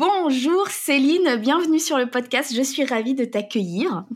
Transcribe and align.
Bonjour 0.00 0.66
Céline, 0.68 1.36
bienvenue 1.36 1.78
sur 1.78 1.98
le 1.98 2.06
podcast. 2.06 2.54
Je 2.56 2.62
suis 2.62 2.86
ravie 2.86 3.12
de 3.12 3.26
t'accueillir. 3.26 4.06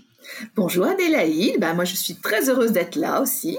Bonjour 0.56 0.86
Adélaïde, 0.86 1.60
bah, 1.60 1.74
moi 1.74 1.84
je 1.84 1.94
suis 1.94 2.14
très 2.14 2.48
heureuse 2.48 2.72
d'être 2.72 2.96
là 2.96 3.20
aussi. 3.20 3.58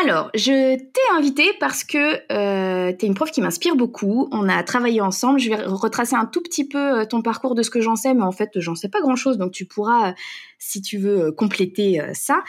Alors, 0.00 0.30
je 0.36 0.76
t'ai 0.76 1.16
invitée 1.16 1.50
parce 1.58 1.82
que 1.82 1.98
euh, 2.32 2.92
tu 2.96 3.04
es 3.04 3.08
une 3.08 3.14
prof 3.14 3.32
qui 3.32 3.40
m'inspire 3.40 3.74
beaucoup. 3.74 4.28
On 4.30 4.48
a 4.48 4.62
travaillé 4.62 5.00
ensemble. 5.00 5.40
Je 5.40 5.48
vais 5.48 5.64
retracer 5.64 6.14
un 6.14 6.26
tout 6.26 6.42
petit 6.42 6.68
peu 6.68 7.00
euh, 7.00 7.04
ton 7.04 7.22
parcours 7.22 7.56
de 7.56 7.64
ce 7.64 7.70
que 7.70 7.80
j'en 7.80 7.96
sais, 7.96 8.14
mais 8.14 8.22
en 8.22 8.30
fait, 8.30 8.50
j'en 8.60 8.76
sais 8.76 8.88
pas 8.88 9.00
grand-chose. 9.00 9.36
Donc, 9.36 9.50
tu 9.50 9.64
pourras, 9.64 10.10
euh, 10.10 10.14
si 10.60 10.80
tu 10.80 10.98
veux, 10.98 11.32
compléter 11.32 12.00
ça. 12.14 12.44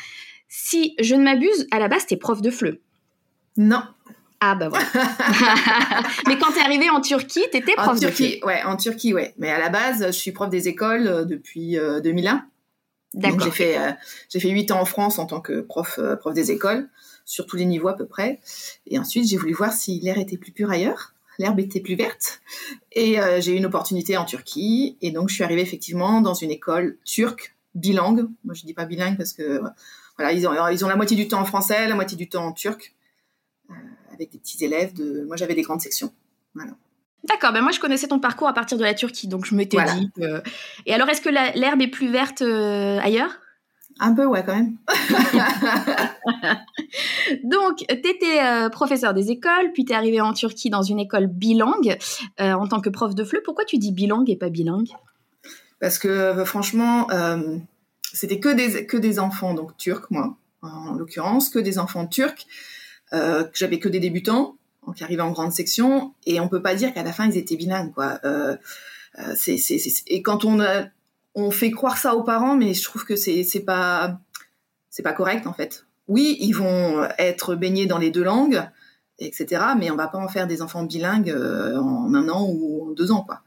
Si 0.50 0.93
je 1.00 1.16
ne 1.16 1.23
m'abuse, 1.23 1.66
à 1.71 1.80
la 1.80 1.88
base, 1.88 2.05
tu 2.05 2.14
es 2.14 2.18
prof 2.18 2.43
de 2.43 2.52
FLE. 2.52 2.80
Non. 3.57 3.82
Ah 4.48 4.55
bah 4.55 4.70
voilà. 4.70 4.86
mais 6.27 6.38
quand 6.38 6.52
tu 6.52 6.59
es 6.59 6.62
arrivée 6.62 6.89
en 6.89 7.02
Turquie, 7.02 7.45
tu 7.52 7.57
étais 7.57 7.73
prof 7.73 7.88
en 7.88 7.95
Turquie, 7.95 8.39
Ouais, 8.44 8.62
en 8.64 8.77
Turquie, 8.77 9.14
ouais. 9.14 9.34
Mais 9.38 9.50
à 9.50 9.57
la 9.57 9.70
base, 9.70 10.05
je 10.05 10.12
suis 10.12 10.32
prof 10.32 10.49
des 10.49 10.67
écoles 10.67 11.26
depuis 11.26 11.77
2001. 12.03 12.45
D'accord. 13.16 13.39
J'ai 13.45 13.52
fait 13.52 13.77
j'ai 14.30 14.39
fait 14.39 14.50
huit 14.50 14.70
ans 14.72 14.81
en 14.81 14.86
France 14.86 15.17
en 15.20 15.26
tant 15.26 15.41
que 15.41 15.62
prof 15.62 16.00
prof 16.20 16.34
des 16.34 16.52
écoles 16.52 16.89
sur 17.26 17.48
tous 17.48 17.55
les 17.55 17.66
niveaux 17.66 17.88
à 17.88 17.95
peu 17.95 18.05
près. 18.05 18.39
Et 18.86 19.00
ensuite, 19.00 19.27
j'ai 19.27 19.38
voulu 19.38 19.53
voir 19.53 19.73
si 19.73 20.00
l'air 20.00 20.17
était 20.17 20.38
plus 20.38 20.52
pur 20.52 20.70
ailleurs, 20.70 21.14
l'herbe 21.39 21.59
était 21.59 21.81
plus 21.81 21.95
verte. 21.95 22.41
Et 22.91 23.20
euh, 23.20 23.41
j'ai 23.41 23.53
eu 23.53 23.58
une 23.58 23.66
opportunité 23.66 24.16
en 24.16 24.25
Turquie. 24.25 24.98
Et 25.02 25.12
donc, 25.12 25.30
je 25.30 25.36
suis 25.36 25.44
arrivée 25.44 25.62
effectivement 25.62 26.22
dans 26.22 26.34
une 26.34 26.52
école 26.52 26.98
turque, 27.03 27.55
bilingue. 27.73 28.27
Moi, 28.45 28.53
je 28.53 28.66
dis 28.66 28.73
pas 28.73 28.86
bilingue 28.86 29.17
parce 29.17 29.34
que 29.34 29.62
voilà, 30.17 30.31
ils 30.31 30.48
ont, 30.48 30.67
ils 30.70 30.86
ont 30.86 30.88
la 30.88 30.95
moitié 30.95 31.17
du 31.17 31.27
temps 31.27 31.41
en 31.41 31.45
français, 31.45 31.88
la 31.88 31.95
moitié 31.95 32.16
du 32.16 32.30
temps 32.30 32.45
en 32.45 32.53
turc, 32.53 32.95
euh, 33.70 33.73
avec 34.15 34.31
des 34.31 34.39
petits 34.39 34.63
élèves. 34.63 34.93
De... 34.93 35.25
Moi, 35.25 35.35
j'avais 35.35 35.55
des 35.55 35.61
grandes 35.61 35.81
sections. 35.81 36.11
Voilà. 36.53 36.71
D'accord, 37.27 37.53
ben 37.53 37.61
moi 37.61 37.71
je 37.71 37.79
connaissais 37.79 38.07
ton 38.07 38.19
parcours 38.19 38.47
à 38.47 38.53
partir 38.53 38.77
de 38.77 38.83
la 38.83 38.93
Turquie, 38.93 39.27
donc 39.27 39.45
je 39.45 39.55
m'étais 39.55 39.77
dit. 39.95 40.11
Et 40.85 40.93
alors, 40.93 41.09
est-ce 41.09 41.21
que 41.21 41.29
l'herbe 41.29 41.81
est 41.81 41.88
plus 41.88 42.09
verte 42.09 42.41
euh, 42.41 42.99
ailleurs? 42.99 43.39
Un 43.99 44.13
peu, 44.13 44.25
ouais, 44.25 44.44
quand 44.45 44.53
même. 44.53 44.75
Donc, 47.45 47.77
tu 47.77 47.85
étais 47.94 48.44
euh, 48.44 48.67
professeur 48.67 49.13
des 49.13 49.31
écoles, 49.31 49.72
puis 49.73 49.85
tu 49.85 49.94
es 49.94 49.95
arrivé 49.95 50.19
en 50.19 50.33
Turquie 50.33 50.69
dans 50.69 50.81
une 50.81 51.00
école 51.00 51.27
bilingue 51.27 51.97
euh, 52.41 52.52
en 52.52 52.67
tant 52.67 52.81
que 52.81 52.89
prof 52.89 53.16
de 53.16 53.23
FLE. 53.23 53.41
Pourquoi 53.45 53.63
tu 53.63 53.77
dis 53.77 53.94
bilingue 53.94 54.29
et 54.29 54.35
pas 54.35 54.50
bilingue? 54.50 54.89
Parce 55.79 55.97
que 55.97 56.44
franchement, 56.44 57.07
c'était 58.11 58.41
que 58.41 58.50
des, 58.50 58.85
que 58.85 58.97
des 58.97 59.17
enfants, 59.17 59.53
donc 59.53 59.77
turcs, 59.77 60.07
moi, 60.09 60.35
en 60.61 60.95
l'occurrence, 60.95 61.47
que 61.50 61.59
des 61.59 61.79
enfants 61.79 62.05
turcs. 62.05 62.47
J'avais 63.11 63.80
que 63.80 63.89
des 63.89 64.00
débutants 64.00 64.58
qui 64.95 65.03
arrivaient 65.03 65.22
en 65.22 65.31
grande 65.31 65.52
section, 65.52 66.14
et 66.25 66.39
on 66.39 66.48
peut 66.48 66.61
pas 66.61 66.75
dire 66.75 66.94
qu'à 66.94 67.03
la 67.03 67.12
fin 67.12 67.28
ils 67.28 67.38
étaient 67.38 67.56
bilingues, 67.56 67.94
quoi. 67.94 68.20
c'est, 69.36 69.58
et 70.08 70.22
quand 70.22 70.45
on 70.45 70.59
a 70.59 70.86
on 71.36 71.52
fait 71.52 71.72
croire 71.72 71.97
ça 71.97 72.16
aux 72.16 72.23
parents, 72.23 72.56
mais 72.56 72.73
je 72.73 72.84
trouve 72.84 73.06
que 73.06 73.16
c'est 73.16 73.44
c'est 73.44 73.62
pas 73.62 74.20
c'est 74.89 75.03
pas 75.03 75.14
correct 75.14 75.45
en 75.45 75.53
fait. 75.53 75.86
Oui, 76.08 76.38
ils 76.39 76.53
vont 76.53 77.08
être 77.17 77.56
baignés 77.56 77.88
dans 77.88 77.97
les 77.97 78.12
deux 78.12 78.23
langues, 78.23 78.64
etc. 79.19 79.64
Mais 79.78 79.92
on 79.92 79.95
va 79.95 80.08
pas 80.08 80.17
en 80.17 80.28
faire 80.28 80.47
des 80.47 80.62
enfants 80.62 80.84
bilingues 80.84 81.30
euh, 81.30 81.78
en 81.78 82.14
un 82.14 82.30
an 82.30 82.47
ou 82.47 82.90
en 82.90 82.92
deux 82.92 83.12
ans, 83.12 83.22
quoi. 83.22 83.42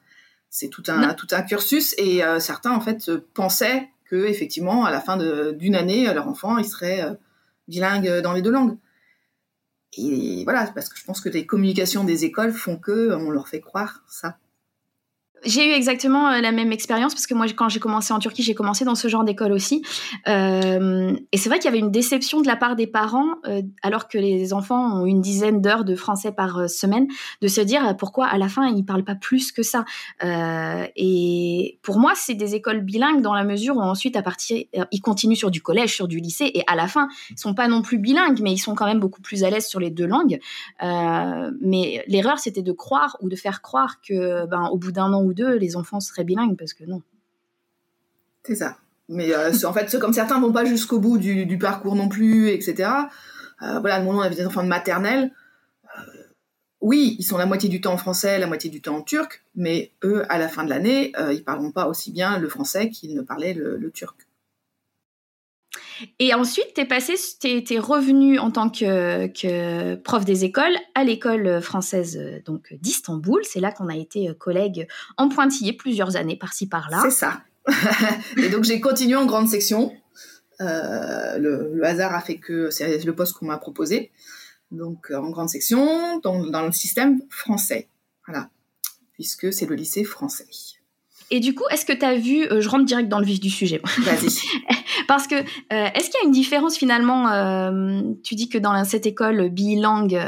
C'est 0.50 0.68
tout 0.68 0.82
un 0.88 1.12
tout 1.14 1.26
un 1.32 1.42
cursus 1.42 1.94
et 1.98 2.24
euh, 2.24 2.40
certains 2.40 2.72
en 2.72 2.80
fait 2.80 3.10
pensaient 3.34 3.90
que 4.06 4.26
effectivement 4.26 4.86
à 4.86 4.90
la 4.90 5.00
fin 5.00 5.18
d'une 5.52 5.74
année 5.74 6.12
leur 6.14 6.26
enfant 6.26 6.56
il 6.56 6.64
serait 6.64 7.02
euh, 7.02 7.12
bilingue 7.68 8.20
dans 8.20 8.32
les 8.32 8.40
deux 8.40 8.50
langues. 8.50 8.76
Et 9.96 10.44
voilà, 10.44 10.66
parce 10.74 10.88
que 10.88 10.98
je 10.98 11.04
pense 11.04 11.20
que 11.20 11.28
les 11.28 11.46
communications 11.46 12.04
des 12.04 12.24
écoles 12.24 12.52
font 12.52 12.76
que 12.76 13.12
on 13.12 13.30
leur 13.30 13.48
fait 13.48 13.60
croire 13.60 14.04
ça. 14.08 14.38
J'ai 15.44 15.70
eu 15.70 15.72
exactement 15.72 16.28
euh, 16.28 16.40
la 16.40 16.52
même 16.52 16.72
expérience 16.72 17.14
parce 17.14 17.26
que 17.26 17.34
moi, 17.34 17.46
quand 17.54 17.68
j'ai 17.68 17.80
commencé 17.80 18.12
en 18.12 18.18
Turquie, 18.18 18.42
j'ai 18.42 18.54
commencé 18.54 18.84
dans 18.84 18.94
ce 18.94 19.08
genre 19.08 19.24
d'école 19.24 19.52
aussi. 19.52 19.82
Euh, 20.26 21.16
et 21.32 21.36
c'est 21.36 21.48
vrai 21.48 21.58
qu'il 21.58 21.66
y 21.66 21.68
avait 21.68 21.78
une 21.78 21.90
déception 21.90 22.40
de 22.40 22.46
la 22.46 22.56
part 22.56 22.76
des 22.76 22.86
parents, 22.86 23.34
euh, 23.46 23.62
alors 23.82 24.08
que 24.08 24.18
les 24.18 24.52
enfants 24.52 25.00
ont 25.00 25.06
une 25.06 25.20
dizaine 25.20 25.60
d'heures 25.60 25.84
de 25.84 25.94
français 25.94 26.32
par 26.32 26.68
semaine, 26.68 27.06
de 27.40 27.48
se 27.48 27.60
dire 27.60 27.96
pourquoi 27.96 28.26
à 28.26 28.38
la 28.38 28.48
fin 28.48 28.66
ils 28.66 28.84
parlent 28.84 29.04
pas 29.04 29.14
plus 29.14 29.52
que 29.52 29.62
ça. 29.62 29.84
Et 30.96 31.78
pour 31.82 31.98
moi, 31.98 32.12
c'est 32.14 32.34
des 32.34 32.54
écoles 32.54 32.80
bilingues 32.80 33.22
dans 33.22 33.34
la 33.34 33.44
mesure 33.44 33.76
où 33.76 33.80
ensuite, 33.80 34.16
à 34.16 34.22
partir, 34.22 34.64
ils 34.90 35.00
continuent 35.00 35.36
sur 35.36 35.50
du 35.50 35.62
collège, 35.62 35.94
sur 35.94 36.08
du 36.08 36.18
lycée, 36.18 36.50
et 36.54 36.62
à 36.66 36.74
la 36.74 36.88
fin, 36.88 37.08
ils 37.30 37.38
sont 37.38 37.54
pas 37.54 37.68
non 37.68 37.82
plus 37.82 37.98
bilingues, 37.98 38.40
mais 38.40 38.52
ils 38.52 38.58
sont 38.58 38.74
quand 38.74 38.86
même 38.86 39.00
beaucoup 39.00 39.20
plus 39.20 39.44
à 39.44 39.50
l'aise 39.50 39.66
sur 39.66 39.80
les 39.80 39.90
deux 39.90 40.06
langues. 40.06 40.38
mais 40.80 42.04
l'erreur, 42.06 42.38
c'était 42.38 42.62
de 42.62 42.72
croire 42.72 43.16
ou 43.20 43.28
de 43.28 43.36
faire 43.36 43.62
croire 43.62 44.00
que, 44.00 44.46
ben, 44.46 44.68
au 44.72 44.76
bout 44.76 44.92
d'un 44.92 45.12
an 45.12 45.27
deux, 45.34 45.56
les 45.56 45.76
enfants 45.76 46.00
seraient 46.00 46.24
bilingues 46.24 46.56
parce 46.56 46.72
que 46.72 46.84
non. 46.84 47.02
C'est 48.44 48.56
ça. 48.56 48.78
Mais 49.08 49.34
euh, 49.34 49.52
en 49.64 49.72
fait, 49.72 49.98
comme 49.98 50.12
certains 50.12 50.40
vont 50.40 50.52
pas 50.52 50.64
jusqu'au 50.64 51.00
bout 51.00 51.18
du, 51.18 51.58
parcours 51.58 51.94
non 51.94 52.08
plus, 52.08 52.48
etc. 52.50 52.90
Euh, 53.62 53.80
voilà, 53.80 54.00
nous 54.00 54.10
on 54.10 54.20
avait 54.20 54.36
des 54.36 54.46
enfants 54.46 54.62
de 54.62 54.68
maternelle. 54.68 55.32
Euh, 55.84 56.02
oui, 56.80 57.16
ils 57.18 57.24
sont 57.24 57.38
la 57.38 57.46
moitié 57.46 57.68
du 57.68 57.80
temps 57.80 57.94
en 57.94 57.98
français, 57.98 58.38
la 58.38 58.46
moitié 58.46 58.70
du 58.70 58.80
temps 58.80 58.96
en 58.96 59.02
turc, 59.02 59.42
mais 59.54 59.92
eux, 60.04 60.24
à 60.28 60.38
la 60.38 60.48
fin 60.48 60.62
de 60.64 60.70
l'année, 60.70 61.12
ils 61.32 61.42
parleront 61.42 61.72
pas 61.72 61.88
aussi 61.88 62.12
bien 62.12 62.38
le 62.38 62.48
français 62.48 62.90
qu'ils 62.90 63.14
ne 63.16 63.22
parlaient 63.22 63.54
le 63.54 63.90
turc. 63.90 64.27
Et 66.18 66.34
ensuite, 66.34 66.74
tu 66.74 66.80
es 66.80 66.84
passé, 66.84 67.14
tu 67.40 67.48
es, 67.48 67.78
revenu 67.78 68.38
en 68.38 68.50
tant 68.50 68.70
que, 68.70 69.94
prof 69.96 70.24
des 70.24 70.44
écoles 70.44 70.76
à 70.94 71.04
l'école 71.04 71.60
française 71.60 72.16
euh, 72.16 72.40
donc 72.44 72.74
d'Istanbul. 72.80 73.42
C'est 73.44 73.60
là 73.60 73.72
qu'on 73.72 73.88
a 73.88 73.96
été 73.96 74.28
euh, 74.28 74.34
collègues 74.34 74.86
en 75.16 75.28
pointillé 75.28 75.72
plusieurs 75.72 76.16
années 76.16 76.36
par-ci 76.36 76.68
par-là. 76.68 77.00
C'est 77.02 77.10
ça. 77.10 77.42
et 78.36 78.48
donc 78.48 78.64
j'ai 78.64 78.80
continué 78.80 79.16
en 79.16 79.26
grande 79.26 79.48
section. 79.48 79.92
Euh, 80.60 81.38
le, 81.38 81.84
hasard 81.84 82.14
a 82.14 82.20
fait 82.20 82.38
que 82.38 82.70
c'est 82.70 83.04
le 83.04 83.14
poste 83.14 83.34
qu'on 83.34 83.46
m'a 83.46 83.58
proposé. 83.58 84.10
Donc 84.70 85.10
en 85.10 85.30
grande 85.30 85.48
section, 85.48 86.18
dans 86.20 86.66
le 86.66 86.72
système 86.72 87.20
français. 87.30 87.88
Voilà. 88.26 88.50
Puisque 89.14 89.52
c'est 89.52 89.66
le 89.66 89.74
lycée 89.74 90.04
français. 90.04 90.46
Et 91.30 91.40
du 91.40 91.54
coup, 91.54 91.64
est-ce 91.70 91.84
que 91.84 91.92
tu 91.92 92.04
as 92.04 92.16
vu, 92.16 92.44
euh, 92.44 92.60
je 92.60 92.68
rentre 92.68 92.86
direct 92.86 93.08
dans 93.08 93.18
le 93.18 93.26
vif 93.26 93.38
du 93.38 93.50
sujet. 93.50 93.80
Vas-y. 93.98 94.30
Parce 95.08 95.26
que, 95.26 95.34
euh, 95.34 95.88
est-ce 95.94 96.10
qu'il 96.10 96.20
y 96.22 96.24
a 96.24 96.26
une 96.26 96.32
différence 96.32 96.76
finalement 96.76 97.28
euh, 97.28 98.02
Tu 98.24 98.34
dis 98.34 98.48
que 98.48 98.56
dans 98.56 98.82
cette 98.84 99.04
école 99.04 99.50
bilingue, 99.50 100.18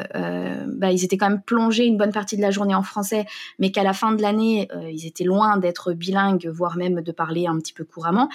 bah, 0.66 0.93
ils 0.93 1.05
étaient 1.05 1.16
quand 1.16 1.31
même 1.31 1.43
plongés 1.43 1.87
une 1.87 1.97
bonne 1.97 2.12
partie 2.12 2.37
de 2.37 2.43
la 2.43 2.50
journée 2.50 2.75
en 2.75 2.83
français, 2.83 3.25
mais 3.59 3.71
qu'à 3.71 3.83
la 3.83 3.93
fin 3.93 4.12
de 4.12 4.22
l'année, 4.22 4.69
ils 4.91 5.06
étaient 5.06 5.25
loin 5.25 5.56
d'être 5.56 5.93
bilingues, 5.93 6.47
voire 6.47 6.77
même 6.77 7.00
de 7.00 7.12
parler 7.12 7.47
un 7.47 7.59
petit 7.59 7.72
peu 7.72 7.84
couramment. 7.84 8.28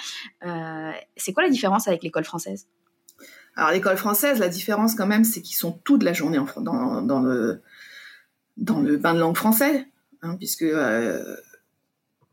c'est 1.16 1.32
quoi 1.32 1.42
la 1.42 1.50
différence 1.50 1.88
avec 1.88 2.02
l'école 2.02 2.24
française? 2.24 2.66
Alors, 3.54 3.70
l'école 3.70 3.96
française, 3.96 4.38
la 4.38 4.48
différence 4.48 4.94
quand 4.94 5.06
même, 5.06 5.24
c'est 5.24 5.40
qu'ils 5.40 5.56
sont 5.56 5.72
toute 5.72 6.02
la 6.02 6.12
journée 6.12 6.38
en, 6.38 6.46
dans, 6.60 7.02
dans, 7.02 7.20
le, 7.20 7.62
dans 8.56 8.80
le 8.80 8.98
bain 8.98 9.14
de 9.14 9.20
langue 9.20 9.36
français, 9.36 9.88
hein, 10.22 10.36
puisque 10.36 10.66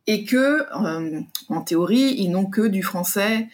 et 0.07 0.25
que, 0.25 0.65
euh, 0.75 1.21
en 1.49 1.61
théorie, 1.61 2.15
ils 2.17 2.29
n'ont 2.29 2.45
que 2.45 2.61
du 2.61 2.83
français, 2.83 3.47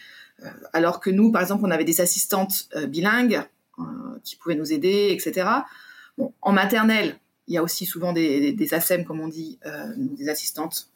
euh, 0.43 0.49
alors 0.73 0.99
que 0.99 1.09
nous, 1.09 1.31
par 1.31 1.41
exemple, 1.41 1.63
on 1.65 1.71
avait 1.71 1.85
des 1.85 2.01
assistantes 2.01 2.69
euh, 2.75 2.87
bilingues 2.87 3.43
qui 4.25 4.35
pouvaient 4.35 4.55
nous 4.55 4.73
aider, 4.73 5.07
etc. 5.11 5.47
En 6.41 6.51
maternelle, 6.51 7.17
il 7.47 7.53
y 7.53 7.57
a 7.57 7.63
aussi 7.63 7.85
souvent 7.85 8.11
des, 8.11 8.51
des, 8.51 8.73
ASEM, 8.73 9.05
comme 9.05 9.21
on 9.21 9.29
dit, 9.29 9.57
des 9.95 10.27
assistantes 10.27 10.91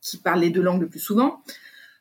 qui 0.00 0.16
parlent 0.16 0.40
les 0.40 0.48
deux 0.48 0.62
langues 0.62 0.80
le 0.80 0.88
plus 0.88 0.98
souvent. 0.98 1.42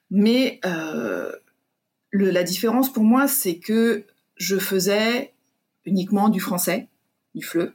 Mais 0.10 0.62
la 0.64 2.44
différence 2.44 2.94
pour 2.94 3.04
moi, 3.04 3.28
c'est 3.28 3.58
que 3.58 4.06
je 4.38 4.58
faisais 4.58 5.34
uniquement 5.84 6.30
du 6.30 6.40
français, 6.40 6.88
du 7.36 7.44
FLE, 7.44 7.74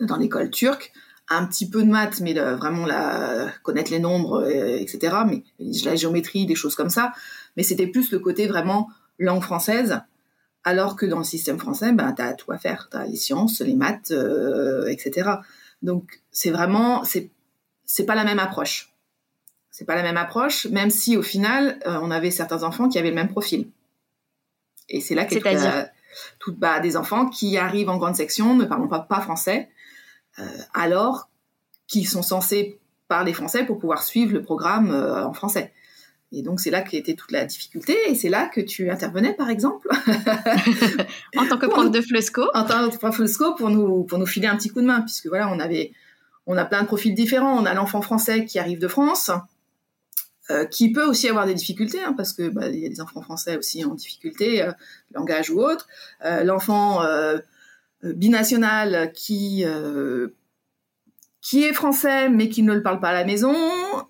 dans 0.00 0.18
l'école 0.18 0.50
turque, 0.50 0.92
un 1.30 1.44
petit 1.46 1.68
peu 1.68 1.82
de 1.82 1.88
maths, 1.88 2.20
mais 2.20 2.32
vraiment 2.32 2.86
la, 2.86 3.48
connaître 3.62 3.90
les 3.90 3.98
nombres, 3.98 4.42
euh, 4.44 4.78
etc. 4.78 5.16
Mais 5.26 5.42
la 5.84 5.94
géométrie, 5.94 6.46
des 6.46 6.54
choses 6.54 6.74
comme 6.74 6.90
ça. 6.90 7.12
Mais 7.56 7.62
c'était 7.62 7.86
plus 7.86 8.10
le 8.12 8.18
côté 8.18 8.46
vraiment 8.46 8.88
langue 9.18 9.42
française. 9.42 10.00
Alors 10.64 10.96
que 10.96 11.06
dans 11.06 11.18
le 11.18 11.24
système 11.24 11.58
français, 11.58 11.92
ben, 11.92 12.12
tu 12.12 12.22
as 12.22 12.32
tout 12.34 12.50
à 12.52 12.58
faire. 12.58 12.88
Tu 12.90 12.96
as 12.96 13.06
les 13.06 13.16
sciences, 13.16 13.60
les 13.60 13.74
maths, 13.74 14.10
euh, 14.10 14.86
etc. 14.88 15.30
Donc, 15.82 16.22
c'est 16.30 16.50
vraiment, 16.50 17.04
c'est, 17.04 17.30
c'est 17.84 18.04
pas 18.04 18.14
la 18.14 18.24
même 18.24 18.38
approche. 18.38 18.92
C'est 19.70 19.84
pas 19.84 19.94
la 19.94 20.02
même 20.02 20.16
approche, 20.16 20.66
même 20.66 20.90
si 20.90 21.16
au 21.16 21.22
final, 21.22 21.78
euh, 21.86 21.98
on 22.02 22.10
avait 22.10 22.30
certains 22.30 22.64
enfants 22.64 22.88
qui 22.88 22.98
avaient 22.98 23.10
le 23.10 23.14
même 23.14 23.28
profil. 23.28 23.70
Et 24.88 25.00
c'est 25.00 25.14
là 25.14 25.24
que 25.24 25.34
tout, 26.40 26.54
bah, 26.56 26.80
des 26.80 26.96
enfants 26.96 27.28
qui 27.28 27.56
arrivent 27.58 27.90
en 27.90 27.98
grande 27.98 28.16
section, 28.16 28.56
ne 28.56 28.64
parlent 28.64 28.88
pas, 28.88 29.00
pas 29.00 29.20
français, 29.20 29.68
euh, 29.68 29.74
alors 30.74 31.28
qu'ils 31.86 32.06
sont 32.06 32.22
censés 32.22 32.78
parler 33.08 33.32
français 33.32 33.64
pour 33.64 33.78
pouvoir 33.78 34.02
suivre 34.02 34.32
le 34.34 34.42
programme 34.42 34.90
euh, 34.90 35.26
en 35.26 35.32
français. 35.32 35.72
Et 36.30 36.42
donc 36.42 36.60
c'est 36.60 36.70
là 36.70 36.82
qu'était 36.82 37.14
toute 37.14 37.32
la 37.32 37.46
difficulté 37.46 37.96
et 38.06 38.14
c'est 38.14 38.28
là 38.28 38.50
que 38.54 38.60
tu 38.60 38.90
intervenais 38.90 39.32
par 39.32 39.48
exemple. 39.48 39.88
en 41.36 41.46
tant 41.48 41.56
que 41.56 41.66
prof 41.66 41.90
de 41.90 42.02
Flusco. 42.02 42.44
En 42.52 42.64
tant 42.64 42.90
que 42.90 42.96
prof 42.98 43.10
de 43.10 43.14
Flusco 43.16 43.54
pour 43.54 43.70
nous 43.70 44.04
pour 44.04 44.18
nous 44.18 44.26
filer 44.26 44.46
un 44.46 44.56
petit 44.56 44.68
coup 44.68 44.82
de 44.82 44.86
main 44.86 45.00
puisque 45.00 45.26
voilà 45.26 45.48
on 45.48 45.58
avait 45.58 45.92
on 46.46 46.56
a 46.58 46.66
plein 46.66 46.82
de 46.82 46.86
profils 46.86 47.14
différents. 47.14 47.58
On 47.58 47.64
a 47.64 47.72
l'enfant 47.72 48.02
français 48.02 48.44
qui 48.44 48.58
arrive 48.58 48.78
de 48.78 48.88
France, 48.88 49.30
euh, 50.50 50.64
qui 50.64 50.92
peut 50.92 51.04
aussi 51.04 51.28
avoir 51.28 51.46
des 51.46 51.54
difficultés, 51.54 52.02
hein, 52.02 52.14
parce 52.16 52.32
que 52.32 52.48
bah, 52.48 52.68
il 52.68 52.78
y 52.78 52.86
a 52.86 52.88
des 52.88 53.02
enfants 53.02 53.20
français 53.20 53.58
aussi 53.58 53.84
en 53.84 53.94
difficulté, 53.94 54.62
euh, 54.62 54.72
langage 55.12 55.50
ou 55.50 55.60
autre. 55.60 55.86
Euh, 56.24 56.44
l'enfant 56.44 57.02
binational 58.02 59.12
qui 59.12 59.64
qui 61.40 61.64
est 61.64 61.72
français 61.72 62.28
mais 62.28 62.48
qui 62.48 62.62
ne 62.62 62.74
le 62.74 62.82
parle 62.82 63.00
pas 63.00 63.08
à 63.08 63.12
la 63.12 63.24
maison. 63.24 63.54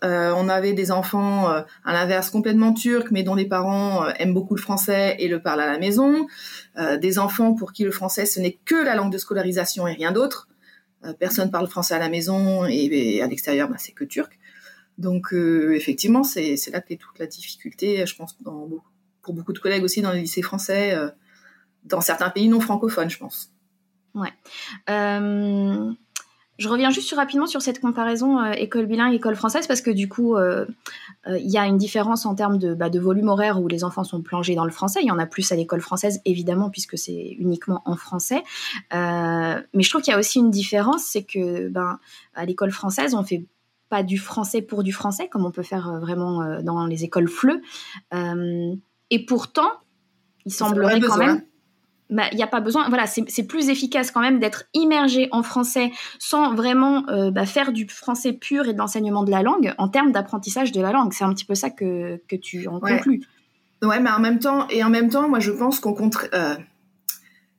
on 0.03 0.49
avait 0.49 0.73
des 0.73 0.91
enfants 0.91 1.49
à 1.49 1.93
l'inverse 1.93 2.31
complètement 2.31 2.73
turcs 2.73 3.11
mais 3.11 3.23
dont 3.23 3.35
les 3.35 3.47
parents 3.47 4.07
aiment 4.19 4.35
beaucoup 4.35 4.55
le 4.55 4.61
français 4.61 5.17
et 5.19 5.29
le 5.29 5.41
parlent 5.41 5.61
à 5.61 5.67
la 5.67 5.79
maison. 5.79 6.27
des 7.01 7.19
enfants 7.19 7.55
pour 7.55 7.73
qui 7.73 7.85
le 7.85 7.91
français 7.91 8.27
ce 8.27 8.41
n'est 8.41 8.59
que 8.65 8.75
la 8.75 8.95
langue 8.95 9.13
de 9.13 9.19
scolarisation 9.19 9.87
et 9.87 9.93
rien 9.93 10.13
d'autre. 10.13 10.49
personne 11.19 11.51
parle 11.51 11.69
français 11.69 11.95
à 11.95 11.99
la 11.99 12.09
maison 12.09 12.67
et, 12.67 13.23
à 13.23 13.27
l'extérieur 13.27 13.69
bah, 13.69 13.77
c'est 13.79 13.93
que 13.93 14.05
turc. 14.05 14.39
Donc 14.99 15.33
euh, 15.33 15.75
effectivement, 15.75 16.25
c'est 16.25 16.57
là 16.73 16.81
que 16.81 16.95
toute 16.95 17.19
la 17.19 17.27
difficulté, 17.27 18.05
je 18.05 18.17
pense, 18.17 18.37
pour 19.23 19.33
beaucoup 19.33 19.53
de 19.53 19.59
collègues 19.59 19.85
aussi 19.85 20.03
dans 20.03 20.13
les 20.13 20.21
lycées 20.21 20.43
français, 20.43 20.95
euh, 20.95 21.09
dans 21.85 22.01
certains 22.01 22.31
pays 22.31 22.49
non 22.49 22.61
francophones, 22.61 23.09
je 23.09 23.19
pense. 23.19 23.53
Ouais. 24.19 24.33
Euh, 24.91 25.93
je 26.59 26.69
reviens 26.69 26.91
juste 26.91 27.15
rapidement 27.15 27.47
sur 27.47 27.63
cette 27.63 27.81
comparaison 27.81 28.45
école 28.51 28.87
bilingue, 28.87 29.15
école 29.15 29.37
française, 29.37 29.69
parce 29.69 29.81
que 29.81 29.93
du 29.93 30.09
coup, 30.09 30.37
il 30.37 31.49
y 31.49 31.57
a 31.57 31.67
une 31.67 31.79
différence 31.79 32.27
en 32.27 32.35
termes 32.35 32.59
de, 32.59 32.75
bah, 32.75 32.91
de, 32.91 32.99
volume 32.99 33.29
horaire 33.29 33.63
où 33.63 33.69
les 33.69 33.85
enfants 33.85 34.03
sont 34.03 34.23
plongés 34.23 34.57
dans 34.57 34.65
le 34.65 34.73
français. 34.73 34.99
Il 35.01 35.07
y 35.07 35.13
en 35.13 35.21
a 35.21 35.27
plus 35.27 35.53
à 35.53 35.55
l'école 35.55 35.81
française, 35.81 36.21
évidemment, 36.25 36.69
puisque 36.69 36.99
c'est 36.99 37.37
uniquement 37.39 37.81
en 37.85 37.95
français. 37.95 38.43
mais 38.93 39.83
je 39.85 39.89
trouve 39.89 40.03
qu'il 40.03 40.11
y 40.11 40.17
a 40.17 40.19
aussi 40.19 40.41
une 40.41 40.51
différence, 40.51 41.05
c'est 41.05 41.23
que 41.23 41.69
ben, 41.69 42.01
à 42.35 42.45
l'école 42.45 42.73
française, 42.73 43.15
on 43.15 43.23
fait 43.23 43.45
pas 43.89 44.03
du 44.03 44.19
français 44.19 44.63
pour 44.63 44.83
du 44.83 44.93
français, 44.93 45.29
comme 45.29 45.45
on 45.45 45.51
peut 45.51 45.63
faire 45.63 45.89
euh, 45.89 45.99
vraiment 45.99 46.43
euh, 46.43 46.63
dans 46.63 46.87
les 46.87 47.05
écoles 47.05 47.29
FLE. 47.29 47.61
Euh, 48.15 48.75
et 49.11 49.25
pourtant, 49.25 49.71
il 50.45 50.53
semblerait 50.53 51.01
quand 51.01 51.17
même 51.17 51.43
bah, 52.11 52.25
il 52.33 52.37
n'y 52.37 52.43
a 52.43 52.47
pas 52.47 52.61
besoin. 52.61 52.89
Voilà, 52.89 53.07
c'est 53.07 53.47
plus 53.47 53.69
efficace 53.69 54.11
quand 54.11 54.21
même 54.21 54.39
d'être 54.39 54.65
immergé 54.75 55.29
en 55.33 55.43
français 55.43 55.93
sans 56.19 56.55
vraiment 56.55 57.05
bah, 57.31 57.47
faire 57.47 57.73
du 57.73 57.87
français 57.89 58.33
pur 58.33 58.67
et 58.67 58.73
de 58.73 58.79
l'enseignement 58.79 59.25
de 59.25 59.31
la 59.31 59.43
langue 59.43 59.75
en 59.79 59.89
termes 59.89 60.13
d'apprentissage 60.13 60.73
de 60.73 60.81
la 60.81 60.93
langue. 60.93 61.13
C'est 61.13 61.25
un 61.25 61.33
petit 61.35 61.45
peu 61.45 61.55
ça 61.55 61.71
que, 61.71 62.21
que 62.29 62.37
tu 62.37 62.67
en 62.69 62.81
conclus. 62.81 63.23
Ouais, 63.83 64.01
mais 64.01 64.11
en 64.11 64.21
même 64.21 64.39
temps, 64.39 64.67
et 64.69 64.83
en 64.83 64.91
même 64.91 65.09
temps, 65.09 65.29
moi 65.29 65.41
je 65.41 65.53
pense 65.53 65.81
qu'on 65.81 65.95
contre. 65.95 66.29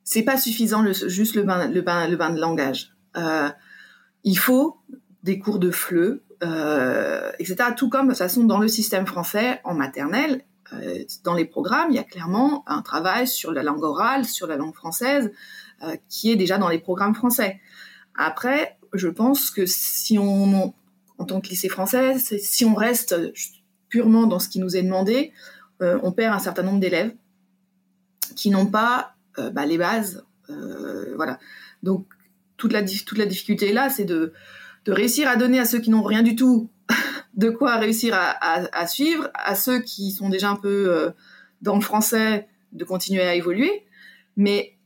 c'est 0.04 0.24
pas 0.24 0.38
suffisant 0.38 0.82
le, 0.82 0.94
juste 0.94 1.36
le 1.36 1.44
bain, 1.44 1.68
le, 1.68 1.82
bain, 1.82 2.08
le 2.08 2.16
bain 2.16 2.32
de 2.32 2.40
langage. 2.40 2.94
il 4.24 4.38
faut 4.38 4.80
des 5.24 5.40
cours 5.40 5.60
de 5.60 5.72
FLE, 5.72 6.22
euh, 6.44 7.32
etc. 7.40 7.72
Tout 7.76 7.90
comme, 7.90 8.08
de 8.08 8.12
toute 8.12 8.20
façon, 8.20 8.44
dans 8.44 8.60
le 8.60 8.68
système 8.68 9.06
français, 9.06 9.60
en 9.64 9.74
maternelle, 9.74 10.42
euh, 10.42 10.44
dans 11.24 11.34
les 11.34 11.46
programmes, 11.46 11.90
il 11.90 11.96
y 11.96 12.00
a 12.00 12.04
clairement 12.04 12.64
un 12.68 12.82
travail 12.82 13.28
sur 13.28 13.52
la 13.52 13.64
langue 13.64 13.84
orale, 13.84 14.26
sur 14.26 14.48
la 14.48 14.56
langue 14.56 14.76
française, 14.76 15.32
euh, 15.84 15.96
qui 16.10 16.32
est 16.32 16.36
déjà 16.36 16.58
dans 16.58 16.70
les 16.70 16.80
programmes 16.80 17.16
français. 17.16 17.60
Après, 18.16 18.78
je 18.94 19.08
pense 19.08 19.50
que 19.52 19.66
si 19.66 20.18
on, 20.20 20.74
en 21.18 21.26
tant 21.26 21.42
que 21.42 21.50
lycée 21.50 21.70
français, 21.70 22.18
si 22.20 22.66
on 22.66 22.76
reste 22.76 23.16
purement 23.88 24.28
dans 24.28 24.40
ce 24.40 24.50
qui 24.50 24.60
nous 24.60 24.76
est 24.76 24.84
demandé, 24.84 25.32
euh, 25.82 26.00
on 26.04 26.12
perd 26.12 26.36
un 26.36 26.40
certain 26.40 26.64
nombre 26.64 26.80
d'élèves 26.80 27.14
qui 28.36 28.50
n'ont 28.50 28.68
pas 28.68 29.16
euh, 29.38 29.50
bah, 29.50 29.66
les 29.66 29.78
bases. 29.78 30.24
Euh, 30.50 31.16
voilà. 31.16 31.40
Donc, 31.84 32.08
toute 32.58 32.74
la, 32.74 32.82
difficulté 32.82 33.72
là, 33.72 33.90
c'est 33.90 34.06
de 34.06 34.34
réussir 34.88 35.28
à 35.30 35.36
donner 35.36 35.60
à 35.60 35.66
ceux 35.66 35.80
qui 35.80 35.90
n'ont 35.90 36.04
rien 36.04 36.24
du 36.24 36.36
tout 36.36 36.70
de 37.34 37.50
quoi 37.50 37.78
réussir 37.78 38.16
à, 38.16 38.88
suivre, 38.88 39.30
à 39.34 39.56
ceux 39.56 39.80
qui 39.80 40.12
sont 40.12 40.30
déjà 40.30 40.50
un 40.50 40.56
peu 40.56 40.90
euh, 40.90 41.12
dans 41.62 41.76
le 41.76 41.82
français, 41.82 42.48
de 42.72 42.84
continuer 42.84 43.22
à 43.22 43.36
évoluer. 43.36 43.86
Mais 44.36 44.78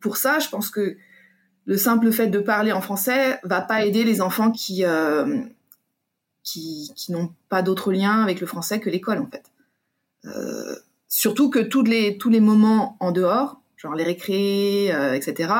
pour 0.00 0.16
ça, 0.16 0.38
je 0.38 0.48
pense 0.48 0.70
que 0.70 0.96
le 1.64 1.76
simple 1.76 2.12
fait 2.12 2.28
de 2.28 2.38
parler 2.38 2.72
en 2.72 2.80
français 2.80 3.40
va 3.42 3.60
pas 3.60 3.84
aider 3.84 4.04
les 4.04 4.20
enfants 4.20 4.52
qui, 4.52 4.84
euh, 4.84 5.40
qui, 6.42 6.92
n'ont 7.08 7.34
pas 7.48 7.62
d'autre 7.62 7.92
lien 7.92 8.22
avec 8.22 8.40
le 8.40 8.46
français 8.46 8.78
que 8.78 8.90
l'école, 8.90 9.18
en 9.18 9.26
fait. 9.26 9.50
Euh, 10.26 10.76
surtout 11.08 11.50
que 11.50 11.58
tous 11.58 11.82
les, 11.82 12.18
tous 12.18 12.30
les 12.30 12.40
moments 12.40 12.96
en 13.00 13.10
dehors, 13.10 13.60
genre 13.76 13.94
les 13.94 14.04
récrés, 14.04 14.86
etc., 15.14 15.52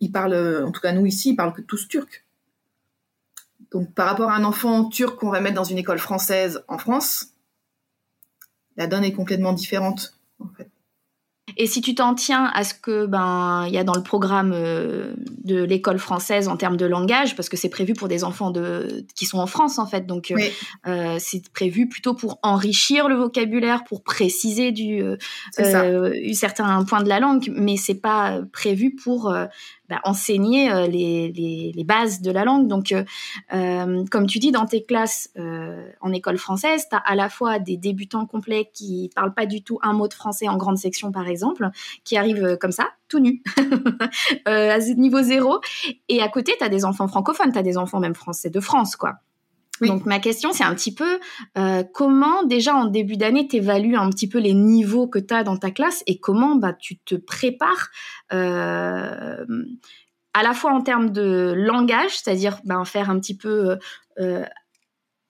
ils 0.00 0.12
parlent, 0.12 0.64
en 0.64 0.72
tout 0.72 0.80
cas 0.80 0.92
nous 0.92 1.06
ici, 1.06 1.30
ils 1.30 1.36
parlent 1.36 1.52
que 1.52 1.62
tous 1.62 1.88
turcs. 1.88 2.21
Donc 3.72 3.92
par 3.94 4.06
rapport 4.06 4.30
à 4.30 4.36
un 4.36 4.44
enfant 4.44 4.88
turc 4.88 5.18
qu'on 5.18 5.30
va 5.30 5.40
mettre 5.40 5.56
dans 5.56 5.64
une 5.64 5.78
école 5.78 5.98
française 5.98 6.62
en 6.68 6.78
France, 6.78 7.28
la 8.76 8.86
donne 8.86 9.04
est 9.04 9.12
complètement 9.12 9.52
différente 9.52 10.14
en 10.38 10.48
fait. 10.48 10.68
Et 11.56 11.66
si 11.66 11.80
tu 11.80 11.94
t'en 11.94 12.14
tiens 12.14 12.50
à 12.54 12.64
ce 12.64 12.72
que 12.72 13.06
ben 13.06 13.66
il 13.66 13.74
y 13.74 13.78
a 13.78 13.84
dans 13.84 13.94
le 13.94 14.02
programme 14.02 14.52
euh, 14.54 15.12
de 15.44 15.62
l'école 15.62 15.98
française 15.98 16.48
en 16.48 16.56
termes 16.56 16.76
de 16.76 16.86
langage, 16.86 17.36
parce 17.36 17.48
que 17.48 17.56
c'est 17.56 17.68
prévu 17.68 17.94
pour 17.94 18.08
des 18.08 18.24
enfants 18.24 18.50
de 18.50 19.04
qui 19.14 19.26
sont 19.26 19.38
en 19.38 19.46
France 19.46 19.78
en 19.78 19.86
fait, 19.86 20.06
donc 20.06 20.30
euh, 20.30 20.36
euh, 20.86 21.16
c'est 21.18 21.50
prévu 21.52 21.88
plutôt 21.88 22.14
pour 22.14 22.38
enrichir 22.42 23.08
le 23.08 23.16
vocabulaire, 23.16 23.84
pour 23.84 24.02
préciser 24.02 24.72
du 24.72 25.02
certain 26.32 26.84
point 26.84 27.02
de 27.02 27.08
la 27.08 27.20
langue, 27.20 27.50
mais 27.54 27.76
c'est 27.76 28.00
pas 28.00 28.40
prévu 28.52 28.94
pour 28.94 29.34
bah, 29.92 30.00
enseigner 30.04 30.72
euh, 30.72 30.86
les, 30.86 31.84
bases 31.84 32.22
de 32.22 32.30
la 32.30 32.46
langue. 32.46 32.66
Donc, 32.66 32.92
euh, 32.92 33.04
euh, 33.52 34.04
comme 34.10 34.26
tu 34.26 34.38
dis, 34.38 34.50
dans 34.50 34.64
tes 34.64 34.82
classes 34.82 35.28
en 36.00 36.12
école 36.12 36.38
française, 36.38 36.86
tu 36.88 36.96
as 36.96 36.98
à 36.98 37.14
la 37.14 37.28
fois 37.28 37.58
des 37.58 37.76
débutants 37.76 38.24
complets 38.24 38.70
qui 38.72 39.10
parlent 39.14 39.34
pas 39.34 39.44
du 39.44 39.62
tout 39.62 39.78
un 39.82 39.92
mot 39.92 40.08
de 40.08 40.14
français 40.14 40.48
en 40.48 40.56
grande 40.56 40.78
section, 40.78 41.12
par 41.12 41.28
exemple, 41.28 41.68
qui 42.04 42.16
arrivent 42.16 42.56
comme 42.58 42.72
ça, 42.72 42.88
tout 43.08 43.18
nus, 43.18 43.42
à 44.46 44.78
niveau 44.78 45.20
zéro. 45.20 45.60
Et 46.08 46.22
à 46.22 46.28
côté, 46.28 46.54
tu 46.56 46.64
as 46.64 46.70
des 46.70 46.86
enfants 46.86 47.08
francophones, 47.08 47.52
tu 47.52 47.58
as 47.58 47.62
des 47.62 47.76
enfants 47.76 48.00
même 48.00 48.14
français 48.14 48.48
de 48.48 48.60
France, 48.60 48.96
quoi. 48.96 49.16
Donc 49.86 50.06
ma 50.06 50.18
question, 50.18 50.52
c'est 50.52 50.64
un 50.64 50.74
petit 50.74 50.94
peu 50.94 51.18
euh, 51.58 51.82
comment 51.92 52.44
déjà 52.44 52.74
en 52.74 52.86
début 52.86 53.16
d'année, 53.16 53.48
tu 53.48 53.56
évalues 53.56 53.96
un 53.96 54.10
petit 54.10 54.28
peu 54.28 54.38
les 54.38 54.54
niveaux 54.54 55.06
que 55.06 55.18
tu 55.18 55.34
as 55.34 55.42
dans 55.42 55.56
ta 55.56 55.70
classe 55.70 56.02
et 56.06 56.18
comment 56.18 56.56
bah, 56.56 56.72
tu 56.72 56.98
te 56.98 57.14
prépares 57.14 57.90
euh, 58.32 59.44
à 60.34 60.42
la 60.42 60.54
fois 60.54 60.72
en 60.72 60.82
termes 60.82 61.10
de 61.10 61.52
langage, 61.56 62.18
c'est-à-dire 62.18 62.60
ben, 62.64 62.84
faire 62.84 63.10
un 63.10 63.18
petit 63.18 63.36
peu... 63.36 63.78
Euh, 64.18 64.44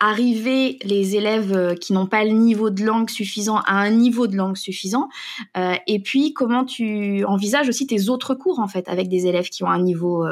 arriver 0.05 0.81
les 0.83 1.15
élèves 1.15 1.77
qui 1.77 1.93
n'ont 1.93 2.09
pas 2.09 2.25
le 2.25 2.33
niveau 2.33 2.71
de 2.71 2.83
langue 2.83 3.09
suffisant 3.09 3.59
à 3.59 3.75
un 3.75 3.91
niveau 3.91 4.27
de 4.27 4.35
langue 4.35 4.57
suffisant 4.57 5.09
et 5.55 6.01
puis 6.01 6.33
comment 6.33 6.65
tu 6.65 7.25
envisages 7.25 7.69
aussi 7.69 7.87
tes 7.87 8.09
autres 8.09 8.35
cours 8.35 8.59
en 8.59 8.67
fait 8.67 8.89
avec 8.89 9.09
des 9.09 9.29
élèves 9.29 9.49
qui 9.49 9.63
ont 9.63 9.69
un 9.69 9.81
niveau 9.81 10.27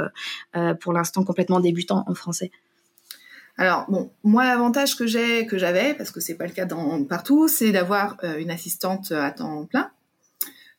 pour 0.81 0.93
l'instant 0.93 1.23
complètement 1.23 1.61
débutant 1.61 2.03
en 2.09 2.15
français? 2.15 2.51
Alors 3.61 3.85
bon, 3.91 4.11
moi 4.25 4.45
l'avantage 4.45 4.97
que 4.97 5.07
j'ai, 5.07 5.45
que 5.45 5.59
j'avais, 5.59 5.93
parce 5.93 6.11
que 6.11 6.19
c'est 6.19 6.35
pas 6.35 6.47
le 6.47 6.53
cas 6.53 6.67
partout, 7.07 7.47
c'est 7.47 7.73
d'avoir 7.73 8.17
euh, 8.25 8.39
une 8.39 8.51
assistante 8.51 9.13
à 9.13 9.31
temps 9.33 9.67
plein. 9.67 9.91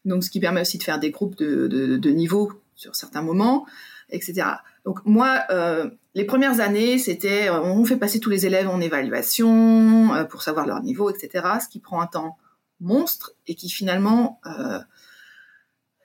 Donc 0.03 0.23
ce 0.23 0.31
qui 0.31 0.39
permet 0.39 0.61
aussi 0.61 0.79
de 0.79 0.83
faire 0.83 0.99
des 0.99 1.11
groupes 1.11 1.37
de, 1.37 2.09
niveau 2.09 2.51
sur 2.73 2.95
certains 2.95 3.21
moments, 3.21 3.67
etc. 4.09 4.47
Donc 4.83 5.05
moi, 5.05 5.43
euh, 5.51 5.91
les 6.15 6.25
premières 6.25 6.59
années, 6.59 6.97
c'était 6.97 7.49
euh, 7.49 7.61
on 7.61 7.85
fait 7.85 7.97
passer 7.97 8.19
tous 8.19 8.31
les 8.31 8.47
élèves 8.47 8.67
en 8.67 8.81
évaluation 8.81 10.25
pour 10.31 10.41
savoir 10.41 10.65
leur 10.65 10.81
niveau, 10.81 11.11
etc. 11.11 11.47
Ce 11.63 11.67
qui 11.67 11.77
prend 11.77 12.01
un 12.01 12.07
temps 12.07 12.39
monstre 12.79 13.33
et 13.45 13.53
qui 13.53 13.69
finalement, 13.69 14.41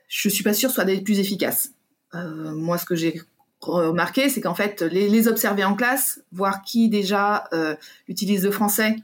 je 0.09 0.29
suis 0.29 0.45
pas 0.45 0.53
sûre 0.53 0.71
soit 0.71 0.85
des 0.85 1.01
plus 1.01 1.21
efficaces. 1.21 1.71
moi, 2.13 2.77
ce 2.77 2.85
que 2.85 2.97
j'ai 2.97 3.23
remarquer, 3.61 4.29
c'est 4.29 4.41
qu'en 4.41 4.55
fait, 4.55 4.83
les, 4.83 5.29
observer 5.29 5.65
en 5.65 5.75
classe, 5.75 6.23
voir 6.33 6.63
qui 6.63 6.89
déjà 6.89 7.45
euh, 7.53 7.75
utilise 8.09 8.45
le 8.45 8.51
français 8.51 8.97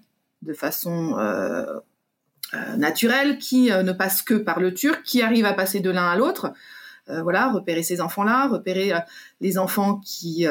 de 0.43 0.53
façon 0.53 1.19
euh, 1.19 1.65
euh, 2.55 2.77
naturelle, 2.77 3.39
qui 3.39 3.71
ne 3.71 3.93
passe 3.93 4.23
que 4.23 4.35
par 4.35 4.61
le 4.61 4.75
turc, 4.75 5.03
qui 5.05 5.23
arrive 5.23 5.47
à 5.47 5.53
passer 5.53 5.81
de 5.81 5.91
l'un 5.91 6.09
à 6.09 6.17
l'autre. 6.17 6.53
voilà, 7.09 7.51
repérer 7.51 7.83
ces 7.83 8.01
enfants-là, 8.01 8.49
repérer 8.49 8.93
les 9.41 9.59
enfants 9.59 10.01
qui 10.05 10.47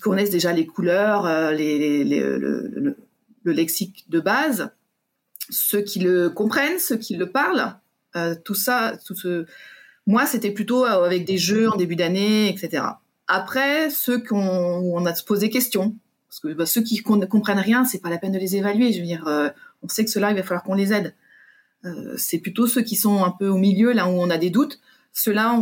connaissent 0.00 0.30
déjà 0.30 0.52
les 0.52 0.66
couleurs, 0.66 1.52
les, 1.52 2.04
le, 2.04 2.96
lexique 3.44 4.04
de 4.08 4.20
base, 4.20 4.70
ceux 5.50 5.82
qui 5.82 5.98
le 5.98 6.30
comprennent, 6.30 6.78
ceux 6.78 6.96
qui 6.96 7.16
le 7.16 7.30
parlent, 7.30 7.74
tout 8.44 8.54
ça, 8.54 8.94
tout 9.04 9.14
ce, 9.14 9.46
moi, 10.06 10.26
c'était 10.26 10.50
plutôt 10.50 10.84
euh, 10.84 11.04
avec 11.04 11.24
des 11.24 11.38
jeux 11.38 11.70
en 11.70 11.76
début 11.76 11.96
d'année, 11.96 12.48
etc. 12.48 12.84
Après, 13.26 13.88
ceux 13.90 14.22
qu'on 14.22 14.36
on 14.38 15.06
a 15.06 15.14
se 15.14 15.24
posé 15.24 15.48
questions, 15.48 15.94
parce 16.28 16.40
que 16.40 16.52
bah, 16.52 16.66
ceux 16.66 16.82
qui 16.82 17.02
ne 17.08 17.26
comprennent 17.26 17.58
rien, 17.58 17.84
c'est 17.84 18.00
pas 18.00 18.10
la 18.10 18.18
peine 18.18 18.32
de 18.32 18.38
les 18.38 18.56
évaluer. 18.56 18.92
Je 18.92 19.00
veux 19.00 19.06
dire, 19.06 19.26
euh, 19.26 19.48
on 19.82 19.88
sait 19.88 20.04
que 20.04 20.10
ceux-là, 20.10 20.30
il 20.30 20.36
va 20.36 20.42
falloir 20.42 20.62
qu'on 20.62 20.74
les 20.74 20.92
aide. 20.92 21.14
Euh, 21.84 22.14
c'est 22.18 22.38
plutôt 22.38 22.66
ceux 22.66 22.82
qui 22.82 22.96
sont 22.96 23.24
un 23.24 23.30
peu 23.30 23.48
au 23.48 23.56
milieu, 23.56 23.92
là 23.92 24.08
où 24.08 24.12
on 24.12 24.30
a 24.30 24.38
des 24.38 24.50
doutes. 24.50 24.80
Ceux-là, 25.12 25.56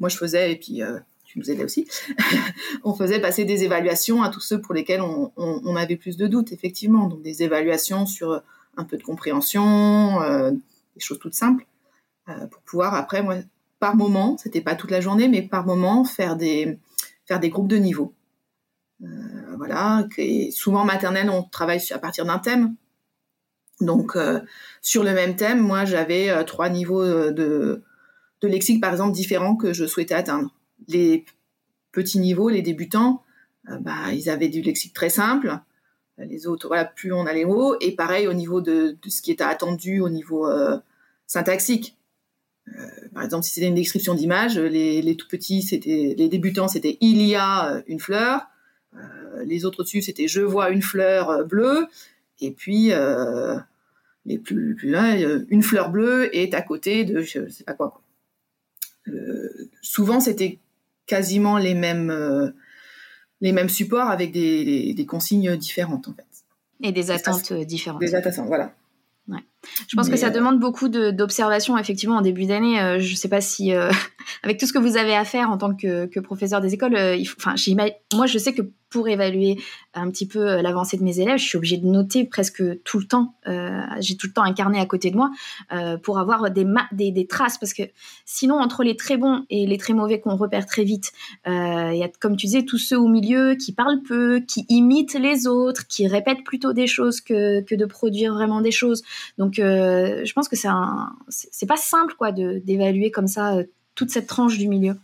moi, 0.00 0.08
je 0.08 0.16
faisais, 0.16 0.52
et 0.52 0.56
puis 0.56 0.80
tu 1.24 1.38
nous 1.38 1.50
aidais 1.50 1.62
aussi, 1.62 1.86
on 2.84 2.94
faisait 2.94 3.20
passer 3.20 3.44
des 3.44 3.62
évaluations 3.62 4.24
à 4.24 4.28
tous 4.28 4.40
ceux 4.40 4.60
pour 4.60 4.74
lesquels 4.74 5.00
on, 5.00 5.76
avait 5.76 5.94
plus 5.94 6.16
de 6.16 6.26
doutes, 6.26 6.50
effectivement. 6.50 7.06
Donc 7.06 7.22
des 7.22 7.44
évaluations 7.44 8.06
sur 8.06 8.42
un 8.76 8.84
peu 8.84 8.96
de 8.96 9.04
compréhension, 9.04 10.18
des 10.20 11.00
choses 11.00 11.20
toutes 11.20 11.34
simples, 11.34 11.64
pour 12.26 12.62
pouvoir 12.62 12.94
après, 12.94 13.22
moi, 13.22 13.36
par 13.82 13.96
moment, 13.96 14.36
c'était 14.38 14.60
pas 14.60 14.76
toute 14.76 14.92
la 14.92 15.00
journée, 15.00 15.26
mais 15.26 15.42
par 15.42 15.66
moment, 15.66 16.04
faire 16.04 16.36
des, 16.36 16.78
faire 17.26 17.40
des 17.40 17.50
groupes 17.50 17.66
de 17.66 17.78
niveau. 17.78 18.14
voilà, 19.56 20.06
et 20.18 20.52
souvent 20.52 20.84
maternelle, 20.84 21.28
on 21.28 21.42
travaille 21.42 21.80
à 21.90 21.98
partir 21.98 22.24
d'un 22.24 22.38
thème. 22.38 22.76
Donc, 23.80 24.14
euh, 24.14 24.38
sur 24.82 25.02
le 25.02 25.12
même 25.12 25.34
thème, 25.34 25.58
moi, 25.58 25.84
j'avais 25.84 26.30
euh, 26.30 26.44
trois 26.44 26.68
niveaux 26.68 27.02
euh, 27.02 27.32
de, 27.32 27.82
de 28.40 28.46
lexique, 28.46 28.80
par 28.80 28.92
exemple, 28.92 29.14
différents 29.14 29.56
que 29.56 29.72
je 29.72 29.84
souhaitais 29.84 30.14
atteindre. 30.14 30.54
Les 30.86 31.24
petits 31.90 32.20
niveaux, 32.20 32.50
les 32.50 32.62
débutants, 32.62 33.24
bah, 33.80 34.12
ils 34.12 34.30
avaient 34.30 34.48
du 34.48 34.62
lexique 34.62 34.94
très 34.94 35.10
simple. 35.10 35.58
Les 36.18 36.46
autres, 36.46 36.68
voilà, 36.68 36.84
plus 36.84 37.12
on 37.12 37.26
allait 37.26 37.44
haut. 37.44 37.74
Et 37.80 37.96
pareil 37.96 38.28
au 38.28 38.32
niveau 38.32 38.60
de, 38.60 38.96
de 39.02 39.10
ce 39.10 39.22
qui 39.22 39.32
était 39.32 39.42
attendu 39.42 40.00
au 40.00 40.08
niveau 40.08 40.48
syntaxique. 41.26 41.96
Par 43.12 43.24
exemple, 43.24 43.44
si 43.44 43.52
c'était 43.52 43.68
une 43.68 43.74
description 43.74 44.14
d'image, 44.14 44.58
les, 44.58 45.02
les, 45.02 45.16
tout 45.16 45.28
petits, 45.28 45.62
c'était 45.62 46.14
les 46.16 46.28
débutants, 46.28 46.68
c'était 46.68 46.96
il 47.00 47.20
y 47.22 47.34
a 47.34 47.82
une 47.86 48.00
fleur. 48.00 48.46
les 49.44 49.64
autres 49.64 49.82
dessus, 49.82 50.02
c'était 50.02 50.28
je 50.28 50.40
vois 50.40 50.70
une 50.70 50.82
fleur 50.82 51.44
bleue. 51.46 51.86
Et 52.40 52.50
puis, 52.50 52.92
les 54.24 54.38
plus, 54.38 54.74
plus 54.74 54.94
euh, 54.94 55.44
une 55.48 55.62
fleur 55.62 55.90
bleue 55.90 56.34
est 56.36 56.54
à 56.54 56.62
côté 56.62 57.04
de 57.04 57.20
je 57.22 57.48
sais 57.48 57.64
pas 57.64 57.74
quoi. 57.74 58.02
Euh, 59.08 59.70
souvent, 59.80 60.20
c'était 60.20 60.60
quasiment 61.06 61.58
les 61.58 61.74
mêmes, 61.74 62.10
euh, 62.10 62.50
les 63.40 63.52
mêmes 63.52 63.68
supports 63.68 64.08
avec 64.08 64.32
des, 64.32 64.94
des, 64.94 65.06
consignes 65.06 65.56
différentes 65.56 66.06
en 66.08 66.14
fait. 66.14 66.26
Et 66.80 66.92
des 66.92 67.10
attentes 67.10 67.52
différentes. 67.52 68.00
Des 68.00 68.14
attentes, 68.14 68.46
voilà. 68.46 68.74
Ouais. 69.28 69.40
Je 69.88 69.96
pense 69.96 70.08
que 70.08 70.16
ça 70.16 70.30
demande 70.30 70.58
beaucoup 70.58 70.88
d'observation 70.88 71.78
effectivement 71.78 72.16
en 72.16 72.22
début 72.22 72.46
d'année. 72.46 72.98
je 72.98 73.10
ne 73.10 73.16
sais 73.16 73.28
pas 73.28 73.40
si 73.40 73.72
avec 74.42 74.58
tout 74.58 74.66
ce 74.66 74.72
que 74.72 74.78
vous 74.78 74.96
avez 74.96 75.14
à 75.14 75.24
faire 75.24 75.50
en 75.50 75.58
tant 75.58 75.74
que, 75.74 76.06
que 76.06 76.20
professeur 76.20 76.60
des 76.60 76.74
écoles, 76.74 76.96
il 77.18 77.24
faut, 77.26 77.36
enfin, 77.38 77.54
moi 78.12 78.26
je 78.26 78.38
sais 78.38 78.52
que 78.52 78.62
pour 78.92 79.08
évaluer 79.08 79.56
un 79.94 80.10
petit 80.10 80.26
peu 80.26 80.46
euh, 80.46 80.62
l'avancée 80.62 80.96
de 80.96 81.02
mes 81.02 81.18
élèves, 81.18 81.38
je 81.38 81.44
suis 81.44 81.56
obligée 81.56 81.78
de 81.78 81.86
noter 81.86 82.24
presque 82.24 82.62
tout 82.84 82.98
le 82.98 83.06
temps. 83.06 83.34
Euh, 83.48 83.80
j'ai 84.00 84.16
tout 84.16 84.26
le 84.26 84.32
temps 84.32 84.42
un 84.42 84.52
carnet 84.52 84.78
à 84.78 84.86
côté 84.86 85.10
de 85.10 85.16
moi 85.16 85.30
euh, 85.72 85.96
pour 85.96 86.18
avoir 86.18 86.50
des, 86.50 86.66
des, 86.92 87.26
traces 87.26 87.58
parce 87.58 87.72
que 87.72 87.82
sinon 88.26 88.56
entre 88.56 88.84
les 88.84 88.94
très 88.94 89.16
bons 89.16 89.44
et 89.48 89.66
les 89.66 89.78
très 89.78 89.94
mauvais 89.94 90.20
qu'on 90.20 90.36
repère 90.36 90.66
très 90.66 90.84
vite, 90.84 91.12
il 91.46 91.96
y 91.96 92.02
a 92.02 92.08
comme 92.20 92.36
tu 92.36 92.46
disais 92.46 92.64
tous 92.64 92.78
ceux 92.78 92.98
au 92.98 93.08
milieu 93.08 93.54
qui 93.54 93.72
parlent 93.72 94.02
peu, 94.02 94.40
qui 94.40 94.66
imitent 94.68 95.14
les 95.14 95.46
autres, 95.46 95.86
qui 95.86 96.06
répètent 96.06 96.44
plutôt 96.44 96.72
des 96.72 96.86
choses 96.86 97.20
que, 97.20 97.62
que 97.62 97.74
de 97.74 97.86
produire 97.86 98.34
vraiment 98.34 98.60
des 98.60 98.70
choses. 98.70 99.02
Donc 99.38 99.51
je 99.56 100.32
pense 100.32 100.48
que 100.48 100.56
c'est 100.56 100.68
c'est 101.28 101.66
pas 101.66 101.76
simple 101.76 102.14
quoi 102.16 102.32
d'évaluer 102.32 103.10
comme 103.10 103.28
ça 103.28 103.58
toute 103.94 104.10
cette 104.10 104.26
tranche 104.26 104.58
du 104.58 104.68
milieu. 104.68 104.96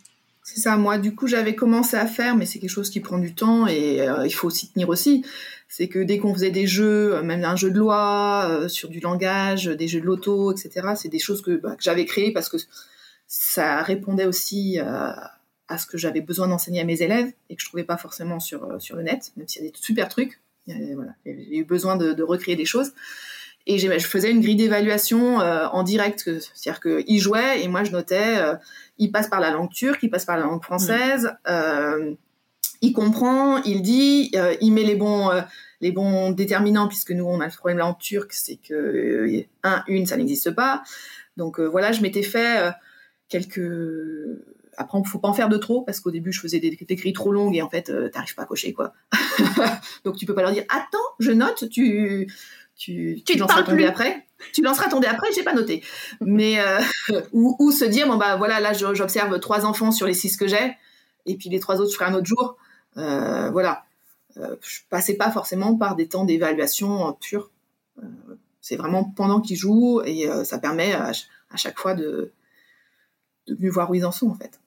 C'est 0.51 0.61
ça, 0.61 0.79
moi 0.79 0.97
du 0.97 1.15
coup 1.15 1.27
j'avais 1.27 1.55
commencé 1.55 1.95
à 1.99 2.07
faire, 2.07 2.35
mais 2.35 2.47
c'est 2.47 2.59
quelque 2.59 2.71
chose 2.71 2.89
qui 2.89 3.01
prend 3.01 3.19
du 3.19 3.35
temps 3.35 3.67
et 3.67 4.01
euh, 4.01 4.27
il 4.27 4.31
faut 4.31 4.47
aussi 4.47 4.73
tenir 4.73 4.89
aussi. 4.89 5.23
C'est 5.69 5.89
que 5.89 5.99
dès 5.99 6.17
qu'on 6.19 6.33
faisait 6.33 6.51
des 6.51 6.67
jeux, 6.67 7.17
euh, 7.17 7.23
même 7.23 7.45
un 7.45 7.55
jeu 7.55 7.71
de 7.71 7.79
loi, 7.79 8.47
euh, 8.49 8.67
sur 8.67 8.89
du 8.89 8.99
langage, 8.99 9.67
des 9.67 9.89
jeux 9.89 10.01
de 10.01 10.07
loto, 10.07 10.51
etc., 10.51 10.95
c'est 10.97 11.11
des 11.11 11.19
choses 11.19 11.43
que, 11.43 11.57
bah, 11.57 11.77
que 11.77 11.83
j'avais 11.83 12.07
créées 12.07 12.33
parce 12.33 12.49
que 12.49 12.57
ça 13.27 13.83
répondait 13.83 14.25
aussi 14.25 14.79
à 14.79 15.77
ce 15.77 15.85
que 15.85 15.99
j'avais 15.99 16.23
besoin 16.23 16.49
d'enseigner 16.49 16.81
à 16.81 16.85
mes 16.85 17.03
élèves 17.03 17.31
et 17.51 17.57
que 17.57 17.61
je 17.61 17.69
trouvais 17.69 17.85
pas 17.85 17.99
forcément 17.99 18.41
sur, 18.41 18.67
le 18.67 19.03
net, 19.03 19.33
même 19.37 19.47
s'il 19.47 19.63
y 19.63 19.69
a 19.69 19.71
des 19.71 19.77
super 19.79 20.09
trucs. 20.09 20.41
Voilà, 20.67 21.13
j'ai 21.27 21.59
eu 21.59 21.65
besoin 21.65 21.97
de, 21.97 22.15
de, 22.15 22.23
recréer 22.23 22.57
des 22.57 22.65
choses. 22.65 22.93
Et 23.71 23.79
je 23.79 24.07
faisais 24.07 24.31
une 24.31 24.41
grille 24.41 24.57
d'évaluation 24.57 25.37
en 25.37 25.83
direct, 25.83 26.21
c'est-à-dire 26.25 26.81
qu'ils 26.81 27.21
jouaient 27.21 27.63
et 27.63 27.69
moi 27.69 27.85
je 27.85 27.93
notais 27.93 28.39
il 28.99 29.13
passe 29.13 29.29
par 29.29 29.41
la 29.41 29.51
langue 29.51 29.71
turque, 29.71 30.03
il 30.03 30.11
passe 30.11 30.25
par 30.25 30.37
la 30.37 30.45
langue 30.45 30.63
française, 30.63 31.33
euh, 31.49 32.15
il 32.83 32.93
comprend, 32.93 33.63
il 33.63 33.83
dit, 33.83 34.31
euh, 34.35 34.55
il 34.61 34.73
met 34.73 34.83
les 34.83 34.97
bons, 34.97 35.31
euh, 35.31 35.41
les 35.81 35.93
bons 35.93 36.31
déterminants, 36.31 36.89
puisque 36.89 37.13
nous, 37.13 37.25
on 37.25 37.41
a 37.41 37.47
le 37.47 37.53
problème 37.53 37.79
là 37.79 37.87
en 37.87 37.95
turc, 37.95 38.33
c'est 38.33 38.57
que 38.57 39.45
un, 39.63 39.85
une, 39.87 40.07
ça 40.07 40.17
n'existe 40.17 40.51
pas. 40.51 40.83
Donc 41.37 41.61
voilà, 41.61 41.93
je 41.93 42.03
m'étais 42.03 42.23
fait 42.23 42.73
quelques... 43.29 43.61
Après, 44.77 44.99
il 44.99 45.09
faut 45.09 45.19
pas 45.19 45.29
en 45.29 45.35
faire 45.35 45.49
de 45.49 45.57
trop, 45.57 45.83
parce 45.83 45.99
qu'au 45.99 46.13
début, 46.13 46.33
je 46.33 46.41
faisais 46.41 46.61
des, 46.61 46.71
des 46.71 46.95
grilles 46.95 47.13
trop 47.13 47.33
longues 47.33 47.57
et 47.57 47.63
en 47.63 47.69
fait, 47.69 47.93
t'arrives 48.13 48.35
pas 48.35 48.43
à 48.43 48.47
cocher, 48.47 48.73
quoi. 48.73 48.93
Donc 50.05 50.17
tu 50.17 50.27
peux 50.27 50.35
pas 50.35 50.43
leur 50.43 50.53
dire, 50.53 50.65
attends, 50.69 50.99
je 51.19 51.33
note, 51.33 51.69
tu 51.69 52.29
tu, 52.79 53.21
tu, 53.27 53.37
lanceras 53.37 53.65
ton 53.65 53.77
après. 53.85 54.25
Tu 54.55 54.63
lanceras 54.63 54.89
ton 54.89 55.01
dé 55.01 55.09
après, 55.09 55.33
j'ai 55.35 55.43
pas 55.43 55.53
noté. 55.53 55.83
Mais 56.21 56.61
euh, 56.61 56.81
ou, 57.33 57.73
se 57.73 57.85
dire 57.85 58.07
bon 58.07 58.17
bah 58.17 58.37
voilà 58.37 58.61
là 58.61 58.73
j'observe 58.73 59.39
trois 59.41 59.67
enfants 59.67 59.91
sur 59.91 60.07
les 60.07 60.15
six 60.15 60.37
que 60.37 60.47
j'ai 60.47 60.77
et 61.27 61.37
puis 61.37 61.51
les 61.51 61.59
trois 61.59 61.81
autres 61.81 61.91
je 61.91 61.97
ferai 61.97 62.07
un 62.09 62.15
autre 62.15 62.27
jour. 62.27 62.57
Euh, 62.97 63.51
voilà, 63.51 63.85
euh, 64.39 64.57
je 64.63 64.81
passais 64.89 65.15
pas 65.15 65.31
forcément 65.31 65.77
par 65.77 65.97
des 65.97 66.09
temps 66.09 66.25
d'évaluation 66.25 67.13
pure. 67.21 67.51
Euh, 68.03 68.07
c'est 68.61 68.77
vraiment 68.77 69.05
pendant 69.05 69.41
qu'ils 69.41 69.57
jouent 69.57 70.03
et 70.05 70.29
ça 70.45 70.59
permet 70.59 70.93
à, 70.93 71.11
à, 71.51 71.57
chaque 71.57 71.79
fois 71.79 71.95
de, 71.95 72.33
de 73.47 73.57
mieux 73.59 73.71
voir 73.71 73.91
où 73.91 73.95
ils 73.95 74.07
en 74.07 74.13
sont 74.13 74.29
en 74.29 74.35
fait. 74.35 74.61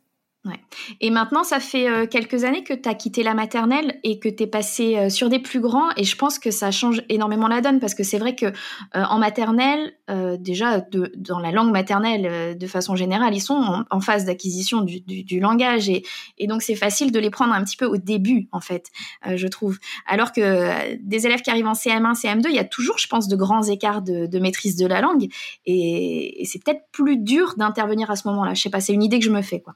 Et 1.00 1.12
maintenant, 1.12 1.44
ça 1.44 1.60
fait 1.60 1.88
euh, 1.88 2.08
quelques 2.08 2.44
années 2.46 2.64
que 2.64 2.74
tu 2.74 2.90
as 2.90 2.96
quitté 2.96 3.22
la 3.22 3.36
maternelle 3.36 4.00
et 4.04 4.20
que 4.20 4.28
tu 4.28 4.44
es 4.44 4.48
passé 4.48 4.98
euh, 4.98 5.10
sur 5.10 5.30
des 5.30 5.38
plus 5.38 5.60
grands. 5.60 5.90
Et 5.98 6.04
je 6.04 6.16
pense 6.16 6.40
que 6.40 6.50
ça 6.50 6.72
change 6.72 7.04
énormément 7.10 7.48
la 7.48 7.62
donne 7.62 7.80
parce 7.80 7.94
que 7.94 8.04
c'est 8.04 8.18
vrai 8.18 8.36
que 8.36 8.48
euh, 8.48 8.52
en 8.94 9.20
maternelle, 9.20 9.94
déjà 10.40 10.86
dans 11.16 11.40
la 11.40 11.52
langue 11.52 11.72
maternelle, 11.72 12.58
de 12.58 12.68
façon 12.68 12.98
générale, 12.98 13.34
ils 13.34 13.42
sont 13.42 13.86
en, 13.90 14.02
phase 14.02 14.26
d'acquisition 14.26 14.82
du, 14.82 15.40
langage. 15.40 15.88
Et, 15.88 16.04
donc, 16.48 16.64
c'est 16.64 16.76
facile 16.76 17.14
de 17.14 17.20
les 17.20 17.30
prendre 17.30 17.54
un 17.54 17.64
petit 17.64 17.78
peu 17.78 17.86
au 17.86 17.96
début, 17.96 18.50
en 18.52 18.60
fait, 18.60 18.88
je 19.26 19.48
trouve. 19.48 19.80
Alors 20.06 20.34
que 20.34 20.98
des 20.98 21.26
élèves 21.28 21.42
qui 21.42 21.50
arrivent 21.50 21.68
en 21.68 21.74
CM1, 21.74 22.20
CM2, 22.20 22.48
il 22.50 22.56
y 22.56 22.60
a 22.60 22.66
toujours, 22.66 22.98
je 22.98 23.08
pense, 23.08 23.30
de 23.30 23.38
grands 23.38 23.64
écarts 23.64 24.02
de, 24.02 24.26
de 24.26 24.40
maîtrise 24.40 24.76
de 24.76 24.86
la 24.86 25.00
langue. 25.00 25.30
Et, 25.66 26.42
et 26.42 26.46
c'est 26.46 26.62
peut-être 26.62 26.84
plus 26.92 27.16
dur 27.16 27.54
d'intervenir 27.56 28.12
à 28.12 28.18
ce 28.18 28.28
moment-là. 28.28 28.54
Je 28.54 28.62
sais 28.62 28.70
pas, 28.70 28.82
c'est 28.82 28.94
une 28.94 29.04
idée 29.04 29.20
que 29.20 29.26
je 29.26 29.32
me 29.32 29.42
fais, 29.42 29.62
quoi. 29.62 29.76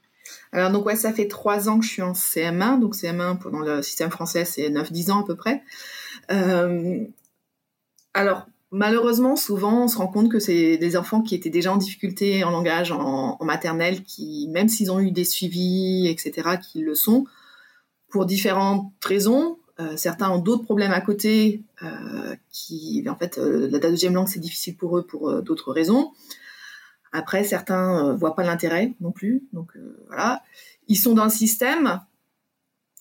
Alors 0.52 0.72
donc 0.72 0.86
ouais, 0.86 0.96
ça 0.96 1.14
fait 1.14 1.28
trois 1.28 1.70
ans 1.70 1.80
que 1.80 1.86
je 1.86 1.92
suis 1.92 2.02
en 2.02 2.14
CM1, 2.14 2.80
donc 2.80 2.96
CM1 2.96 3.38
pendant 3.38 3.60
le 3.60 3.82
système 3.82 4.10
français 4.10 4.46
c'est 4.46 4.70
9-10 4.70 5.12
ans 5.12 5.22
à 5.22 5.26
peu 5.26 5.36
près. 5.36 5.64
Euh, 6.32 7.04
alors 8.14 8.48
malheureusement 8.72 9.36
souvent 9.36 9.84
on 9.84 9.88
se 9.88 9.98
rend 9.98 10.08
compte 10.08 10.32
que 10.32 10.40
c'est 10.40 10.78
des 10.78 10.98
enfants 10.98 11.22
qui 11.22 11.36
étaient 11.36 11.50
déjà 11.50 11.72
en 11.72 11.78
difficulté 11.78 12.44
en 12.44 12.52
langage 12.52 12.92
en, 12.92 13.38
maternelle, 13.42 14.04
qui 14.04 14.48
même 14.52 14.70
s'ils 14.70 14.92
ont 14.92 15.00
eu 15.00 15.12
des 15.12 15.26
suivis 15.26 16.08
etc, 16.08 16.58
qui 16.62 16.82
le 16.82 16.96
sont 16.96 17.26
pour 18.10 18.26
différentes 18.26 18.92
raisons. 19.04 19.58
Euh, 19.82 19.98
certains 19.98 20.30
ont 20.30 20.40
d'autres 20.40 20.64
problèmes 20.64 20.94
à 20.94 21.02
côté, 21.02 21.64
euh, 21.84 22.34
qui 22.50 23.04
en 23.10 23.16
fait 23.16 23.38
la 23.38 23.80
deuxième 23.80 24.14
langue 24.14 24.30
c'est 24.30 24.40
difficile 24.40 24.78
pour 24.78 24.98
eux 24.98 25.06
pour 25.06 25.42
d'autres 25.44 25.72
raisons. 25.72 26.12
Après, 27.16 27.46
certains 27.46 28.10
euh, 28.10 28.14
voient 28.14 28.36
pas 28.36 28.44
l'intérêt 28.44 28.94
non 29.00 29.12
plus. 29.12 29.44
Donc 29.54 29.72
euh, 29.78 30.04
voilà, 30.08 30.44
ils 30.90 30.98
sont 30.98 31.14
dans 31.14 31.24
le 31.24 31.30
système, 31.30 32.02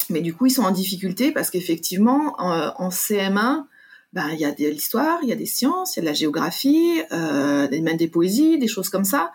mais 0.08 0.20
du 0.20 0.32
coup 0.32 0.46
ils 0.46 0.52
sont 0.52 0.62
en 0.62 0.70
difficulté 0.70 1.32
parce 1.32 1.50
qu'effectivement 1.50 2.36
en, 2.38 2.88
CM1, 2.90 3.64
bah, 4.12 4.26
il 4.32 4.38
y 4.38 4.44
a 4.44 4.52
de 4.52 4.68
l'histoire, 4.68 5.18
il 5.24 5.28
y 5.28 5.32
a 5.32 5.36
des 5.36 5.46
sciences, 5.46 5.96
il 5.96 5.98
y 5.98 6.00
a 6.00 6.02
de 6.02 6.06
la 6.06 6.12
géographie, 6.12 7.02
euh, 7.10 7.68
même 7.82 7.96
des 7.96 8.06
poésies, 8.06 8.56
des 8.56 8.68
choses 8.68 8.88
comme 8.88 9.04
ça, 9.04 9.32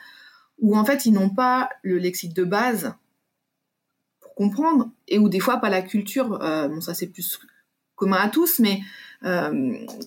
où 0.59 0.77
en 0.77 0.85
fait 0.85 1.05
ils 1.05 1.11
n'ont 1.11 1.29
pas 1.29 1.69
le 1.83 1.97
lexique 1.97 2.33
de 2.33 2.45
base 2.45 2.93
pour 4.21 4.33
comprendre, 4.33 4.89
et 5.09 5.19
où 5.19 5.27
des 5.27 5.41
fois 5.41 5.57
pas 5.57 5.69
la 5.69 5.81
culture. 5.81 6.39
bon, 6.39 6.79
ça 6.79 6.93
c'est 6.93 7.07
plus 7.07 7.37
commun 7.95 8.19
à 8.21 8.29
tous, 8.29 8.59
mais 8.59 8.79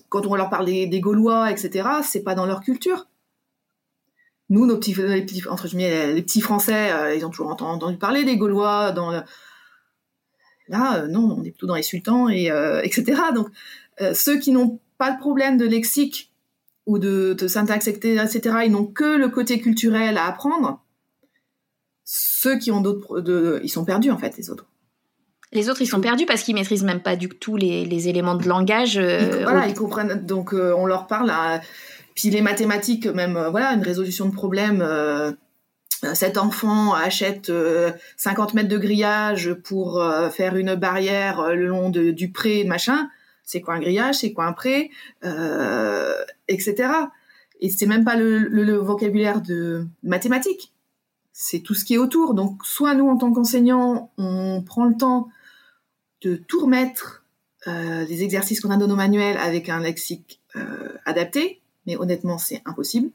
quand 0.09 0.25
on 0.25 0.33
leur 0.33 0.49
parle 0.49 0.65
des, 0.65 0.87
des 0.87 0.99
Gaulois, 0.99 1.51
etc., 1.51 1.87
c'est 2.01 2.23
pas 2.23 2.33
dans 2.33 2.47
leur 2.47 2.61
culture 2.61 3.05
nous, 4.49 4.65
nos 4.65 4.77
petits, 4.77 4.93
les 4.93 5.21
petits 5.21 5.47
entre 5.47 5.67
les 5.75 6.21
petits 6.21 6.41
Français, 6.41 6.91
euh, 6.91 7.15
ils 7.15 7.25
ont 7.25 7.29
toujours 7.29 7.49
entendu 7.49 7.97
parler 7.97 8.23
des 8.23 8.37
Gaulois. 8.37 8.91
Dans 8.91 9.11
Là, 10.69 10.97
euh, 10.97 11.07
non, 11.07 11.37
on 11.37 11.43
est 11.43 11.51
plutôt 11.51 11.67
dans 11.67 11.75
les 11.75 11.83
sultans 11.83 12.29
et 12.29 12.51
euh, 12.51 12.81
etc. 12.83 13.21
Donc, 13.33 13.47
ceux 14.13 14.39
qui 14.39 14.51
n'ont 14.51 14.79
pas 14.97 15.11
de 15.11 15.19
problème 15.19 15.57
de 15.57 15.65
lexique 15.65 16.31
ou 16.85 16.99
de, 16.99 17.35
syntaxe, 17.47 17.87
etc., 17.87 18.39
ils 18.65 18.71
n'ont 18.71 18.85
que 18.85 19.17
le 19.17 19.29
côté 19.29 19.59
culturel 19.59 20.17
à 20.17 20.25
apprendre. 20.25 20.81
Ceux 22.03 22.57
qui 22.57 22.71
ont 22.71 22.81
d'autres, 22.81 23.23
ils 23.63 23.69
sont 23.69 23.85
perdus 23.85 24.11
en 24.11 24.17
fait, 24.17 24.35
les 24.37 24.49
autres. 24.49 24.65
Les 25.53 25.69
autres, 25.69 25.83
ils 25.83 25.87
sont 25.87 26.01
perdus 26.01 26.25
parce 26.25 26.41
qu'ils 26.41 26.55
maîtrisent 26.55 26.83
même 26.83 27.01
pas 27.01 27.15
du 27.15 27.29
tout 27.29 27.55
les, 27.55 28.07
éléments 28.09 28.35
de 28.35 28.47
langage. 28.47 28.97
voilà, 28.97 29.67
ils 29.67 29.75
comprennent. 29.75 30.25
Donc, 30.25 30.53
on 30.53 30.85
leur 30.85 31.07
parle 31.07 31.29
à 31.29 31.61
puis 32.15 32.29
les 32.29 32.41
mathématiques, 32.41 33.07
même, 33.07 33.37
euh, 33.37 33.49
voilà, 33.49 33.73
une 33.73 33.83
résolution 33.83 34.27
de 34.27 34.33
problème, 34.33 34.81
euh, 34.81 35.31
cet 36.13 36.37
enfant 36.37 36.93
achète 36.93 37.49
50 38.17 38.55
mètres 38.55 38.67
de 38.67 38.77
grillage 38.77 39.53
pour 39.53 40.03
faire 40.33 40.57
une 40.57 40.75
barrière 40.75 41.55
le 41.55 41.67
long 41.67 41.89
du 41.91 42.29
pré, 42.29 42.65
machin. 42.65 43.09
C'est 43.45 43.61
quoi 43.61 43.75
un 43.75 43.79
grillage? 43.79 44.15
C'est 44.15 44.33
quoi 44.33 44.43
un 44.43 44.51
pré? 44.51 44.91
Etc. 46.49 46.89
Et 47.61 47.69
c'est 47.69 47.85
même 47.85 48.03
pas 48.03 48.17
le, 48.17 48.75
vocabulaire 48.75 49.41
de 49.41 49.87
mathématiques. 50.03 50.73
C'est 51.31 51.61
tout 51.61 51.73
ce 51.73 51.85
qui 51.85 51.93
est 51.93 51.97
autour. 51.97 52.33
Donc, 52.33 52.65
soit 52.65 52.93
nous, 52.93 53.07
en 53.07 53.15
tant 53.15 53.31
qu'enseignants, 53.31 54.11
on 54.17 54.61
prend 54.61 54.83
le 54.83 54.97
temps 54.97 55.29
de 56.21 56.35
tout 56.35 56.59
remettre 56.59 57.23
euh, 57.67 58.03
les 58.05 58.21
exercices 58.21 58.59
qu'on 58.59 58.69
a 58.69 58.75
dans 58.75 58.87
nos 58.87 58.97
manuels 58.97 59.37
avec 59.37 59.69
un 59.69 59.79
lexique 59.79 60.41
euh, 60.57 60.89
adapté, 61.05 61.61
mais 61.85 61.95
honnêtement, 61.97 62.37
c'est 62.37 62.61
impossible 62.65 63.09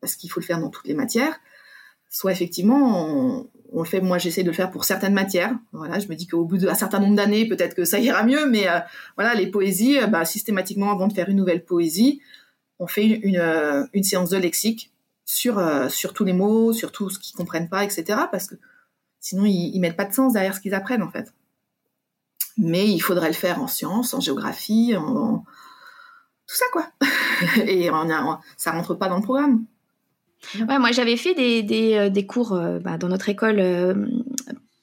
parce 0.00 0.16
qu'il 0.16 0.30
faut 0.30 0.40
le 0.40 0.44
faire 0.44 0.60
dans 0.60 0.70
toutes 0.70 0.86
les 0.86 0.94
matières. 0.94 1.40
Soit 2.10 2.32
effectivement, 2.32 3.08
on, 3.72 3.80
le 3.80 3.84
fait. 3.84 4.00
Moi, 4.00 4.18
j'essaie 4.18 4.42
de 4.42 4.48
le 4.48 4.54
faire 4.54 4.70
pour 4.70 4.84
certaines 4.84 5.14
matières. 5.14 5.52
Voilà, 5.72 5.98
je 5.98 6.06
me 6.08 6.14
dis 6.14 6.26
qu'au 6.26 6.44
bout 6.44 6.58
d'un 6.58 6.74
certain 6.74 7.00
nombre 7.00 7.16
d'années, 7.16 7.48
peut-être 7.48 7.74
que 7.74 7.84
ça 7.84 7.98
ira 7.98 8.22
mieux. 8.22 8.46
Mais 8.46 8.68
euh, 8.68 8.78
voilà, 9.16 9.34
les 9.34 9.48
poésies, 9.48 9.98
bah, 10.08 10.24
systématiquement, 10.24 10.92
avant 10.92 11.08
de 11.08 11.12
faire 11.12 11.28
une 11.28 11.36
nouvelle 11.36 11.64
poésie, 11.64 12.20
on 12.78 12.86
fait 12.86 13.06
une, 13.06 13.38
euh, 13.38 13.84
séance 14.02 14.30
de 14.30 14.36
lexique 14.36 14.92
sur, 15.24 15.58
euh, 15.58 15.88
tous 16.14 16.24
les 16.24 16.34
mots, 16.34 16.72
sur 16.72 16.92
tout 16.92 17.10
ce 17.10 17.18
qu'ils 17.18 17.34
comprennent 17.34 17.68
pas, 17.68 17.82
etc. 17.82 18.04
Parce 18.30 18.46
que 18.46 18.56
sinon, 19.20 19.44
ils, 19.46 19.74
ils 19.74 19.80
mettent 19.80 19.96
pas 19.96 20.04
de 20.04 20.14
sens 20.14 20.34
derrière 20.34 20.54
ce 20.54 20.60
qu'ils 20.60 20.74
apprennent, 20.74 21.02
en 21.02 21.10
fait. 21.10 21.32
Mais 22.58 22.88
il 22.88 23.00
faudrait 23.00 23.28
le 23.28 23.34
faire 23.34 23.60
en 23.60 23.66
sciences, 23.66 24.14
en 24.14 24.20
géographie, 24.20 24.94
en, 24.96 25.44
ça, 26.56 26.66
quoi. 26.72 26.86
Et 27.66 27.90
on 27.90 28.10
a, 28.10 28.40
ça 28.56 28.72
rentre 28.72 28.94
pas 28.94 29.08
dans 29.08 29.16
le 29.16 29.22
programme. 29.22 29.64
Ouais, 30.68 30.78
moi 30.78 30.92
j'avais 30.92 31.16
fait 31.16 31.34
des, 31.34 31.94
euh, 31.94 32.22
cours 32.22 32.58
bah, 32.82 32.98
dans 32.98 33.08
notre 33.08 33.30
école 33.30 33.60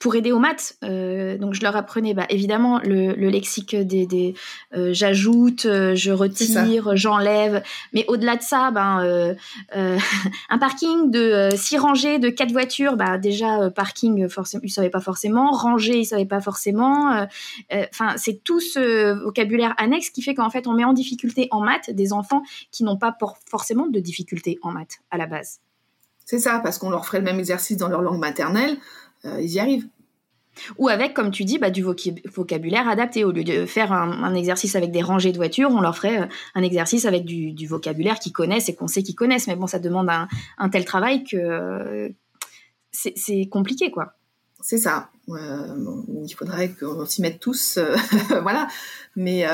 pour 0.02 0.16
aider 0.16 0.32
aux 0.32 0.40
maths. 0.40 0.76
Euh, 0.84 1.38
donc 1.38 1.54
je 1.54 1.62
leur 1.62 1.76
apprenais 1.76 2.16
bah, 2.16 2.26
évidemment 2.30 2.80
le, 2.80 3.14
lexique 3.14 3.76
des, 3.76 4.08
des 4.08 4.34
euh, 4.74 4.90
j'ajoute, 4.94 5.66
euh, 5.66 5.96
je 5.96 6.12
retire, 6.12 6.98
j'enlève. 6.98 7.62
Mais 7.94 8.04
au-delà 8.08 8.36
de 8.36 8.42
ça, 8.42 8.72
ben 8.72 9.36
un 9.76 10.58
parking 10.58 11.12
de 11.12 11.50
six 11.56 11.78
rangées 11.78 12.18
de 12.18 12.30
quatre 12.30 12.52
voitures, 12.52 12.98
bah 12.98 13.20
déjà 13.20 13.70
parking 13.70 14.28
forcément 14.28 14.64
ils 14.66 14.72
savaient 14.72 14.90
pas 14.90 15.00
forcément, 15.00 15.52
rangée 15.52 16.00
ils 16.00 16.06
savaient 16.06 16.26
pas 16.26 16.42
forcément. 16.42 17.28
Enfin 17.72 18.16
c'est 18.18 18.44
tout 18.44 18.60
ce 18.60 19.14
vocabulaire 19.24 19.76
annexe 19.78 20.10
qui 20.10 20.24
fait 20.24 20.34
qu'en 20.34 20.50
fait 20.50 20.66
on 20.66 20.74
met 20.74 20.84
en 20.84 20.94
difficulté 20.94 21.48
en 21.52 21.62
maths 21.62 21.92
des 21.92 22.12
enfants 22.12 22.42
qui 22.72 22.84
n'ont 22.84 22.98
pas 22.98 23.16
forcément 23.48 23.86
de 23.86 24.00
difficultés 24.00 24.58
en 24.64 24.72
maths 24.72 25.00
à 25.12 25.18
la 25.18 25.28
base. 25.28 25.60
C'est 26.26 26.40
ça, 26.40 26.60
parce 26.60 26.78
qu'on 26.78 26.90
leur 26.90 27.06
ferait 27.06 27.18
le 27.18 27.26
même 27.26 27.40
exercice 27.40 27.78
dans 27.78 27.90
leur 27.90 28.02
langue 28.02 28.20
maternelle. 28.20 28.78
Euh, 29.26 29.42
ils 29.42 29.52
y 29.52 29.60
arrivent. 29.60 29.88
Ou 30.78 30.90
avec, 30.90 31.14
comme 31.14 31.32
tu 31.32 31.46
dis, 31.46 31.60
bah, 31.60 31.70
du 31.70 31.82
vocabulaire 31.82 32.88
adapté. 32.90 33.24
Au 33.24 33.32
lieu 33.32 33.44
de 33.44 33.66
faire 33.66 33.94
un, 33.94 34.34
exercice 34.34 34.76
avec 34.76 34.92
des 34.92 35.02
rangées 35.02 35.32
de 35.32 35.38
voitures, 35.38 35.70
on 35.72 35.82
leur 35.82 35.96
ferait 35.96 36.24
euh, 36.24 36.26
un 36.56 36.64
exercice 36.64 37.06
avec 37.06 37.24
du, 37.24 37.68
vocabulaire 37.68 38.20
qu'ils 38.20 38.34
connaissent 38.34 38.68
et 38.68 38.76
qu'on 38.76 38.88
sait 38.88 39.04
qu'ils 39.04 39.16
connaissent. 39.16 39.48
Mais 39.48 39.56
bon, 39.56 39.68
ça 39.68 39.80
demande 39.80 40.10
un, 40.10 40.70
tel 40.70 40.84
travail 40.86 41.24
que 41.24 41.38
euh, 41.38 42.10
c'est 42.92 43.48
compliqué, 43.50 43.92
quoi. 43.92 44.14
C'est 44.64 44.78
ça. 44.78 45.10
il 45.28 46.36
faudrait 46.38 46.70
qu'on 46.70 47.06
s'y 47.06 47.22
mette 47.22 47.40
tous. 47.40 47.80
voilà. 48.42 48.68
Mais 49.16 49.46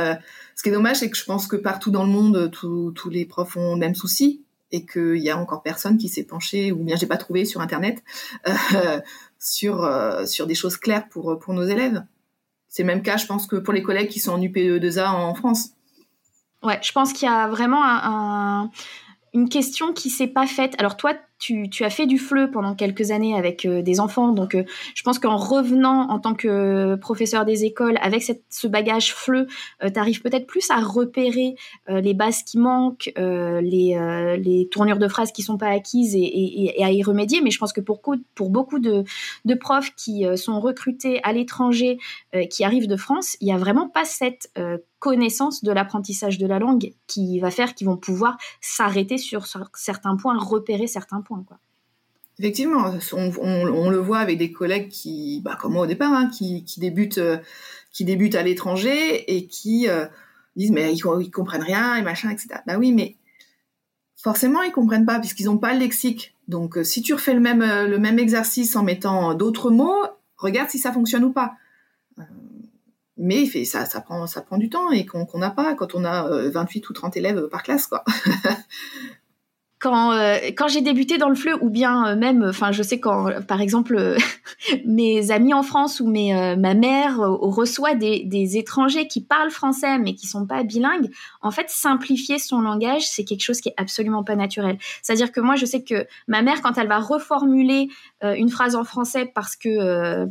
ce 0.56 0.64
qui 0.64 0.70
est 0.70 0.74
dommage, 0.74 0.98
c'est 0.98 1.10
que 1.10 1.16
je 1.16 1.24
pense 1.24 1.48
que 1.48 1.56
partout 1.56 1.92
dans 1.92 2.04
le 2.04 2.10
monde, 2.10 2.50
tous 2.52 3.10
les 3.10 3.26
profs 3.26 3.56
ont 3.56 3.76
le 3.76 3.80
même 3.80 3.96
souci 3.96 4.44
et 4.72 4.86
qu'il 4.86 5.18
y 5.18 5.30
a 5.30 5.38
encore 5.38 5.64
personne 5.64 5.98
qui 5.98 6.10
s'est 6.10 6.24
penché, 6.24 6.72
ou 6.72 6.84
bien 6.84 6.96
j'ai 6.96 7.08
pas 7.08 7.18
trouvé 7.18 7.46
sur 7.46 7.62
Internet, 7.62 8.04
sur, 9.40 9.84
euh, 9.84 10.26
sur 10.26 10.48
des 10.48 10.56
choses 10.56 10.78
claires 10.78 11.08
pour, 11.10 11.38
pour 11.40 11.54
nos 11.54 11.64
élèves. 11.64 12.04
C'est 12.68 12.84
le 12.84 12.88
même 12.88 13.02
cas, 13.02 13.18
je 13.18 13.26
pense, 13.26 13.48
que 13.48 13.56
pour 13.56 13.74
les 13.74 13.82
collègues 13.82 14.10
qui 14.10 14.20
sont 14.20 14.34
en 14.34 14.42
UPE2A 14.42 15.08
en 15.10 15.34
France. 15.34 15.70
Ouais, 16.64 16.80
je 16.82 16.92
pense 16.92 17.14
qu'il 17.14 17.28
y 17.28 17.32
a 17.32 17.48
vraiment 17.48 17.82
un, 17.84 18.72
une 19.34 19.50
question 19.50 19.94
qui 19.94 20.10
s'est 20.10 20.28
pas 20.28 20.48
faite. 20.48 20.76
Alors 20.80 20.98
toi, 20.98 21.14
tu, 21.40 21.84
as 21.84 21.90
fait 21.90 22.08
du 22.08 22.18
FLE 22.18 22.50
pendant 22.52 22.74
quelques 22.74 23.12
années 23.12 23.36
avec 23.36 23.66
euh, 23.66 23.82
des 23.82 24.00
enfants, 24.00 24.32
donc 24.32 24.56
euh, 24.56 24.64
je 24.96 25.04
pense 25.04 25.20
qu'en 25.20 25.38
revenant 25.38 26.10
en 26.10 26.20
tant 26.20 26.34
que 26.34 26.96
professeur 26.96 27.46
des 27.46 27.64
écoles 27.64 27.98
avec 28.02 28.24
ce 28.50 28.68
bagage 28.68 29.14
FLE, 29.14 29.48
euh, 29.84 29.90
tu 29.90 30.00
arrives 30.00 30.22
peut-être 30.22 30.48
plus 30.48 30.70
à 30.72 30.80
repérer 30.80 31.56
les 31.88 32.14
bases 32.14 32.44
qui 32.44 32.58
manquent, 32.58 33.12
les, 33.16 34.68
tournures 34.72 34.98
de 34.98 35.08
phrases 35.08 35.32
qui 35.32 35.42
sont 35.42 35.58
pas 35.58 35.70
acquises 35.70 36.16
et, 36.16 36.74
à 36.84 36.92
y 36.92 37.04
remédier. 37.04 37.42
Mais 37.42 37.52
je 37.52 37.60
pense 37.60 37.74
que 37.74 37.82
pour, 37.82 38.02
pour 38.36 38.50
beaucoup 38.50 38.80
de, 38.80 39.04
de 39.46 39.54
profs 39.54 39.94
qui 39.96 40.26
sont 40.36 40.60
recrutés 40.60 41.20
à 41.24 41.34
l'étranger, 41.34 41.98
qui 42.50 42.64
arrivent 42.64 42.88
de 42.88 42.98
France, 42.98 43.38
il 43.42 43.46
n'y 43.46 43.54
a 43.54 43.58
vraiment 43.58 43.90
pas 43.90 44.06
cette 44.06 44.52
connaissance 45.00 45.64
de 45.64 45.72
l'apprentissage 45.72 46.38
de 46.38 46.48
la 46.48 46.60
langue 46.60 46.94
qui 47.06 47.40
va 47.40 47.52
faire 47.52 47.76
qu'ils 47.76 47.88
vont 47.88 47.98
pouvoir 47.98 48.38
s'arrêter 48.62 49.18
sur 49.18 49.46
certains 49.76 50.16
points, 50.16 50.38
repérer 50.38 50.88
certains 50.88 51.22
points. 51.22 51.27
Effectivement, 52.40 52.94
on, 53.14 53.90
le 53.90 53.98
voit 53.98 54.20
avec 54.20 54.38
des 54.38 54.52
collègues 54.52 54.90
qui, 54.90 55.42
bah, 55.44 55.58
comme 55.60 55.74
moi 55.74 55.84
au 55.84 55.88
départ, 55.88 56.14
hein, 56.14 56.30
qui, 56.30 56.64
débutent, 56.78 57.18
euh, 57.18 57.38
qui 57.92 58.06
débutent 58.06 58.36
à 58.36 58.44
l'étranger 58.44 59.36
et 59.36 59.48
qui 59.48 59.90
euh, 59.90 60.06
disent 60.56 60.72
mais 60.72 60.94
ils, 60.94 61.32
comprennent 61.32 61.64
rien 61.64 61.96
et 61.96 62.04
machin, 62.04 62.30
etc. 62.30 62.62
Bah 62.68 62.78
oui, 62.78 62.92
mais 62.92 63.16
forcément 64.16 64.62
ils 64.62 64.72
comprennent 64.72 65.06
pas 65.06 65.20
puisqu'ils 65.20 65.46
n'ont 65.46 65.58
pas 65.58 65.74
le 65.74 65.80
lexique. 65.80 66.36
Donc 66.48 66.78
euh, 66.78 66.84
si 66.84 67.02
tu 67.02 67.16
refais 67.16 67.34
le 67.34 67.40
même, 67.40 67.62
le 67.62 68.20
exercice 68.20 68.76
en 68.76 68.84
mettant 68.84 69.34
d'autres 69.34 69.72
mots, 69.72 70.06
regarde 70.38 70.70
si 70.70 70.78
ça 70.78 70.92
fonctionne 70.92 71.24
ou 71.24 71.32
pas 71.32 71.56
mais 73.18 73.48
ça, 73.66 73.86
prend, 74.02 74.28
ça 74.28 74.42
prend 74.42 74.58
du 74.58 74.70
temps 74.70 74.92
et 74.92 75.06
qu'on 75.06 75.40
n'a 75.40 75.50
pas 75.50 75.74
quand 75.74 75.96
on 75.96 76.06
a 76.06 76.50
28 76.50 76.84
euh, 76.84 76.88
ou 76.90 76.94
30 76.94 77.18
élèves 77.18 77.48
par 77.48 77.64
classe. 77.64 77.88
Quoi. 77.88 78.04
quand, 79.80 80.12
euh, 80.12 80.38
quand 80.56 80.68
j'ai 80.68 80.82
débuté 80.82 81.18
dans 81.18 81.30
le 81.30 81.36
FLE, 81.36 81.58
ou 81.62 81.70
bien 81.70 82.08
euh, 82.08 82.16
même, 82.16 82.44
enfin, 82.44 82.72
je 82.72 82.84
sais 82.84 83.00
quand, 83.00 83.30
par 83.48 83.62
exemple, 83.62 84.18
mes 84.86 85.32
amis 85.32 85.54
en 85.54 85.64
France 85.64 86.00
ou 86.00 86.08
mes, 86.08 86.56
ma 86.58 86.74
mère 86.74 87.20
reçoit 87.20 87.96
des, 87.96 88.24
des, 88.24 88.58
étrangers 88.58 89.08
qui 89.08 89.22
parlent 89.22 89.52
français 89.52 90.00
mais 90.00 90.16
qui 90.16 90.28
sont 90.28 90.46
pas 90.46 90.64
bilingues, 90.64 91.10
en 91.42 91.52
fait, 91.52 91.70
simplifier 91.70 92.40
son 92.40 92.62
langage, 92.62 93.08
c'est 93.08 93.24
quelque 93.24 93.44
chose 93.44 93.62
qui 93.62 93.70
est 93.70 93.76
absolument 93.78 94.24
pas 94.24 94.36
naturel. 94.36 94.78
C'est-à-dire 95.02 95.32
que 95.32 95.40
moi, 95.40 95.56
je 95.56 95.66
sais 95.66 95.84
que 95.84 96.08
ma 96.28 96.42
mère, 96.42 96.62
quand 96.62 96.78
elle 96.78 96.88
va 96.88 97.00
reformuler 97.00 97.90
une 98.24 98.50
phrase 98.50 98.76
en 98.76 98.84
français 98.84 99.32
parce 99.34 99.56
que 99.56 100.28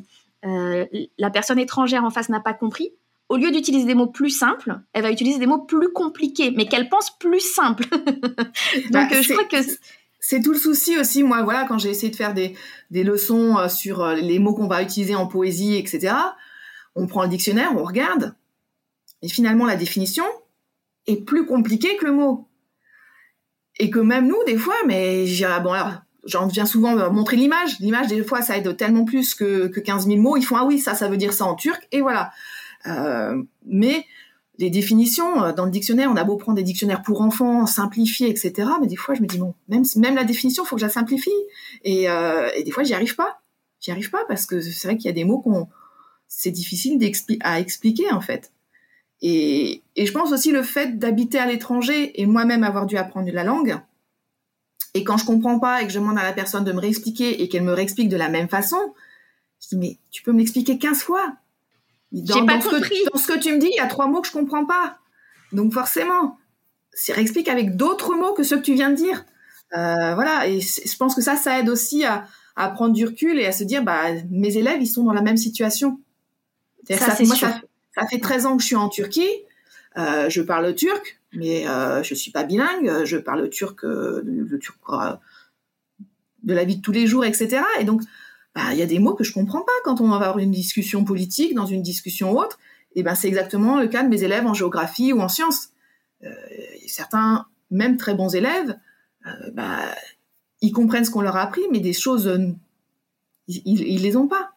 euh, 0.46 0.86
la 1.18 1.30
personne 1.30 1.58
étrangère 1.58 2.04
en 2.04 2.10
face 2.10 2.28
n'a 2.28 2.40
pas 2.40 2.52
compris, 2.52 2.92
au 3.28 3.36
lieu 3.36 3.50
d'utiliser 3.50 3.86
des 3.86 3.94
mots 3.94 4.06
plus 4.06 4.30
simples, 4.30 4.78
elle 4.92 5.02
va 5.02 5.10
utiliser 5.10 5.38
des 5.38 5.46
mots 5.46 5.62
plus 5.62 5.92
compliqués, 5.92 6.52
mais 6.52 6.66
qu'elle 6.66 6.88
pense 6.88 7.16
plus 7.18 7.40
simples. 7.40 7.86
Donc, 7.90 8.92
bah, 8.92 9.08
euh, 9.12 9.22
je 9.22 9.32
crois 9.32 9.44
que 9.44 9.56
c'est 10.20 10.40
tout 10.40 10.52
le 10.52 10.58
souci 10.58 10.98
aussi. 10.98 11.22
Moi, 11.22 11.42
voilà, 11.42 11.64
quand 11.64 11.78
j'ai 11.78 11.90
essayé 11.90 12.10
de 12.10 12.16
faire 12.16 12.34
des, 12.34 12.54
leçons 12.90 13.58
euh, 13.58 13.68
sur 13.68 14.06
les 14.06 14.38
mots 14.38 14.54
qu'on 14.54 14.68
va 14.68 14.82
utiliser 14.82 15.14
en 15.14 15.26
poésie, 15.26 15.76
etc., 15.76 16.14
on 16.94 17.06
prend 17.06 17.22
le 17.22 17.28
dictionnaire, 17.28 17.72
on 17.76 17.84
regarde, 17.84 18.34
et 19.22 19.28
finalement, 19.28 19.66
la 19.66 19.76
définition 19.76 20.24
est 21.06 21.24
plus 21.24 21.46
compliquée 21.46 21.96
que 21.96 22.06
le 22.06 22.12
mot. 22.12 22.48
Et 23.78 23.90
que 23.90 23.98
même 23.98 24.26
nous, 24.26 24.42
des 24.46 24.56
fois, 24.56 24.76
mais 24.86 25.26
j'ai 25.26 25.46
bon 25.62 25.72
alors 25.72 25.92
j'en 26.26 26.46
viens 26.46 26.66
souvent 26.66 27.10
montrer 27.10 27.36
l'image. 27.36 27.78
L'image, 27.80 28.08
des 28.08 28.22
fois, 28.24 28.42
ça 28.42 28.56
aide 28.56 28.76
tellement 28.76 29.04
plus 29.04 29.34
que, 29.34 29.68
que 29.68 29.80
15 29.80 30.06
000 30.06 30.20
mots. 30.20 30.36
Ils 30.36 30.44
font, 30.44 30.56
ah 30.56 30.64
oui, 30.64 30.78
ça, 30.78 30.94
ça 30.94 31.08
veut 31.08 31.16
dire 31.16 31.32
ça 31.32 31.44
en 31.44 31.54
turc, 31.54 31.86
et 31.92 32.00
voilà. 32.00 32.32
Euh, 32.86 33.42
mais 33.64 34.04
les 34.58 34.70
définitions, 34.70 35.42
euh, 35.42 35.52
dans 35.52 35.64
le 35.64 35.70
dictionnaire, 35.70 36.10
on 36.10 36.16
a 36.16 36.24
beau 36.24 36.36
prendre 36.36 36.56
des 36.56 36.62
dictionnaires 36.62 37.02
pour 37.02 37.20
enfants, 37.20 37.66
simplifier, 37.66 38.28
etc. 38.28 38.68
Mais 38.80 38.86
des 38.86 38.96
fois, 38.96 39.14
je 39.14 39.22
me 39.22 39.26
dis, 39.26 39.38
bon, 39.38 39.54
même, 39.68 39.84
la 40.14 40.24
définition, 40.24 40.64
il 40.64 40.66
faut 40.66 40.76
que 40.76 40.80
je 40.80 40.86
la 40.86 40.92
simplifie. 40.92 41.30
Et, 41.84 42.08
euh, 42.08 42.48
et 42.56 42.62
des 42.62 42.70
fois, 42.70 42.82
j'y 42.82 42.94
arrive 42.94 43.16
pas. 43.16 43.40
J'y 43.80 43.90
arrive 43.90 44.10
pas 44.10 44.24
parce 44.28 44.46
que 44.46 44.60
c'est 44.60 44.88
vrai 44.88 44.96
qu'il 44.96 45.06
y 45.06 45.10
a 45.10 45.12
des 45.12 45.24
mots 45.24 45.40
qu'on, 45.40 45.68
c'est 46.28 46.50
difficile 46.50 46.98
à 47.40 47.60
expliquer, 47.60 48.10
en 48.12 48.20
fait. 48.20 48.52
Et, 49.22 49.82
et 49.96 50.06
je 50.06 50.12
pense 50.12 50.32
aussi 50.32 50.50
le 50.50 50.62
fait 50.62 50.98
d'habiter 50.98 51.38
à 51.38 51.46
l'étranger 51.46 52.20
et 52.20 52.26
moi-même 52.26 52.64
avoir 52.64 52.86
dû 52.86 52.96
apprendre 52.96 53.30
la 53.32 53.44
langue, 53.44 53.78
et 54.96 55.04
quand 55.04 55.18
je 55.18 55.26
comprends 55.26 55.58
pas 55.58 55.82
et 55.82 55.86
que 55.86 55.92
je 55.92 55.98
demande 55.98 56.18
à 56.18 56.22
la 56.22 56.32
personne 56.32 56.64
de 56.64 56.72
me 56.72 56.80
réexpliquer 56.80 57.42
et 57.42 57.50
qu'elle 57.50 57.64
me 57.64 57.74
réexplique 57.74 58.08
de 58.08 58.16
la 58.16 58.30
même 58.30 58.48
façon, 58.48 58.78
je 59.60 59.68
dis 59.68 59.76
mais 59.76 59.98
tu 60.10 60.22
peux 60.22 60.32
me 60.32 60.38
l'expliquer 60.38 60.78
15 60.78 61.02
fois. 61.02 61.36
Dans, 62.12 62.46
pas 62.46 62.60
Ce 62.60 62.68
que, 62.68 63.10
dans 63.12 63.18
ce 63.18 63.26
que 63.26 63.38
tu 63.38 63.52
me 63.52 63.58
dis, 63.58 63.68
il 63.70 63.76
y 63.76 63.80
a 63.80 63.86
trois 63.86 64.06
mots 64.06 64.20
que 64.20 64.28
je 64.28 64.32
comprends 64.32 64.64
pas. 64.64 64.98
Donc 65.52 65.72
forcément, 65.72 66.38
c'est 66.92 67.12
réexplique 67.12 67.48
avec 67.48 67.76
d'autres 67.76 68.14
mots 68.14 68.32
que 68.32 68.42
ceux 68.42 68.56
que 68.56 68.62
tu 68.62 68.74
viens 68.74 68.90
de 68.90 68.96
dire. 68.96 69.24
Euh, 69.76 70.14
voilà, 70.14 70.46
et 70.46 70.60
je 70.60 70.96
pense 70.96 71.14
que 71.14 71.20
ça, 71.20 71.36
ça 71.36 71.58
aide 71.58 71.68
aussi 71.68 72.04
à, 72.04 72.26
prendre 72.74 72.94
du 72.94 73.04
recul 73.04 73.38
et 73.38 73.46
à 73.46 73.52
se 73.52 73.64
dire, 73.64 73.82
bah, 73.82 74.04
mes 74.30 74.56
élèves, 74.56 74.80
ils 74.80 74.86
sont 74.86 75.04
dans 75.04 75.12
la 75.12 75.22
même 75.22 75.36
situation. 75.36 76.00
Ça, 76.88 76.96
ça, 76.96 77.24
moi, 77.24 77.36
ça, 77.36 77.60
ça, 77.94 78.06
fait 78.06 78.20
13 78.20 78.46
ans 78.46 78.56
que 78.56 78.62
je 78.62 78.68
suis 78.68 78.76
en 78.76 78.88
Turquie, 78.88 79.28
euh, 79.98 80.28
je 80.28 80.42
parle 80.42 80.74
turc, 80.74 81.20
mais 81.32 81.66
euh, 81.68 82.02
je 82.02 82.14
suis 82.14 82.30
pas 82.30 82.44
bilingue. 82.44 83.04
Je 83.04 83.16
parle 83.16 83.48
turc, 83.48 83.84
euh, 83.84 84.22
le 84.24 84.58
turc 84.58 84.78
de 86.42 86.54
la 86.54 86.64
vie 86.64 86.76
de 86.76 86.82
tous 86.82 86.92
les 86.92 87.06
jours, 87.06 87.24
etc. 87.24 87.62
Et 87.80 87.84
donc, 87.84 88.02
bah, 88.56 88.72
il 88.72 88.78
y 88.78 88.82
a 88.82 88.86
des 88.86 88.98
mots 88.98 89.12
que 89.12 89.22
je 89.22 89.34
comprends 89.34 89.60
pas 89.60 89.72
quand 89.84 90.00
on 90.00 90.08
va 90.08 90.16
avoir 90.16 90.38
une 90.38 90.50
discussion 90.50 91.04
politique, 91.04 91.54
dans 91.54 91.66
une 91.66 91.82
discussion 91.82 92.32
autre. 92.32 92.58
Et 92.94 93.02
ben, 93.02 93.14
c'est 93.14 93.28
exactement 93.28 93.78
le 93.78 93.86
cas 93.86 94.02
de 94.02 94.08
mes 94.08 94.24
élèves 94.24 94.46
en 94.46 94.54
géographie 94.54 95.12
ou 95.12 95.20
en 95.20 95.28
sciences. 95.28 95.68
Euh, 96.24 96.30
certains, 96.86 97.48
même 97.70 97.98
très 97.98 98.14
bons 98.14 98.34
élèves, 98.34 98.78
euh, 99.26 99.50
bah, 99.52 99.82
ils 100.62 100.72
comprennent 100.72 101.04
ce 101.04 101.10
qu'on 101.10 101.20
leur 101.20 101.36
a 101.36 101.42
appris, 101.42 101.60
mais 101.70 101.80
des 101.80 101.92
choses, 101.92 102.28
euh, 102.28 102.48
ils, 103.46 103.62
ils, 103.66 104.00
les 104.00 104.16
ont 104.16 104.26
pas. 104.26 104.52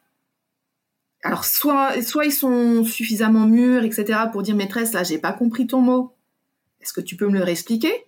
Alors, 1.22 1.44
soit, 1.44 2.02
soit 2.02 2.24
ils 2.24 2.32
sont 2.32 2.86
suffisamment 2.86 3.48
mûrs, 3.48 3.84
etc., 3.84 4.18
pour 4.32 4.44
dire 4.44 4.56
maîtresse, 4.56 4.94
là, 4.94 5.04
j'ai 5.04 5.18
pas 5.18 5.34
compris 5.34 5.68
ton 5.68 5.82
mot. 5.82 6.16
Est-ce 6.80 6.94
que 6.94 7.02
tu 7.02 7.18
peux 7.18 7.28
me 7.28 7.38
le 7.38 7.44
réexpliquer? 7.44 8.06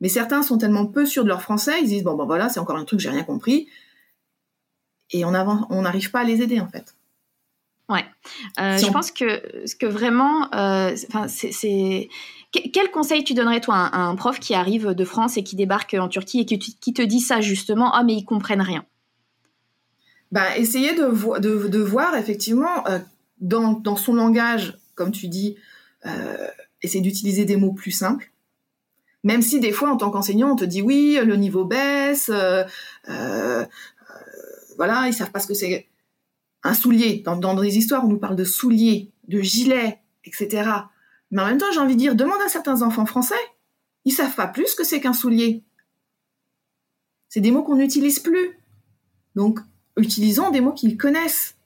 Mais 0.00 0.08
certains 0.08 0.44
sont 0.44 0.56
tellement 0.56 0.86
peu 0.86 1.04
sûrs 1.04 1.24
de 1.24 1.28
leur 1.28 1.42
français, 1.42 1.80
ils 1.82 1.88
disent 1.88 2.04
bon, 2.04 2.14
ben 2.14 2.26
voilà, 2.26 2.48
c'est 2.48 2.60
encore 2.60 2.76
un 2.76 2.84
truc, 2.84 3.00
j'ai 3.00 3.10
rien 3.10 3.24
compris. 3.24 3.66
Et 5.12 5.24
on 5.24 5.30
n'arrive 5.30 6.10
pas 6.10 6.20
à 6.20 6.24
les 6.24 6.42
aider, 6.42 6.60
en 6.60 6.68
fait. 6.68 6.94
Ouais. 7.88 8.04
Euh, 8.60 8.78
je 8.78 8.86
pense 8.90 9.10
que, 9.10 9.42
que 9.76 9.86
vraiment, 9.86 10.48
euh, 10.54 10.94
c'est. 11.26 12.08
Quel 12.52 12.90
conseil 12.90 13.22
tu 13.22 13.34
donnerais, 13.34 13.60
toi, 13.60 13.76
à 13.76 13.98
un, 13.98 14.16
prof 14.16 14.40
qui 14.40 14.54
arrive 14.54 14.88
de 14.88 15.04
France 15.04 15.36
et 15.36 15.44
qui 15.44 15.54
débarque 15.54 15.94
en 15.94 16.08
Turquie 16.08 16.40
et 16.40 16.46
qui, 16.46 16.58
qui 16.58 16.92
te 16.92 17.02
dit 17.02 17.20
ça, 17.20 17.40
justement, 17.40 17.92
ah, 17.94 18.02
mais 18.02 18.14
ils 18.14 18.24
comprennent 18.24 18.60
rien? 18.60 18.84
Bah, 20.32 20.56
Essayer 20.56 20.94
de, 20.94 21.38
de, 21.38 21.68
de 21.68 21.78
voir, 21.78 22.16
effectivement, 22.16 22.86
euh, 22.88 22.98
dans, 23.40 23.74
dans, 23.74 23.96
son 23.96 24.14
langage, 24.14 24.76
comme 24.94 25.12
tu 25.12 25.28
dis, 25.28 25.56
essayer 26.82 27.02
d'utiliser 27.02 27.44
des 27.44 27.56
mots 27.56 27.72
plus 27.72 27.92
simples. 27.92 28.30
Même 29.22 29.42
si 29.42 29.60
des 29.60 29.72
fois, 29.72 29.90
en 29.90 29.96
tant 29.96 30.10
qu'enseignant, 30.10 30.52
on 30.52 30.56
te 30.56 30.64
dit 30.64 30.80
oui, 30.80 31.18
le 31.22 31.36
niveau 31.36 31.64
baisse, 31.64 32.30
euh, 32.32 32.64
euh, 33.08 33.66
voilà, 34.80 35.08
ils 35.08 35.12
savent 35.12 35.30
pas 35.30 35.40
ce 35.40 35.46
que 35.46 35.52
c'est 35.52 35.90
un 36.62 36.72
soulier. 36.72 37.20
Dans, 37.26 37.36
dans 37.36 37.54
des 37.54 37.76
histoires, 37.76 38.02
on 38.02 38.08
nous 38.08 38.16
parle 38.16 38.34
de 38.34 38.44
souliers, 38.44 39.12
de 39.28 39.42
gilets, 39.42 39.98
etc. 40.24 40.70
Mais 41.30 41.42
en 41.42 41.44
même 41.44 41.58
temps, 41.58 41.70
j'ai 41.70 41.80
envie 41.80 41.96
de 41.96 42.00
dire, 42.00 42.14
demande 42.14 42.40
à 42.42 42.48
certains 42.48 42.80
enfants 42.80 43.04
français, 43.04 43.34
ils 44.06 44.12
savent 44.12 44.34
pas 44.34 44.46
plus 44.46 44.74
que 44.74 44.82
c'est 44.82 45.02
qu'un 45.02 45.12
soulier. 45.12 45.62
C'est 47.28 47.42
des 47.42 47.50
mots 47.50 47.62
qu'on 47.62 47.76
n'utilise 47.76 48.20
plus. 48.20 48.58
Donc, 49.34 49.60
utilisons 49.98 50.50
des 50.50 50.62
mots 50.62 50.72
qu'ils 50.72 50.96
connaissent. 50.96 51.58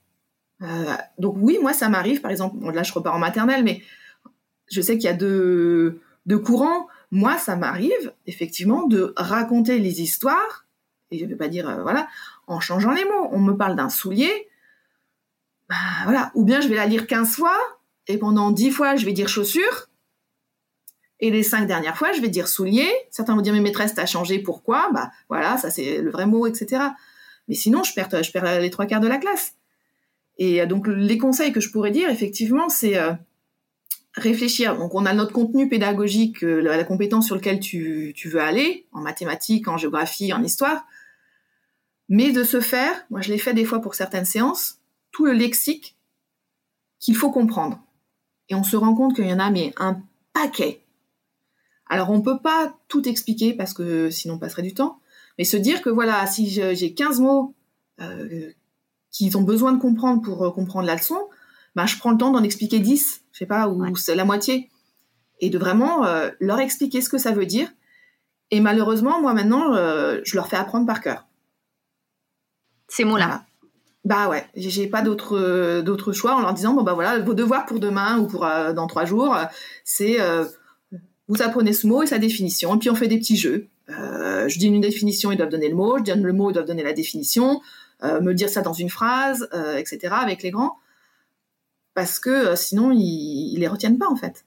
Euh, 0.62 0.96
donc 1.16 1.36
oui, 1.38 1.58
moi, 1.62 1.72
ça 1.72 1.88
m'arrive, 1.88 2.20
par 2.20 2.32
exemple, 2.32 2.56
là, 2.72 2.82
je 2.82 2.92
repars 2.92 3.14
en 3.14 3.20
maternelle, 3.20 3.62
mais 3.62 3.80
je 4.72 4.80
sais 4.80 4.98
qu'il 4.98 5.04
y 5.04 5.12
a 5.12 5.14
deux, 5.14 6.00
deux 6.26 6.40
courants. 6.40 6.88
Moi, 7.12 7.38
ça 7.38 7.54
m'arrive, 7.54 8.12
effectivement, 8.26 8.88
de 8.88 9.14
raconter 9.16 9.78
les 9.78 10.02
histoires, 10.02 10.66
et 11.12 11.18
je 11.18 11.24
ne 11.24 11.30
vais 11.30 11.36
pas 11.36 11.46
dire, 11.46 11.68
euh, 11.68 11.80
voilà, 11.82 12.08
en 12.46 12.60
changeant 12.60 12.92
les 12.92 13.04
mots. 13.04 13.28
On 13.32 13.40
me 13.40 13.56
parle 13.56 13.76
d'un 13.76 13.88
soulier, 13.88 14.48
bah, 15.68 15.76
voilà. 16.04 16.30
Ou 16.34 16.44
bien 16.44 16.60
je 16.60 16.68
vais 16.68 16.76
la 16.76 16.86
lire 16.86 17.06
15 17.06 17.36
fois, 17.36 17.56
et 18.06 18.18
pendant 18.18 18.50
10 18.50 18.70
fois, 18.70 18.96
je 18.96 19.04
vais 19.04 19.12
dire 19.12 19.28
chaussure. 19.28 19.88
Et 21.20 21.30
les 21.30 21.42
cinq 21.42 21.66
dernières 21.66 21.96
fois, 21.96 22.12
je 22.12 22.20
vais 22.20 22.28
dire 22.28 22.48
soulier. 22.48 22.90
Certains 23.10 23.34
vont 23.34 23.40
dire, 23.40 23.52
mais 23.52 23.60
maîtresse, 23.60 23.94
t'as 23.94 24.06
changé, 24.06 24.40
pourquoi? 24.40 24.90
Bah 24.92 25.10
voilà, 25.28 25.56
ça 25.56 25.70
c'est 25.70 26.02
le 26.02 26.10
vrai 26.10 26.26
mot, 26.26 26.46
etc. 26.46 26.82
Mais 27.48 27.54
sinon, 27.54 27.82
je 27.82 27.94
perds, 27.94 28.60
les 28.60 28.70
trois 28.70 28.86
quarts 28.86 29.00
de 29.00 29.08
la 29.08 29.18
classe. 29.18 29.54
Et 30.38 30.60
euh, 30.60 30.66
donc, 30.66 30.86
les 30.86 31.18
conseils 31.18 31.52
que 31.52 31.60
je 31.60 31.70
pourrais 31.70 31.90
dire, 31.90 32.10
effectivement, 32.10 32.68
c'est 32.68 32.98
euh, 32.98 33.12
réfléchir. 34.14 34.76
Donc, 34.76 34.94
on 34.94 35.06
a 35.06 35.12
notre 35.12 35.32
contenu 35.32 35.68
pédagogique, 35.68 36.42
euh, 36.42 36.60
la, 36.60 36.84
compétence 36.84 37.26
sur 37.26 37.34
laquelle 37.36 37.60
tu, 37.60 38.14
veux 38.24 38.40
aller, 38.40 38.86
en 38.92 39.00
mathématiques, 39.00 39.68
en 39.68 39.76
géographie, 39.76 40.32
en 40.32 40.42
histoire. 40.42 40.84
Mais 42.08 42.32
de 42.32 42.44
se 42.44 42.60
faire, 42.60 43.04
moi 43.10 43.20
je 43.20 43.32
l'ai 43.32 43.38
fait 43.38 43.54
des 43.54 43.64
fois 43.64 43.80
pour 43.80 43.94
certaines 43.94 44.24
séances, 44.24 44.78
tout 45.10 45.24
le 45.24 45.32
lexique 45.32 45.96
qu'il 46.98 47.16
faut 47.16 47.30
comprendre. 47.30 47.82
Et 48.48 48.54
on 48.54 48.64
se 48.64 48.76
rend 48.76 48.94
compte 48.94 49.14
qu'il 49.14 49.26
y 49.26 49.32
en 49.32 49.38
a 49.38 49.50
mais 49.50 49.72
un 49.78 50.02
paquet. 50.32 50.82
Alors 51.86 52.10
on 52.10 52.18
ne 52.18 52.22
peut 52.22 52.38
pas 52.38 52.74
tout 52.88 53.08
expliquer 53.08 53.54
parce 53.54 53.72
que 53.72 54.10
sinon 54.10 54.34
on 54.34 54.38
passerait 54.38 54.62
du 54.62 54.74
temps, 54.74 55.00
mais 55.38 55.44
se 55.44 55.56
dire 55.56 55.82
que 55.82 55.90
voilà, 55.90 56.26
si 56.26 56.48
j'ai 56.48 56.94
15 56.94 57.20
mots 57.20 57.54
euh, 58.00 58.50
qu'ils 59.10 59.36
ont 59.36 59.42
besoin 59.42 59.72
de 59.72 59.80
comprendre 59.80 60.22
pour 60.22 60.44
euh, 60.44 60.50
comprendre 60.50 60.86
la 60.86 60.96
leçon, 60.96 61.18
bah, 61.74 61.86
je 61.86 61.96
prends 61.98 62.10
le 62.10 62.18
temps 62.18 62.30
d'en 62.30 62.42
expliquer 62.42 62.78
10, 62.78 63.22
je 63.32 63.38
sais 63.38 63.46
pas, 63.46 63.68
ou 63.68 63.96
c'est 63.96 64.14
la 64.14 64.24
moitié. 64.24 64.70
Et 65.40 65.50
de 65.50 65.58
vraiment 65.58 66.04
euh, 66.04 66.30
leur 66.40 66.60
expliquer 66.60 67.00
ce 67.00 67.08
que 67.08 67.18
ça 67.18 67.32
veut 67.32 67.46
dire. 67.46 67.68
Et 68.50 68.60
malheureusement, 68.60 69.20
moi 69.20 69.34
maintenant, 69.34 69.74
je 69.74 70.36
leur 70.36 70.46
fais 70.46 70.56
apprendre 70.56 70.86
par 70.86 71.00
cœur. 71.00 71.26
Ces 72.94 73.02
mots-là. 73.02 73.44
Bah 74.04 74.28
ouais, 74.28 74.46
j'ai 74.54 74.86
pas 74.86 75.02
d'autre 75.02 75.36
euh, 75.36 75.82
d'autre 75.82 76.12
choix 76.12 76.36
en 76.36 76.40
leur 76.42 76.54
disant 76.54 76.74
bon 76.74 76.82
bah 76.82 76.92
voilà 76.92 77.18
vos 77.18 77.34
devoirs 77.34 77.66
pour 77.66 77.80
demain 77.80 78.18
ou 78.18 78.28
pour 78.28 78.46
euh, 78.46 78.72
dans 78.72 78.86
trois 78.86 79.04
jours, 79.04 79.34
euh, 79.34 79.46
c'est 79.82 80.18
vous 81.26 81.42
apprenez 81.42 81.72
ce 81.72 81.88
mot 81.88 82.04
et 82.04 82.06
sa 82.06 82.18
définition 82.18 82.76
et 82.76 82.78
puis 82.78 82.90
on 82.90 82.94
fait 82.94 83.08
des 83.08 83.18
petits 83.18 83.36
jeux. 83.36 83.66
je 83.88 84.58
dis 84.58 84.66
une 84.66 84.80
définition, 84.80 85.32
ils 85.32 85.36
doivent 85.36 85.48
donner 85.48 85.68
le 85.68 85.74
mot, 85.74 85.98
je 85.98 86.04
donne 86.04 86.22
le 86.22 86.32
mot, 86.32 86.50
ils 86.50 86.52
doivent 86.52 86.66
donner 86.66 86.84
la 86.84 86.92
définition, 86.92 87.62
me 88.02 88.32
dire 88.32 88.48
ça 88.48 88.60
dans 88.60 88.74
une 88.74 88.90
phrase, 88.90 89.48
etc. 89.76 90.14
avec 90.20 90.44
les 90.44 90.52
grands 90.52 90.76
parce 91.94 92.20
que 92.20 92.54
sinon 92.54 92.92
ils, 92.92 93.54
ils 93.54 93.58
les 93.58 93.68
retiennent 93.68 93.98
pas 93.98 94.08
en 94.08 94.16
fait. 94.16 94.44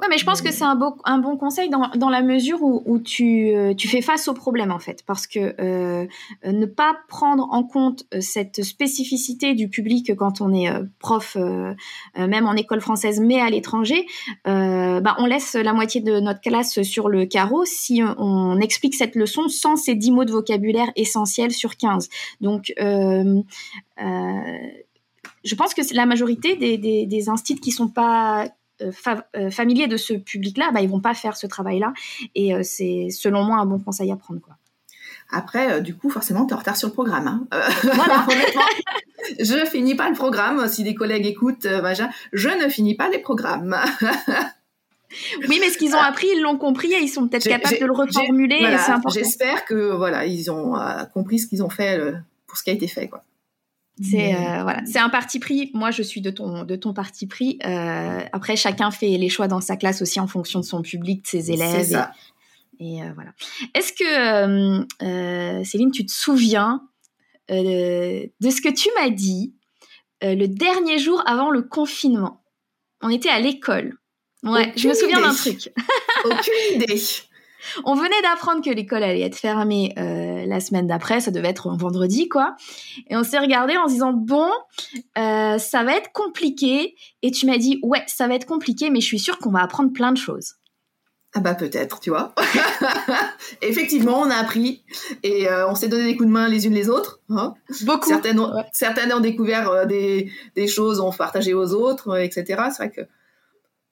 Ouais, 0.00 0.06
mais 0.10 0.18
je 0.18 0.24
pense 0.24 0.42
que 0.42 0.52
c'est 0.52 0.64
un, 0.64 0.76
bon 0.76 1.36
conseil 1.36 1.70
dans, 1.70 2.08
la 2.08 2.22
mesure 2.22 2.62
où, 2.62 2.96
euh, 2.96 3.74
tu, 3.74 3.88
fais 3.88 4.02
face 4.02 4.28
au 4.28 4.34
problème, 4.34 4.70
en 4.70 4.78
fait. 4.78 5.02
Parce 5.06 5.26
que 5.26 5.54
euh, 5.60 6.06
ne 6.44 6.66
pas 6.66 6.96
prendre 7.08 7.48
en 7.50 7.64
compte 7.64 8.04
euh, 8.14 8.20
cette 8.20 8.62
spécificité 8.62 9.54
du 9.54 9.68
public 9.68 10.14
quand 10.16 10.40
on 10.40 10.52
est 10.54 10.68
prof, 10.98 11.36
même 12.16 12.46
en 12.46 12.54
école 12.54 12.80
française, 12.80 13.20
mais 13.20 13.40
à 13.40 13.50
l'étranger, 13.50 14.06
bah, 14.44 15.16
on 15.18 15.26
laisse 15.26 15.54
la 15.54 15.72
moitié 15.72 16.00
de 16.00 16.20
notre 16.20 16.40
classe 16.40 16.82
sur 16.82 17.08
le 17.08 17.26
carreau 17.26 17.64
si 17.64 18.02
on, 18.18 18.58
explique 18.60 18.94
cette 18.94 19.14
leçon 19.14 19.48
sans 19.48 19.76
ces 19.76 19.94
10 19.94 20.10
mots 20.10 20.24
de 20.24 20.32
vocabulaire 20.32 20.90
essentiels 20.96 21.52
sur 21.52 21.76
15. 21.76 22.08
Donc, 22.40 22.72
je 25.44 25.54
pense 25.54 25.74
que 25.74 25.82
la 25.94 26.06
majorité 26.06 26.56
des, 26.56 26.76
des, 26.78 27.06
des 27.06 27.28
instituts 27.28 27.60
qui 27.60 27.70
sont 27.70 27.88
pas 27.88 28.48
familiers 29.50 29.86
de 29.86 29.96
ce 29.96 30.14
public-là, 30.14 30.70
bah, 30.72 30.80
ils 30.80 30.88
vont 30.88 31.00
pas 31.00 31.14
faire 31.14 31.36
ce 31.36 31.46
travail-là. 31.46 31.92
Et 32.34 32.54
euh, 32.54 32.60
c'est, 32.62 33.08
selon 33.10 33.44
moi, 33.44 33.58
un 33.58 33.66
bon 33.66 33.78
conseil 33.78 34.10
à 34.10 34.16
prendre. 34.16 34.40
Quoi. 34.40 34.56
Après, 35.30 35.80
du 35.80 35.94
coup, 35.94 36.10
forcément, 36.10 36.46
tu 36.46 36.52
es 36.52 36.54
en 36.54 36.58
retard 36.58 36.76
sur 36.76 36.88
le 36.88 36.94
programme. 36.94 37.28
Hein. 37.28 37.46
voilà, 37.82 38.26
honnêtement, 38.30 38.62
je 39.38 39.66
finis 39.66 39.94
pas 39.94 40.08
le 40.08 40.14
programme. 40.14 40.68
Si 40.68 40.82
des 40.82 40.94
collègues 40.94 41.26
écoutent, 41.26 41.66
je 42.32 42.48
ne 42.48 42.68
finis 42.68 42.94
pas 42.94 43.08
les 43.08 43.18
programmes. 43.18 43.76
oui, 45.48 45.58
mais 45.60 45.70
ce 45.70 45.78
qu'ils 45.78 45.94
ont 45.94 46.00
appris, 46.00 46.28
ils 46.34 46.40
l'ont 46.40 46.56
compris 46.56 46.92
et 46.92 47.00
ils 47.00 47.08
sont 47.08 47.28
peut-être 47.28 47.48
capables 47.48 47.78
de 47.78 47.86
le 47.86 47.92
reformuler. 47.92 48.76
J'espère 49.12 49.64
que 49.64 49.92
voilà, 49.94 50.24
ils 50.24 50.50
ont 50.50 50.74
compris 51.12 51.38
ce 51.38 51.46
qu'ils 51.46 51.62
ont 51.62 51.70
fait 51.70 52.00
pour 52.46 52.56
ce 52.56 52.62
qui 52.62 52.70
a 52.70 52.72
été 52.72 52.88
fait, 52.88 53.08
quoi. 53.08 53.22
C'est 54.00 54.34
euh, 54.34 54.62
voilà, 54.62 54.82
c'est 54.86 54.98
un 54.98 55.08
parti 55.08 55.38
pris. 55.38 55.70
Moi, 55.74 55.90
je 55.90 56.02
suis 56.02 56.20
de 56.20 56.30
ton 56.30 56.64
de 56.64 56.76
ton 56.76 56.92
parti 56.92 57.26
pris. 57.26 57.58
Euh, 57.64 58.20
après, 58.32 58.56
chacun 58.56 58.90
fait 58.90 59.18
les 59.18 59.28
choix 59.28 59.48
dans 59.48 59.60
sa 59.60 59.76
classe 59.76 60.02
aussi 60.02 60.20
en 60.20 60.26
fonction 60.26 60.60
de 60.60 60.64
son 60.64 60.82
public, 60.82 61.22
de 61.22 61.26
ses 61.26 61.50
élèves. 61.50 61.90
Ça. 61.90 62.12
Et, 62.80 63.02
euh, 63.02 63.10
voilà. 63.14 63.32
Est-ce 63.74 63.92
que 63.92 65.64
Céline, 65.64 65.90
tu 65.90 66.06
te 66.06 66.12
souviens 66.12 66.82
de 67.48 68.30
ce 68.40 68.60
que 68.60 68.72
tu 68.72 68.88
m'as 68.96 69.10
dit 69.10 69.54
le 70.22 70.46
dernier 70.46 70.98
jour 70.98 71.22
avant 71.26 71.50
le 71.50 71.62
confinement? 71.62 72.42
On 73.02 73.10
était 73.10 73.30
à 73.30 73.40
l'école. 73.40 73.96
Ouais, 74.44 74.72
je 74.76 74.88
me 74.88 74.94
souviens 74.94 75.20
d'un 75.20 75.34
truc. 75.34 75.72
Aucune 76.24 76.82
idée. 76.82 77.00
On 77.84 77.94
venait 77.94 78.22
d'apprendre 78.22 78.62
que 78.64 78.70
l'école 78.70 79.02
allait 79.02 79.22
être 79.22 79.36
fermée 79.36 79.94
euh, 79.98 80.46
la 80.46 80.60
semaine 80.60 80.86
d'après, 80.86 81.20
ça 81.20 81.30
devait 81.30 81.48
être 81.48 81.68
un 81.68 81.76
vendredi, 81.76 82.28
quoi. 82.28 82.56
Et 83.08 83.16
on 83.16 83.24
s'est 83.24 83.38
regardé 83.38 83.76
en 83.76 83.86
se 83.86 83.94
disant 83.94 84.12
bon, 84.12 84.48
euh, 85.16 85.58
ça 85.58 85.84
va 85.84 85.96
être 85.96 86.12
compliqué. 86.12 86.94
Et 87.22 87.30
tu 87.30 87.46
m'as 87.46 87.58
dit 87.58 87.78
ouais, 87.82 88.02
ça 88.06 88.28
va 88.28 88.34
être 88.34 88.46
compliqué, 88.46 88.90
mais 88.90 89.00
je 89.00 89.06
suis 89.06 89.18
sûre 89.18 89.38
qu'on 89.38 89.50
va 89.50 89.62
apprendre 89.62 89.92
plein 89.92 90.12
de 90.12 90.18
choses. 90.18 90.54
Ah 91.34 91.40
bah 91.40 91.54
peut-être, 91.54 92.00
tu 92.00 92.08
vois. 92.08 92.34
Effectivement, 93.62 94.20
on 94.20 94.30
a 94.30 94.36
appris 94.36 94.82
et 95.22 95.46
euh, 95.48 95.68
on 95.68 95.74
s'est 95.74 95.88
donné 95.88 96.04
des 96.04 96.16
coups 96.16 96.26
de 96.26 96.32
main 96.32 96.48
les 96.48 96.66
unes 96.66 96.72
les 96.72 96.88
autres. 96.88 97.20
Hein. 97.28 97.52
Beaucoup. 97.82 98.08
Certaines 98.08 98.40
ont, 98.40 98.50
certaines 98.72 99.12
ont 99.12 99.20
découvert 99.20 99.86
des, 99.86 100.32
des, 100.56 100.66
choses, 100.66 101.00
ont 101.00 101.12
partagé 101.12 101.52
aux 101.52 101.74
autres, 101.74 102.18
etc. 102.18 102.44
C'est 102.70 102.84
vrai 102.84 102.90
que 102.90 103.02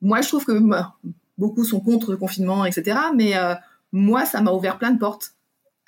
moi, 0.01 0.23
je 0.23 0.29
trouve 0.29 0.45
que 0.45 0.53
beaucoup 1.39 1.65
sont 1.65 1.81
contre 1.81 2.11
le 2.11 2.17
confinement, 2.17 2.65
etc. 2.65 2.99
Mais 3.15 3.37
euh, 3.37 3.55
moi, 3.93 4.25
ça 4.25 4.41
m'a 4.41 4.53
ouvert 4.53 4.79
plein 4.79 4.91
de 4.91 4.99
portes. 4.99 5.33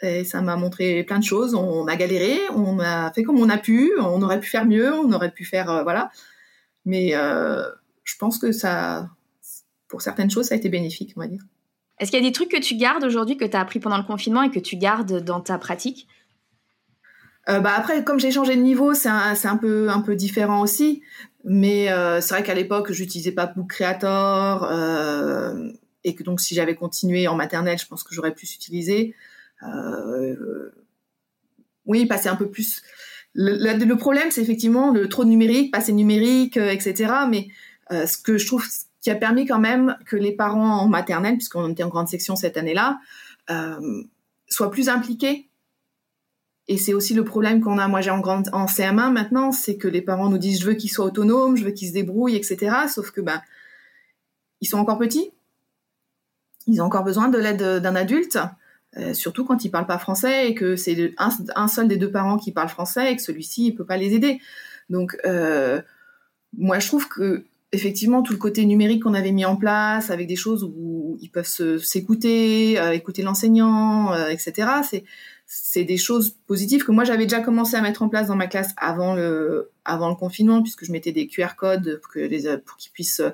Et 0.00 0.22
ça 0.22 0.40
m'a 0.42 0.56
montré 0.56 1.02
plein 1.02 1.18
de 1.18 1.24
choses. 1.24 1.54
On 1.54 1.86
a 1.88 1.96
galéré, 1.96 2.38
on 2.54 2.78
a 2.78 3.12
fait 3.12 3.24
comme 3.24 3.38
on 3.38 3.48
a 3.48 3.58
pu. 3.58 3.92
On 3.98 4.22
aurait 4.22 4.40
pu 4.40 4.48
faire 4.48 4.64
mieux, 4.64 4.94
on 4.94 5.12
aurait 5.12 5.32
pu 5.32 5.44
faire 5.44 5.70
euh, 5.70 5.82
voilà. 5.82 6.10
Mais 6.84 7.14
euh, 7.14 7.64
je 8.04 8.14
pense 8.16 8.38
que 8.38 8.52
ça, 8.52 9.10
pour 9.88 10.00
certaines 10.02 10.30
choses, 10.30 10.46
ça 10.46 10.54
a 10.54 10.58
été 10.58 10.68
bénéfique, 10.68 11.14
on 11.16 11.20
va 11.20 11.26
dire. 11.26 11.42
Est-ce 11.98 12.12
qu'il 12.12 12.22
y 12.22 12.24
a 12.24 12.28
des 12.28 12.32
trucs 12.32 12.50
que 12.50 12.60
tu 12.60 12.76
gardes 12.76 13.02
aujourd'hui, 13.02 13.36
que 13.36 13.44
tu 13.44 13.56
as 13.56 13.60
appris 13.60 13.80
pendant 13.80 13.98
le 13.98 14.04
confinement 14.04 14.42
et 14.42 14.50
que 14.50 14.60
tu 14.60 14.76
gardes 14.76 15.24
dans 15.24 15.40
ta 15.40 15.58
pratique? 15.58 16.06
Euh, 17.48 17.60
bah 17.60 17.72
après, 17.76 18.04
comme 18.04 18.20
j'ai 18.20 18.30
changé 18.30 18.56
de 18.56 18.60
niveau, 18.60 18.92
c'est 18.94 19.08
un, 19.08 19.56
peu, 19.56 20.14
différent 20.14 20.60
aussi. 20.60 21.02
Mais 21.44 21.90
euh, 21.90 22.20
c'est 22.20 22.34
vrai 22.34 22.42
qu'à 22.42 22.54
l'époque, 22.54 22.92
j'utilisais 22.92 23.32
pas 23.32 23.46
Book 23.46 23.70
Creator. 23.70 24.64
Euh, 24.70 25.70
et 26.04 26.14
que 26.14 26.22
donc, 26.22 26.40
si 26.40 26.54
j'avais 26.54 26.74
continué 26.74 27.26
en 27.26 27.34
maternelle, 27.34 27.78
je 27.78 27.86
pense 27.86 28.02
que 28.02 28.14
j'aurais 28.14 28.34
pu 28.34 28.46
s'utiliser. 28.46 29.14
Euh, 29.62 30.70
oui, 31.86 32.04
passer 32.06 32.28
un 32.28 32.36
peu 32.36 32.50
plus. 32.50 32.82
Le, 33.34 33.72
le, 33.82 33.96
problème, 33.96 34.30
c'est 34.30 34.42
effectivement 34.42 34.92
le 34.92 35.08
trop 35.08 35.24
de 35.24 35.30
numérique, 35.30 35.72
passer 35.72 35.92
numérique, 35.92 36.56
etc. 36.56 37.12
Mais 37.30 37.48
ce 37.90 38.18
que 38.18 38.36
je 38.36 38.46
trouve 38.46 38.66
qui 39.00 39.10
a 39.10 39.14
permis 39.14 39.46
quand 39.46 39.60
même 39.60 39.96
que 40.06 40.16
les 40.16 40.32
parents 40.32 40.80
en 40.80 40.88
maternelle, 40.88 41.36
puisqu'on 41.36 41.70
était 41.70 41.82
en 41.82 41.88
grande 41.88 42.08
section 42.08 42.36
cette 42.36 42.56
année-là, 42.56 42.98
soient 44.48 44.70
plus 44.70 44.88
impliqués 44.88 45.47
et 46.68 46.76
c'est 46.76 46.92
aussi 46.92 47.14
le 47.14 47.24
problème 47.24 47.62
qu'on 47.62 47.78
a. 47.78 47.88
Moi, 47.88 48.02
j'ai 48.02 48.10
en, 48.10 48.20
grande, 48.20 48.50
en 48.52 48.66
CM1 48.66 49.10
maintenant, 49.10 49.52
c'est 49.52 49.76
que 49.76 49.88
les 49.88 50.02
parents 50.02 50.28
nous 50.28 50.38
disent 50.38 50.60
je 50.60 50.66
veux 50.66 50.74
qu'ils 50.74 50.90
soient 50.90 51.06
autonomes, 51.06 51.56
je 51.56 51.64
veux 51.64 51.70
qu'ils 51.70 51.88
se 51.88 51.94
débrouillent, 51.94 52.36
etc. 52.36 52.76
Sauf 52.92 53.10
que 53.10 53.22
ben, 53.22 53.40
ils 54.60 54.66
sont 54.66 54.78
encore 54.78 54.98
petits. 54.98 55.30
Ils 56.66 56.82
ont 56.82 56.84
encore 56.84 57.04
besoin 57.04 57.28
de 57.28 57.38
l'aide 57.38 57.80
d'un 57.82 57.96
adulte, 57.96 58.38
euh, 58.98 59.14
surtout 59.14 59.46
quand 59.46 59.64
ils 59.64 59.70
parlent 59.70 59.86
pas 59.86 59.98
français 59.98 60.50
et 60.50 60.54
que 60.54 60.76
c'est 60.76 61.14
un, 61.16 61.68
seul 61.68 61.88
des 61.88 61.96
deux 61.96 62.10
parents 62.10 62.36
qui 62.36 62.52
parle 62.52 62.68
français 62.68 63.12
et 63.12 63.16
que 63.16 63.22
celui-ci 63.22 63.72
ne 63.72 63.76
peut 63.76 63.86
pas 63.86 63.96
les 63.96 64.12
aider. 64.12 64.38
Donc, 64.90 65.16
euh, 65.24 65.80
moi, 66.58 66.78
je 66.78 66.88
trouve 66.88 67.08
que 67.08 67.44
effectivement 67.72 68.22
tout 68.22 68.32
le 68.32 68.38
côté 68.38 68.66
numérique 68.66 69.02
qu'on 69.02 69.14
avait 69.14 69.32
mis 69.32 69.44
en 69.46 69.56
place 69.56 70.10
avec 70.10 70.26
des 70.26 70.36
choses 70.36 70.64
où 70.64 71.16
ils 71.22 71.30
peuvent 71.30 71.46
s'écouter, 71.46 72.78
euh, 72.78 72.92
écouter 72.92 73.22
l'enseignant, 73.22 74.14
etc. 74.28 74.68
C'est 74.88 75.04
c'est 75.50 75.84
des 75.84 75.96
choses 75.96 76.36
positives 76.46 76.84
que 76.84 76.92
moi 76.92 77.04
j'avais 77.04 77.24
déjà 77.24 77.40
commencé 77.40 77.74
à 77.74 77.80
mettre 77.80 78.02
en 78.02 78.10
place 78.10 78.28
dans 78.28 78.36
ma 78.36 78.46
classe 78.46 78.74
avant 78.76 79.14
le 79.14 79.70
avant 79.86 80.10
le 80.10 80.14
confinement 80.14 80.60
puisque 80.62 80.84
je 80.84 80.92
mettais 80.92 81.10
des 81.10 81.26
QR 81.26 81.56
codes 81.56 82.00
pour 82.02 82.12
que 82.12 82.18
les 82.18 82.58
pour 82.58 82.76
qu'ils 82.76 82.92
puissent 82.92 83.20
euh, 83.20 83.30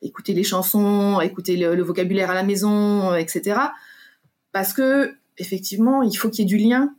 écouter 0.00 0.32
les 0.32 0.44
chansons, 0.44 1.20
écouter 1.20 1.56
le, 1.58 1.82
vocabulaire 1.82 2.30
à 2.30 2.34
la 2.34 2.42
maison, 2.42 3.12
euh, 3.12 3.16
etc. 3.16 3.60
Parce 4.52 4.72
que 4.72 5.14
effectivement, 5.36 6.02
il 6.02 6.16
faut 6.16 6.30
qu'il 6.30 6.40
y 6.40 6.42
ait 6.42 6.56
du 6.56 6.56
lien 6.56 6.94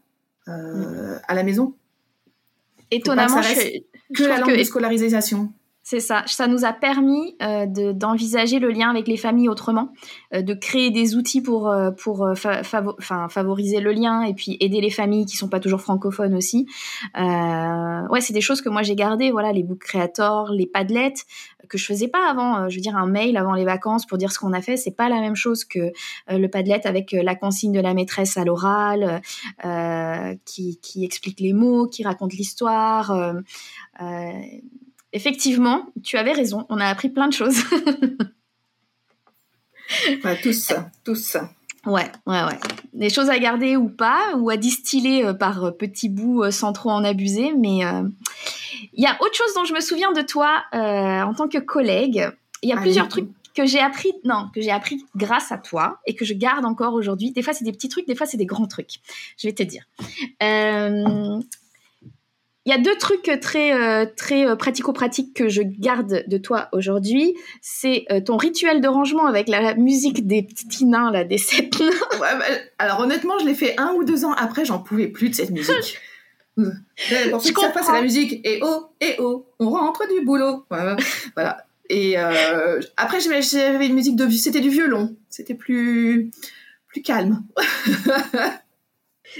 euh, 0.48 1.18
à 1.28 1.34
la 1.34 1.44
maison. 1.44 1.74
Étonnamment, 2.92 3.42
que, 3.42 3.48
je, 3.48 4.14
que 4.14 4.24
la 4.24 4.38
langue 4.38 4.58
de 4.58 4.64
scolarisation. 4.64 5.52
C'est 5.90 6.02
ça. 6.02 6.22
Ça 6.28 6.46
nous 6.46 6.66
a 6.66 6.72
permis 6.72 7.36
euh, 7.42 7.66
d'envisager 7.66 8.60
le 8.60 8.70
lien 8.70 8.92
avec 8.92 9.08
les 9.08 9.18
familles 9.18 9.50
autrement, 9.50 9.92
euh, 10.36 10.44
de 10.44 10.54
créer 10.54 10.92
des 10.92 11.16
outils 11.16 11.42
pour, 11.42 11.68
euh, 11.68 11.90
favoriser 12.36 13.80
le 13.80 13.92
lien 13.92 14.22
et 14.22 14.36
puis 14.36 14.56
aider 14.60 14.82
les 14.82 14.92
familles 14.92 15.26
qui 15.26 15.36
sont 15.36 15.50
pas 15.50 15.60
toujours 15.60 15.82
francophones 15.82 16.36
aussi. 16.36 16.68
ouais, 17.18 18.22
c'est 18.22 18.34
des 18.34 18.42
choses 18.42 18.62
que 18.62 18.70
moi 18.70 18.84
j'ai 18.84 18.94
gardées. 18.94 19.32
Voilà, 19.32 19.52
les 19.52 19.64
book 19.64 19.80
creators, 19.80 20.52
les 20.52 20.68
padlets 20.68 21.16
que 21.68 21.80
je 21.80 21.86
faisais 21.88 22.08
pas 22.08 22.30
avant. 22.30 22.70
je 22.70 22.76
veux 22.76 22.82
dire, 22.82 22.96
un 22.96 23.08
mail 23.08 23.36
avant 23.36 23.56
les 23.56 23.66
vacances 23.66 24.06
pour 24.06 24.20
dire 24.20 24.32
ce 24.32 24.38
qu'on 24.38 24.54
a 24.54 24.62
fait, 24.62 24.78
c'est 24.78 24.96
pas 24.96 25.10
la 25.10 25.20
même 25.20 25.36
chose 25.36 25.66
que 25.66 25.92
le 26.28 26.48
padlet 26.48 26.86
avec 26.86 27.14
la 27.14 27.34
consigne 27.34 27.72
de 27.72 27.80
la 27.80 27.96
maîtresse 27.96 28.38
à 28.38 28.46
l'oral, 28.46 29.24
qui 30.46 31.04
explique 31.04 31.40
les 31.40 31.54
mots, 31.54 31.88
qui 31.88 32.04
raconte 32.04 32.34
l'histoire 32.34 33.12
effectivement, 35.14 35.88
tu 36.04 36.18
avais 36.18 36.34
raison. 36.34 36.66
On 36.70 36.80
a 36.80 36.86
appris 36.86 37.10
plein 37.10 37.28
de 37.28 37.34
choses. 37.34 37.58
ouais, 40.24 40.40
tous, 40.42 40.74
tous. 41.04 41.38
Ouais, 41.86 42.12
ouais, 42.28 42.44
ouais. 42.44 42.60
Des 42.94 43.10
choses 43.10 43.30
à 43.30 43.40
garder 43.40 43.78
ou 43.78 43.90
pas, 43.90 44.36
ou 44.38 44.50
à 44.50 44.58
distiller 44.58 45.26
euh, 45.26 45.34
par 45.34 45.64
euh, 45.64 45.72
petits 45.72 46.10
bouts 46.10 46.44
euh, 46.44 46.52
sans 46.52 46.74
trop 46.74 46.90
en 46.90 47.04
abuser. 47.04 47.54
Mais 47.58 47.80
il 48.94 49.04
y 49.04 49.06
a 49.06 49.18
autre 49.22 49.36
chose 49.36 49.54
dont 49.56 49.66
je 49.66 49.74
me 49.74 49.80
souviens 49.80 50.12
de 50.12 50.22
toi 50.22 50.64
en 50.74 51.34
tant 51.34 51.48
que 51.48 51.58
collègue. 51.58 52.30
Il 52.62 52.70
y 52.70 52.74
a 52.74 52.78
plusieurs 52.78 53.08
trucs 53.08 53.30
que 53.60 53.66
j'ai 53.66 53.80
appris, 53.80 54.14
non, 54.24 54.48
que 54.54 54.62
j'ai 54.62 54.72
appris 54.72 55.06
grâce 55.16 55.52
à 55.52 55.58
toi 55.58 56.00
et 56.06 56.16
que 56.16 56.24
je 56.24 56.34
garde 56.34 56.66
encore 56.66 56.94
aujourd'hui. 56.94 57.32
Des 57.32 57.42
fois, 57.42 57.54
c'est 57.54 57.66
des 57.66 57.72
petits 57.72 57.90
trucs, 57.90 58.08
des 58.08 58.16
fois, 58.16 58.26
c'est 58.26 58.38
des 58.38 58.46
grands 58.46 58.68
trucs. 58.68 58.96
Je 59.38 59.48
vais 59.48 59.54
te 59.54 59.64
dire. 59.64 59.84
Euh, 60.42 61.40
il 62.70 62.72
y 62.72 62.76
a 62.76 62.78
deux 62.78 62.96
trucs 62.98 63.32
très 63.42 63.74
euh, 63.74 64.06
très 64.16 64.46
euh, 64.46 64.56
pratico-pratiques 64.56 65.34
que 65.34 65.50
je 65.50 65.64
garde 65.64 66.24
de 66.28 66.38
toi 66.38 66.70
aujourd'hui. 66.72 67.34
C'est 67.64 68.06
euh, 68.12 68.22
ton 68.22 68.38
rituel 68.38 68.80
de 68.80 68.88
rangement 68.88 69.26
avec 69.26 69.48
la 69.48 69.74
musique 69.74 70.28
des 70.28 70.44
petits 70.44 70.86
nains 70.86 71.12
là, 71.12 71.24
des 71.24 71.40
sept 71.40 71.80
nains. 71.80 71.90
Bah, 72.20 72.38
alors 72.78 73.00
honnêtement, 73.00 73.40
je 73.40 73.46
l'ai 73.46 73.56
fait 73.56 73.74
un 73.80 73.94
ou 73.94 74.04
deux 74.04 74.24
ans 74.24 74.34
après, 74.34 74.66
j'en 74.66 74.78
pouvais 74.78 75.08
plus 75.08 75.30
de 75.30 75.34
cette 75.34 75.50
musique. 75.50 76.00
Pour 76.56 77.42
ceux 77.42 77.54
qui 77.54 77.60
savent 77.60 77.74
pas, 77.74 77.82
c'est 77.82 77.92
la 77.92 78.04
musique. 78.04 78.40
Et 78.46 78.60
oh, 78.62 78.86
et 79.02 79.16
oh, 79.18 79.48
on 79.58 79.72
rentre 79.72 80.08
du 80.08 80.24
boulot. 80.24 80.66
voilà. 81.36 81.66
Et 81.90 82.18
après, 82.18 83.20
j'avais 83.20 83.88
une 83.88 83.96
musique 83.96 84.16
de, 84.16 84.30
c'était 84.30 84.60
du 84.60 84.70
violon. 84.70 85.16
C'était 85.32 85.56
plus 85.56 86.30
plus 86.88 87.02
calme. 87.02 87.42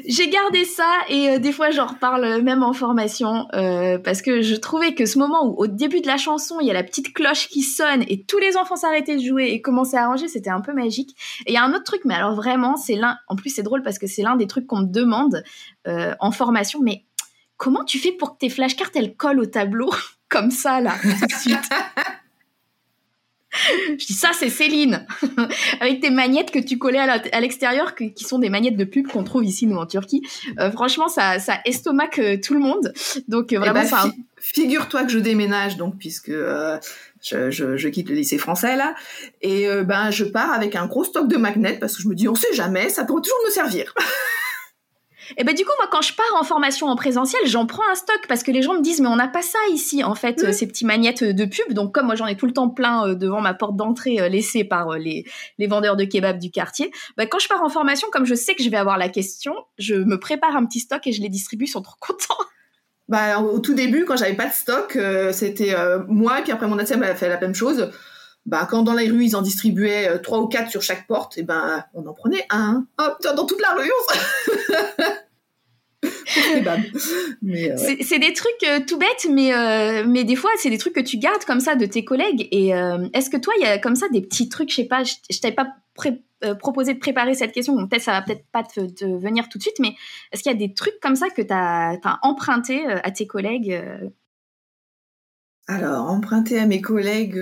J'ai 0.06 0.30
gardé 0.30 0.66
ça 0.66 0.92
et 1.10 1.30
euh, 1.30 1.40
des 1.40 1.52
fois 1.52 1.72
j'en 1.72 1.88
reparle 1.88 2.42
même 2.42 2.64
en 2.64 2.74
formation 2.74 3.48
euh, 3.54 3.98
parce 3.98 4.22
que 4.22 4.42
je 4.42 4.56
trouvais 4.56 4.94
que 4.94 5.06
ce 5.06 5.18
moment 5.18 5.46
où 5.48 5.56
au 5.56 5.68
début 5.68 6.02
de 6.02 6.08
la 6.08 6.18
chanson 6.18 6.60
il 6.60 6.68
y 6.68 6.70
a 6.70 6.74
la 6.74 6.84
petite 6.84 7.14
cloche 7.14 7.48
qui 7.48 7.62
sonne 7.62 8.04
et 8.08 8.24
tous 8.24 8.38
les 8.38 8.56
enfants 8.58 8.76
s'arrêtaient 8.76 9.18
de 9.18 9.24
jouer 9.24 9.52
et 9.52 9.62
commençaient 9.62 9.98
à 9.98 10.08
ranger, 10.08 10.28
c'était 10.28 10.50
un 10.50 10.62
peu 10.62 10.74
magique. 10.74 11.16
Et 11.46 11.52
il 11.52 11.54
y 11.54 11.58
a 11.58 11.64
un 11.64 11.74
autre 11.74 11.84
truc, 11.84 12.02
mais 12.06 12.14
alors 12.14 12.36
vraiment 12.36 12.78
c'est 12.78 12.96
l'un, 12.96 13.18
en 13.28 13.36
plus 13.36 13.50
c'est 13.50 13.64
drôle 13.64 13.82
parce 13.82 14.00
que 14.00 14.08
c'est 14.08 14.22
l'un 14.22 14.36
des 14.36 14.48
trucs 14.48 14.68
qu'on 14.68 14.82
me 14.82 14.92
demande 14.92 15.44
euh, 15.88 16.14
en 16.20 16.32
formation, 16.32 16.80
mais 16.82 17.06
comment 17.58 17.84
tu 17.84 18.00
fais 18.00 18.12
pour 18.12 18.34
que 18.34 18.40
tes 18.40 18.50
flashcards 18.50 18.92
elles 18.96 19.16
collent 19.16 19.40
au 19.40 19.46
tableau 19.46 19.92
comme 20.30 20.52
ça 20.52 20.82
là 20.82 20.94
je 23.98 24.06
dis 24.06 24.14
ça, 24.14 24.32
c'est 24.34 24.50
Céline, 24.50 25.06
avec 25.82 26.02
tes 26.02 26.10
magnettes 26.10 26.52
que 26.52 26.60
tu 26.60 26.78
collais 26.78 27.00
à 27.00 27.40
l'extérieur, 27.40 27.96
qui 27.96 28.24
sont 28.24 28.40
des 28.40 28.50
magnettes 28.50 28.78
de 28.78 28.84
pub 28.84 29.08
qu'on 29.08 29.24
trouve 29.24 29.44
ici 29.44 29.66
nous 29.66 29.78
en 29.78 29.86
Turquie. 29.86 30.22
Euh, 30.60 30.72
franchement, 30.72 31.08
ça, 31.08 31.40
ça 31.40 31.60
estomaque 31.66 32.20
euh, 32.20 32.38
tout 32.42 32.54
le 32.54 32.60
monde. 32.60 32.94
Donc 33.28 33.52
euh, 33.52 33.56
eh 33.56 33.58
vraiment, 33.58 33.82
ben, 33.82 33.86
ça. 33.86 34.12
Figure-toi 34.38 35.04
que 35.04 35.12
je 35.12 35.20
déménage 35.20 35.76
donc 35.78 35.98
puisque 35.98 36.32
je, 36.32 37.52
je, 37.52 37.88
quitte 37.90 38.10
le 38.10 38.16
lycée 38.16 38.38
français 38.38 38.78
là, 38.78 38.96
et 39.42 39.68
ben 39.84 40.12
je 40.12 40.24
pars 40.24 40.54
avec 40.54 40.78
un 40.78 40.86
gros 40.86 41.04
stock 41.04 41.28
de 41.28 41.36
magnets 41.36 41.78
parce 41.78 41.98
que 41.98 42.04
je 42.04 42.08
me 42.08 42.16
dis 42.16 42.30
on 42.30 42.36
sait 42.36 42.54
jamais, 42.54 42.88
ça 42.88 43.04
pourrait 43.04 43.22
toujours 43.22 43.40
nous 43.46 43.52
servir. 43.52 43.94
Et 45.38 45.44
ben 45.44 45.54
du 45.54 45.64
coup, 45.64 45.72
moi, 45.78 45.88
quand 45.92 46.02
je 46.02 46.14
pars 46.14 46.26
en 46.40 46.44
formation 46.44 46.88
en 46.88 46.96
présentiel, 46.96 47.42
j'en 47.46 47.66
prends 47.66 47.84
un 47.92 47.96
stock 47.96 48.20
parce 48.28 48.44
que 48.44 48.52
les 48.52 48.62
gens 48.62 48.74
me 48.74 48.82
disent, 48.82 49.02
mais 49.02 49.08
on 49.08 49.16
n'a 49.16 49.28
pas 49.28 49.42
ça 49.42 49.60
ici, 49.72 50.04
en 50.04 50.16
fait, 50.16 50.44
euh, 50.44 50.52
ces 50.52 50.68
petits 50.68 50.86
magnettes 50.86 51.24
de 51.24 51.46
pub. 51.46 51.74
Donc, 51.74 51.94
comme 51.94 52.08
moi, 52.08 52.16
j'en 52.16 52.28
ai 52.28 52.36
tout 52.36 52.46
le 52.46 52.54
temps 52.54 52.70
plein 52.70 53.08
euh, 53.08 53.16
devant 53.16 53.42
ma 53.42 53.54
porte 53.54 53.76
d'entrée 53.76 54.20
euh, 54.20 54.30
laissée 54.30 54.64
par 54.64 54.98
les, 54.98 55.26
les 55.58 55.68
vendeurs 55.68 55.96
de 55.96 56.06
kebab 56.06 56.40
du 56.40 56.52
quartier. 56.52 56.92
Ben, 57.18 57.28
quand 57.28 57.40
je 57.40 57.48
pars 57.48 57.64
en 57.64 57.70
formation, 57.70 58.08
comme 58.12 58.26
je 58.26 58.36
sais 58.36 58.56
que 58.56 58.64
je 58.64 58.70
vais 58.70 58.78
avoir 58.78 58.98
la 58.98 59.10
question, 59.10 59.54
je 59.78 59.96
me 59.96 60.20
prépare 60.20 60.56
un 60.56 60.66
petit 60.66 60.80
stock 60.80 61.06
et 61.06 61.12
je 61.12 61.22
les 61.22 61.30
distribue, 61.30 61.66
ils 61.66 61.70
sont 61.70 61.82
trop 61.82 61.98
contents. 62.00 62.36
Bah, 63.08 63.40
au 63.40 63.58
tout 63.58 63.74
début, 63.74 64.06
quand 64.06 64.18
j'avais 64.18 64.36
pas 64.36 64.46
de 64.46 64.54
stock, 64.54 64.96
c'était 65.32 65.74
moi, 66.08 66.42
puis 66.44 66.52
après 66.52 66.68
mon 66.68 66.78
ATM 66.78 67.02
a 67.02 67.16
fait 67.16 67.28
la 67.28 67.40
même 67.40 67.56
chose. 67.56 67.90
Bah, 68.46 68.68
quand 68.70 68.84
dans 68.84 68.94
les 68.94 69.10
rues, 69.10 69.26
ils 69.26 69.36
en 69.36 69.42
distribuaient 69.42 70.20
trois 70.22 70.40
ou 70.40 70.48
quatre 70.48 70.72
sur 70.72 70.82
chaque 70.82 71.08
porte, 71.08 71.38
et 71.38 71.44
ben, 71.44 71.84
on 71.94 72.06
en 72.08 72.14
prenait 72.14 72.46
un. 72.50 72.86
Hop, 72.98 73.18
dans 73.36 73.46
toute 73.46 73.62
la 73.62 73.74
rue, 73.76 73.92
Euh, 77.46 77.96
c'est 78.02 78.20
des 78.20 78.34
trucs 78.34 78.64
euh, 78.68 78.80
tout 78.86 78.98
bêtes, 78.98 79.28
mais, 79.32 79.54
euh, 79.54 80.04
mais 80.08 80.24
des 80.24 80.36
fois, 80.36 80.52
c'est 80.58 80.70
des 80.70 80.78
trucs 80.78 80.94
que 80.94 81.00
tu 81.00 81.18
gardes 81.18 81.44
comme 81.46 81.60
ça 81.60 81.76
de 81.76 81.86
tes 81.86 82.06
collègues. 82.06 82.48
Et 82.52 82.70
est-ce 83.14 83.30
que 83.30 83.38
toi, 83.38 83.54
il 83.58 83.64
y 83.64 83.68
a 83.68 83.80
comme 83.80 83.96
ça 83.96 84.08
des 84.10 84.22
petits 84.22 84.50
trucs, 84.50 84.70
je 84.70 84.76
sais 84.76 84.86
pas, 84.86 85.04
je, 85.04 85.40
t'avais 85.40 85.56
pas 85.56 85.68
proposé 86.60 86.94
de 86.94 87.00
préparer 87.00 87.34
cette 87.34 87.52
question, 87.52 87.76
donc 87.76 87.90
peut-être 87.90 88.04
ça 88.04 88.12
va 88.14 88.22
peut-être 88.22 88.46
pas 88.52 88.64
te, 88.64 89.06
venir 89.06 89.50
tout 89.50 89.58
de 89.58 89.64
suite, 89.64 89.80
mais 89.80 89.96
est-ce 90.32 90.44
qu'il 90.44 90.52
y 90.52 90.56
a 90.56 90.58
des 90.58 90.74
trucs 90.74 91.00
comme 91.02 91.16
ça 91.16 91.30
que 91.30 91.42
tu 91.42 91.52
as, 91.54 91.98
as, 92.02 92.20
emprunté 92.22 92.86
à 92.86 93.12
tes 93.12 93.28
collègues 93.28 93.82
Alors, 95.68 96.10
emprunté 96.10 96.60
à 96.60 96.66
mes 96.66 96.82
collègues 96.82 97.42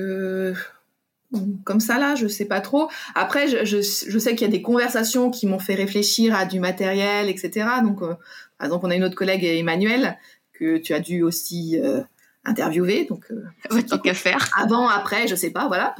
comme 1.65 1.79
ça 1.79 1.99
là, 1.99 2.15
je 2.15 2.27
sais 2.27 2.45
pas 2.45 2.61
trop. 2.61 2.89
Après, 3.15 3.47
je, 3.47 3.65
je, 3.65 3.81
je 3.81 4.19
sais 4.19 4.35
qu'il 4.35 4.47
y 4.47 4.49
a 4.49 4.51
des 4.51 4.61
conversations 4.61 5.29
qui 5.29 5.45
m'ont 5.45 5.59
fait 5.59 5.75
réfléchir 5.75 6.35
à 6.35 6.45
du 6.45 6.59
matériel, 6.59 7.29
etc. 7.29 7.67
Donc, 7.83 8.01
euh, 8.01 8.15
par 8.57 8.65
exemple, 8.65 8.85
on 8.85 8.89
a 8.89 8.95
une 8.95 9.03
autre 9.03 9.15
collègue, 9.15 9.43
Emmanuel, 9.43 10.17
que 10.53 10.77
tu 10.77 10.93
as 10.93 10.99
dû 10.99 11.23
aussi 11.23 11.79
euh, 11.79 12.01
interviewer. 12.45 13.05
Donc, 13.05 13.25
euh, 13.31 13.81
qu'à 14.03 14.13
faire. 14.13 14.49
Avant, 14.57 14.87
après, 14.87 15.27
je 15.27 15.35
sais 15.35 15.51
pas, 15.51 15.67
voilà. 15.67 15.95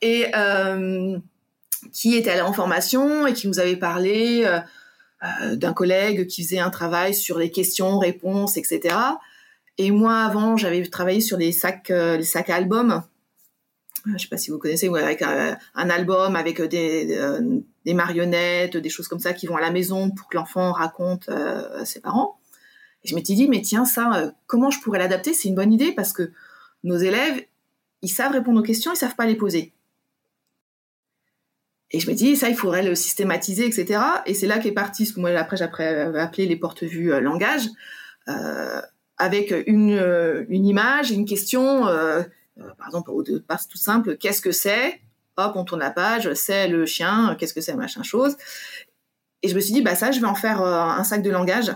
Et 0.00 0.26
qui 1.92 2.16
était 2.16 2.30
allé 2.30 2.40
en 2.40 2.52
formation 2.52 3.26
et 3.26 3.32
qui 3.32 3.46
nous 3.46 3.60
avait 3.60 3.76
parlé 3.76 4.44
d'un 5.52 5.72
collègue 5.72 6.26
qui 6.26 6.42
faisait 6.42 6.58
un 6.58 6.70
travail 6.70 7.14
sur 7.14 7.38
les 7.38 7.52
questions, 7.52 7.98
réponses, 7.98 8.56
etc. 8.56 8.96
Et 9.78 9.92
moi, 9.92 10.18
avant, 10.24 10.56
j'avais 10.56 10.84
travaillé 10.86 11.20
sur 11.20 11.36
les 11.36 11.52
sacs, 11.52 11.90
les 11.90 12.24
sacs 12.24 12.50
à 12.50 12.56
albums 12.56 13.02
je 14.16 14.22
sais 14.22 14.28
pas 14.28 14.36
si 14.36 14.50
vous 14.50 14.58
connaissez, 14.58 14.88
avec 14.88 15.22
un, 15.22 15.58
album 15.74 16.36
avec 16.36 16.60
des, 16.62 17.18
des, 17.84 17.94
marionnettes, 17.94 18.76
des 18.76 18.88
choses 18.88 19.08
comme 19.08 19.20
ça 19.20 19.32
qui 19.32 19.46
vont 19.46 19.56
à 19.56 19.60
la 19.60 19.70
maison 19.70 20.10
pour 20.10 20.28
que 20.28 20.36
l'enfant 20.36 20.72
raconte 20.72 21.30
ses 21.84 22.00
parents. 22.00 22.38
Et 23.04 23.08
je 23.08 23.14
m'étais 23.14 23.34
dit, 23.34 23.48
mais 23.48 23.62
tiens, 23.62 23.84
ça, 23.84 24.32
comment 24.46 24.70
je 24.70 24.80
pourrais 24.80 24.98
l'adapter? 24.98 25.32
C'est 25.32 25.48
une 25.48 25.54
bonne 25.54 25.72
idée 25.72 25.92
parce 25.92 26.12
que 26.12 26.32
nos 26.84 26.96
élèves, 26.96 27.44
ils 28.02 28.08
savent 28.08 28.32
répondre 28.32 28.60
aux 28.60 28.64
questions, 28.64 28.92
ils 28.92 28.96
savent 28.96 29.16
pas 29.16 29.26
les 29.26 29.36
poser. 29.36 29.72
Et 31.90 32.00
je 32.00 32.10
me 32.10 32.14
dis, 32.14 32.36
ça, 32.36 32.48
il 32.48 32.56
faudrait 32.56 32.82
le 32.82 32.94
systématiser, 32.94 33.66
etc. 33.66 34.00
Et 34.26 34.34
c'est 34.34 34.46
là 34.46 34.58
qu'est 34.58 34.72
parti 34.72 35.06
ce 35.06 35.14
que 35.14 35.20
moi, 35.20 35.30
après, 35.30 35.56
j'avais 35.56 36.18
appelé 36.18 36.46
les 36.46 36.56
porte-vues 36.56 37.12
euh, 37.12 37.20
langage, 37.20 37.68
euh, 38.28 38.82
avec 39.16 39.54
une, 39.66 39.92
euh, 39.92 40.44
image, 40.50 41.10
une 41.10 41.24
question, 41.24 41.86
euh, 41.86 42.20
euh 42.20 42.24
par 42.76 42.88
exemple, 42.88 43.10
au 43.10 43.22
passe 43.46 43.68
tout 43.68 43.78
simple, 43.78 44.16
qu'est-ce 44.16 44.40
que 44.40 44.52
c'est? 44.52 45.00
Hop, 45.36 45.52
on 45.54 45.64
tourne 45.64 45.80
la 45.80 45.90
page, 45.90 46.32
c'est 46.34 46.68
le 46.68 46.84
chien, 46.86 47.36
qu'est-ce 47.38 47.54
que 47.54 47.60
c'est, 47.60 47.74
machin 47.74 48.02
chose. 48.02 48.36
Et 49.42 49.48
je 49.48 49.54
me 49.54 49.60
suis 49.60 49.72
dit, 49.72 49.82
bah 49.82 49.94
ça, 49.94 50.10
je 50.10 50.20
vais 50.20 50.26
en 50.26 50.34
faire 50.34 50.62
un 50.62 51.04
sac 51.04 51.22
de 51.22 51.30
langage. 51.30 51.72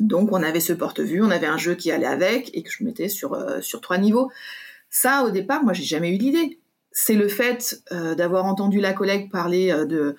Donc, 0.00 0.32
on 0.32 0.42
avait 0.42 0.60
ce 0.60 0.72
porte-vue, 0.72 1.22
on 1.22 1.30
avait 1.30 1.46
un 1.46 1.58
jeu 1.58 1.74
qui 1.74 1.90
allait 1.90 2.06
avec, 2.06 2.56
et 2.56 2.62
que 2.62 2.70
je 2.70 2.84
mettais 2.84 3.08
sur, 3.08 3.36
sur 3.62 3.80
trois 3.82 3.98
niveaux. 3.98 4.30
Ça, 4.88 5.24
au 5.24 5.30
départ, 5.30 5.62
moi, 5.62 5.74
j'ai 5.74 5.84
jamais 5.84 6.14
eu 6.14 6.18
l'idée 6.18 6.58
c'est 7.00 7.14
le 7.14 7.28
fait 7.28 7.80
euh, 7.92 8.16
d'avoir 8.16 8.44
entendu 8.44 8.80
la 8.80 8.92
collègue 8.92 9.30
parler 9.30 9.70
euh, 9.70 9.84
de 9.84 10.16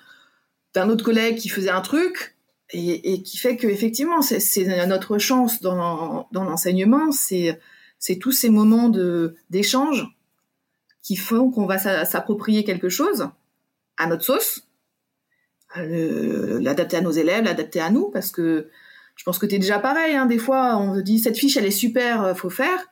d'un 0.72 0.88
autre 0.88 1.04
collègue 1.04 1.36
qui 1.36 1.48
faisait 1.48 1.70
un 1.70 1.80
truc 1.80 2.36
et, 2.72 3.22
qui 3.22 3.36
fait 3.36 3.56
que 3.56 3.66
effectivement 3.66 4.22
c'est 4.22 4.86
notre 4.86 5.18
chance 5.18 5.60
dans, 5.60 6.28
dans 6.30 6.44
l'enseignement, 6.44 7.10
c'est 7.10 7.58
c'est 8.00 8.16
tous 8.16 8.32
ces 8.32 8.50
moments 8.50 8.88
de 8.88 9.36
d'échange 9.50 10.08
qui 11.02 11.14
font 11.14 11.50
qu'on 11.50 11.66
va 11.66 11.78
s'approprier 11.78 12.64
quelque 12.64 12.88
chose 12.88 13.28
à 13.96 14.06
notre 14.06 14.24
sauce, 14.24 14.66
l'adapter 15.76 16.96
à 16.96 17.00
nos 17.00 17.12
élèves, 17.12 17.44
l'adapter 17.44 17.80
à 17.80 17.90
nous, 17.90 18.10
parce 18.10 18.32
que 18.32 18.68
je 19.16 19.24
pense 19.24 19.38
que 19.38 19.46
tu 19.46 19.54
es 19.54 19.58
déjà 19.58 19.78
pareil. 19.78 20.16
Hein, 20.16 20.26
des 20.26 20.38
fois, 20.38 20.76
on 20.78 20.94
te 20.94 21.00
dit 21.00 21.18
cette 21.18 21.36
fiche, 21.36 21.56
elle 21.56 21.66
est 21.66 21.70
super, 21.70 22.22
euh, 22.22 22.34
faut 22.34 22.50
faire. 22.50 22.86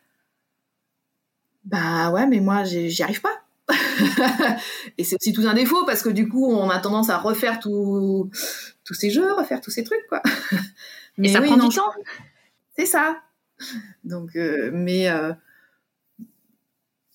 Bah 1.65 2.11
ouais, 2.11 2.27
mais 2.27 2.41
moi, 2.41 2.65
j'y 2.65 3.03
arrive 3.03 3.23
pas. 3.23 3.43
et 4.99 5.05
c'est 5.05 5.17
aussi 5.17 5.33
tout 5.33 5.47
un 5.47 5.55
défaut 5.55 5.85
parce 5.85 6.03
que 6.03 6.09
du 6.09 6.29
coup, 6.29 6.47
on 6.47 6.71
a 6.71 6.79
tendance 6.79 7.11
à 7.11 7.19
refaire 7.19 7.61
tous 7.61 8.31
ces 8.93 9.11
jeux, 9.11 9.33
refaire 9.33 9.61
tous 9.61 9.71
ces 9.71 9.85
trucs, 9.85 10.07
quoi. 10.09 10.23
Mais 11.19 11.29
ça 11.29 11.41
prend 11.41 11.57
du 11.57 11.75
temps. 11.75 11.93
C'est 12.77 12.87
ça. 12.87 13.21
Donc, 14.05 14.37
euh, 14.37 14.71
mais 14.73 15.09
euh, 15.09 15.33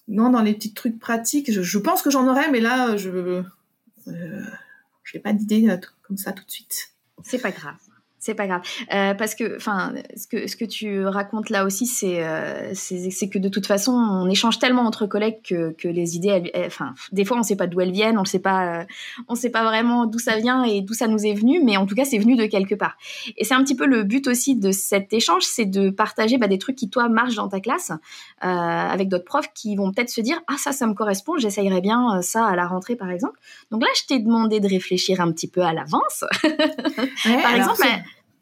non, 0.07 0.29
dans 0.29 0.41
les 0.41 0.53
petits 0.53 0.73
trucs 0.73 0.99
pratiques, 0.99 1.51
je, 1.51 1.77
pense 1.77 2.01
que 2.01 2.11
j'en 2.11 2.27
aurais, 2.27 2.51
mais 2.51 2.59
là, 2.59 2.97
je 2.97 3.09
n'ai 3.09 4.17
euh, 4.17 5.19
pas 5.23 5.33
d'idée 5.33 5.67
comme 6.01 6.17
ça 6.17 6.33
tout 6.33 6.43
de 6.45 6.51
suite. 6.51 6.91
C'est 7.23 7.39
pas 7.39 7.51
grave. 7.51 7.75
C'est 8.25 8.35
pas 8.35 8.47
grave. 8.47 8.61
Euh, 8.93 9.13
parce 9.15 9.35
que, 9.35 9.57
enfin, 9.57 9.93
ce 10.15 10.27
que, 10.27 10.47
ce 10.47 10.55
que 10.55 10.63
tu 10.63 11.05
racontes 11.05 11.49
là 11.49 11.65
aussi, 11.65 11.85
c'est 11.85 12.23
euh, 12.25 12.71
c'est 12.73 13.27
que 13.27 13.37
de 13.37 13.49
toute 13.49 13.67
façon, 13.67 13.91
on 13.91 14.29
échange 14.29 14.59
tellement 14.59 14.83
entre 14.83 15.05
collègues 15.05 15.41
que, 15.43 15.71
que 15.71 15.89
les 15.89 16.15
idées, 16.15 16.49
enfin, 16.65 16.93
des 17.11 17.25
fois, 17.25 17.37
on 17.37 17.43
sait 17.43 17.57
pas 17.57 17.67
d'où 17.67 17.81
elles 17.81 17.91
viennent, 17.91 18.17
on 18.17 18.23
sait 18.23 18.39
pas, 18.39 18.79
euh, 18.79 18.83
on 19.27 19.35
sait 19.35 19.49
pas 19.49 19.65
vraiment 19.65 20.05
d'où 20.05 20.19
ça 20.19 20.37
vient 20.37 20.63
et 20.63 20.79
d'où 20.79 20.93
ça 20.93 21.09
nous 21.09 21.25
est 21.25 21.33
venu, 21.33 21.61
mais 21.61 21.75
en 21.75 21.85
tout 21.85 21.95
cas, 21.95 22.05
c'est 22.05 22.17
venu 22.17 22.37
de 22.37 22.45
quelque 22.45 22.75
part. 22.75 22.95
Et 23.35 23.43
c'est 23.43 23.55
un 23.55 23.63
petit 23.65 23.75
peu 23.75 23.85
le 23.85 24.03
but 24.03 24.25
aussi 24.27 24.55
de 24.55 24.71
cet 24.71 25.11
échange, 25.11 25.43
c'est 25.43 25.65
de 25.65 25.89
partager 25.89 26.37
bah, 26.37 26.47
des 26.47 26.59
trucs 26.59 26.77
qui, 26.77 26.89
toi, 26.89 27.09
marchent 27.09 27.35
dans 27.35 27.49
ta 27.49 27.59
classe 27.59 27.91
avec 28.39 29.09
d'autres 29.09 29.25
profs 29.25 29.51
qui 29.53 29.75
vont 29.75 29.91
peut-être 29.91 30.09
se 30.09 30.21
dire, 30.21 30.39
ah, 30.47 30.55
ça, 30.57 30.71
ça 30.71 30.87
me 30.87 30.93
correspond, 30.93 31.37
j'essayerais 31.37 31.81
bien 31.81 32.21
ça 32.21 32.45
à 32.45 32.55
la 32.55 32.67
rentrée, 32.67 32.95
par 32.95 33.11
exemple. 33.11 33.37
Donc 33.69 33.81
là, 33.81 33.89
je 33.97 34.05
t'ai 34.05 34.19
demandé 34.19 34.61
de 34.61 34.67
réfléchir 34.69 35.19
un 35.19 35.29
petit 35.33 35.49
peu 35.49 35.61
à 35.61 35.73
l'avance. 35.73 36.23
par 37.43 37.55
exemple, 37.55 37.83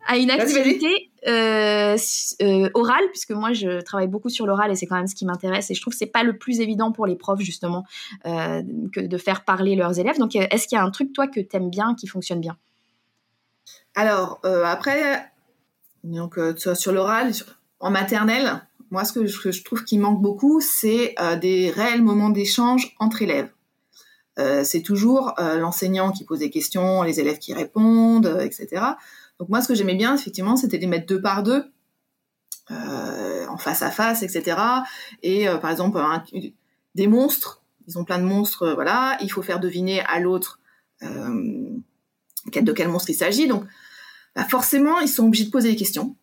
à 0.08 0.18
une 0.18 0.32
activité 0.32 1.12
euh, 1.28 1.98
euh, 2.42 2.70
orale, 2.74 3.04
puisque 3.12 3.32
moi 3.32 3.54
je 3.54 3.82
travaille 3.82 4.08
beaucoup 4.08 4.30
sur 4.30 4.48
l'oral 4.48 4.72
et 4.72 4.76
c'est 4.76 4.88
quand 4.88 4.96
même 4.96 5.08
ce 5.08 5.16
qui 5.16 5.26
m'intéresse 5.26 5.70
et 5.70 5.76
je 5.76 5.82
trouve 5.82 5.94
que 5.94 5.98
c'est 5.98 6.08
pas 6.08 6.24
le 6.24 6.38
plus 6.38 6.62
évident 6.62 6.92
pour 6.92 7.06
les 7.06 7.16
profs 7.16 7.42
justement 7.42 7.86
euh, 8.26 8.64
que 8.92 9.02
de 9.02 9.18
faire 9.18 9.44
parler 9.44 9.76
leurs 9.76 10.00
élèves. 10.00 10.18
Donc 10.18 10.36
est-ce 10.36 10.68
qu'il 10.68 10.78
y 10.78 10.80
a 10.80 10.84
un 10.84 10.92
truc 10.92 11.14
toi 11.14 11.28
que 11.28 11.40
tu 11.40 11.56
aimes 11.56 11.70
bien, 11.70 11.96
qui 11.96 12.08
fonctionne 12.08 12.40
bien? 12.40 12.58
Alors 13.94 14.42
après, 14.66 15.32
donc 16.04 16.40
sur 16.56 16.92
l'oral, 16.92 17.32
en 17.80 17.92
maternelle, 17.92 18.62
moi 18.90 19.04
ce 19.04 19.14
que 19.14 19.26
je, 19.28 19.52
je 19.52 19.64
trouve 19.64 19.84
qui 19.84 20.00
manque 20.00 20.22
beaucoup, 20.22 20.60
c'est 20.62 21.14
des 21.40 21.70
réels 21.70 22.02
moments 22.02 22.30
d'échange 22.30 22.96
entre 23.00 23.22
élèves. 23.22 23.50
c'est 24.64 24.82
toujours 24.82 25.36
l'enseignant 25.38 26.12
qui 26.12 26.24
pose 26.24 26.40
des 26.40 26.50
questions, 26.50 27.04
les 27.04 27.20
élèves 27.20 27.38
qui 27.38 27.54
répondent, 27.54 28.40
etc. 28.42 28.96
Donc 29.42 29.50
moi, 29.50 29.60
ce 29.60 29.68
que 29.68 29.74
j'aimais 29.74 29.96
bien, 29.96 30.14
effectivement, 30.14 30.56
c'était 30.56 30.78
les 30.78 30.86
mettre 30.86 31.08
deux 31.08 31.20
par 31.20 31.42
deux, 31.42 31.66
euh, 32.70 33.48
en 33.48 33.58
face 33.58 33.82
à 33.82 33.90
face, 33.90 34.22
etc. 34.22 34.56
Et 35.24 35.50
euh, 35.50 35.58
par 35.58 35.72
exemple, 35.72 36.00
des 36.94 37.08
monstres, 37.08 37.64
ils 37.88 37.98
ont 37.98 38.06
plein 38.06 38.20
de 38.20 38.24
monstres, 38.24 38.62
euh, 38.62 38.74
voilà, 38.76 39.18
il 39.20 39.32
faut 39.32 39.42
faire 39.42 39.60
deviner 39.60 40.02
à 40.02 40.20
l'autre 40.20 40.60
de 41.02 42.72
quel 42.72 42.88
monstre 42.88 43.10
il 43.10 43.16
s'agit. 43.16 43.48
Donc 43.48 43.64
bah, 44.36 44.46
forcément, 44.48 45.00
ils 45.00 45.10
sont 45.10 45.26
obligés 45.26 45.46
de 45.46 45.50
poser 45.50 45.72
des 45.72 45.76
questions. 45.76 46.16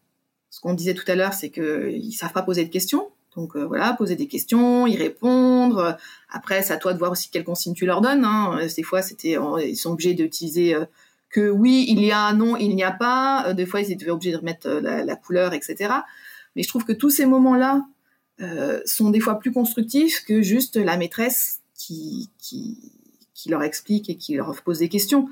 Ce 0.49 0.61
qu'on 0.61 0.75
disait 0.75 0.95
tout 0.95 1.11
à 1.11 1.17
l'heure, 1.17 1.35
c'est 1.35 1.51
qu'ils 1.51 2.13
savent 2.13 2.33
pas 2.33 2.43
poser 2.43 2.67
de 2.67 2.71
questions. 2.71 3.11
Donc 3.35 3.57
voilà, 3.57 3.95
poser 3.95 4.15
des 4.15 4.29
questions, 4.29 4.87
y 4.87 4.97
répondre. 4.97 5.99
Après, 6.31 6.63
c'est 6.63 6.73
à 6.73 6.77
toi 6.77 6.93
de 6.93 6.99
voir 6.99 7.11
aussi 7.11 7.31
quelles 7.31 7.43
consignes 7.43 7.75
tu 7.75 7.85
leur 7.85 8.01
donnes. 8.01 8.25
Hein. 8.25 8.61
Des 8.77 8.83
fois, 8.85 9.03
c'était, 9.03 9.37
ils 9.65 9.77
sont 9.77 9.91
obligés 9.91 10.15
d'utiliser 10.15 10.77
que 11.31 11.51
oui, 11.51 11.87
il 11.89 12.05
y 12.05 12.11
a 12.11 12.23
un 12.23 12.35
non, 12.35 12.57
il 12.57 12.75
n'y 12.75 12.83
a 12.83 12.93
pas. 12.93 13.47
Euh, 13.47 13.55
des 13.55 13.67
fois, 13.67 13.81
ils 13.81 13.93
étaient 13.93 14.09
obligés 14.09 14.33
de 14.33 14.39
remettre 14.39 14.67
euh, 14.67 14.81
la, 14.81 15.17
couleur, 15.17 15.53
etc. 15.53 15.93
Mais 16.57 16.63
je 16.63 16.69
trouve 16.69 16.85
que 16.85 16.93
tous 16.93 17.11
ces 17.11 17.27
moments-là 17.27 17.87
euh, 18.41 18.81
sont 18.85 19.11
des 19.11 19.21
fois 19.21 19.39
plus 19.39 19.53
constructifs 19.53 20.25
que 20.25 20.43
juste 20.43 20.77
la 20.77 20.97
maîtresse 20.97 21.61
qui, 21.75 22.31
qui, 22.39 22.93
qui 23.35 23.49
leur 23.51 23.63
explique 23.63 24.09
et 24.09 24.17
qui 24.17 24.35
leur 24.35 24.63
pose 24.63 24.79
des 24.79 24.89
questions. 24.89 25.29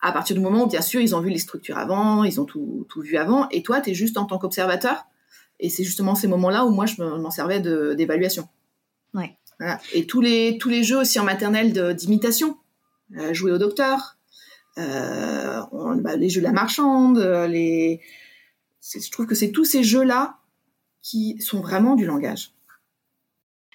À 0.00 0.12
partir 0.12 0.34
du 0.34 0.40
moment 0.40 0.64
où, 0.64 0.66
bien 0.66 0.80
sûr, 0.80 1.00
ils 1.00 1.14
ont 1.14 1.20
vu 1.20 1.30
les 1.30 1.38
structures 1.38 1.76
avant, 1.76 2.24
ils 2.24 2.40
ont 2.40 2.44
tout, 2.44 2.86
tout 2.88 3.02
vu 3.02 3.16
avant, 3.16 3.48
et 3.50 3.62
toi, 3.62 3.80
tu 3.80 3.90
es 3.90 3.94
juste 3.94 4.16
en 4.16 4.24
tant 4.24 4.38
qu'observateur. 4.38 5.04
Et 5.58 5.68
c'est 5.68 5.84
justement 5.84 6.14
ces 6.14 6.26
moments-là 6.26 6.64
où 6.64 6.70
moi, 6.70 6.86
je 6.86 7.02
m'en 7.02 7.30
servais 7.30 7.60
d'évaluation. 7.60 8.48
Ouais. 9.12 9.36
Et 9.92 10.06
tous 10.06 10.22
les, 10.22 10.56
tous 10.56 10.70
les 10.70 10.82
jeux 10.82 11.00
aussi 11.00 11.20
en 11.20 11.24
maternelle 11.24 11.94
d'imitation. 11.94 12.56
jouer 13.32 13.52
au 13.52 13.58
docteur, 13.58 14.16
euh, 14.78 15.60
bah, 15.96 16.16
les 16.16 16.28
jeux 16.28 16.40
de 16.40 16.46
la 16.46 16.52
marchande, 16.52 17.18
les... 17.48 18.00
je 18.82 19.10
trouve 19.10 19.26
que 19.26 19.34
c'est 19.34 19.50
tous 19.50 19.64
ces 19.64 19.82
jeux-là 19.82 20.36
qui 21.02 21.40
sont 21.40 21.60
vraiment 21.60 21.96
du 21.96 22.06
langage. 22.06 22.52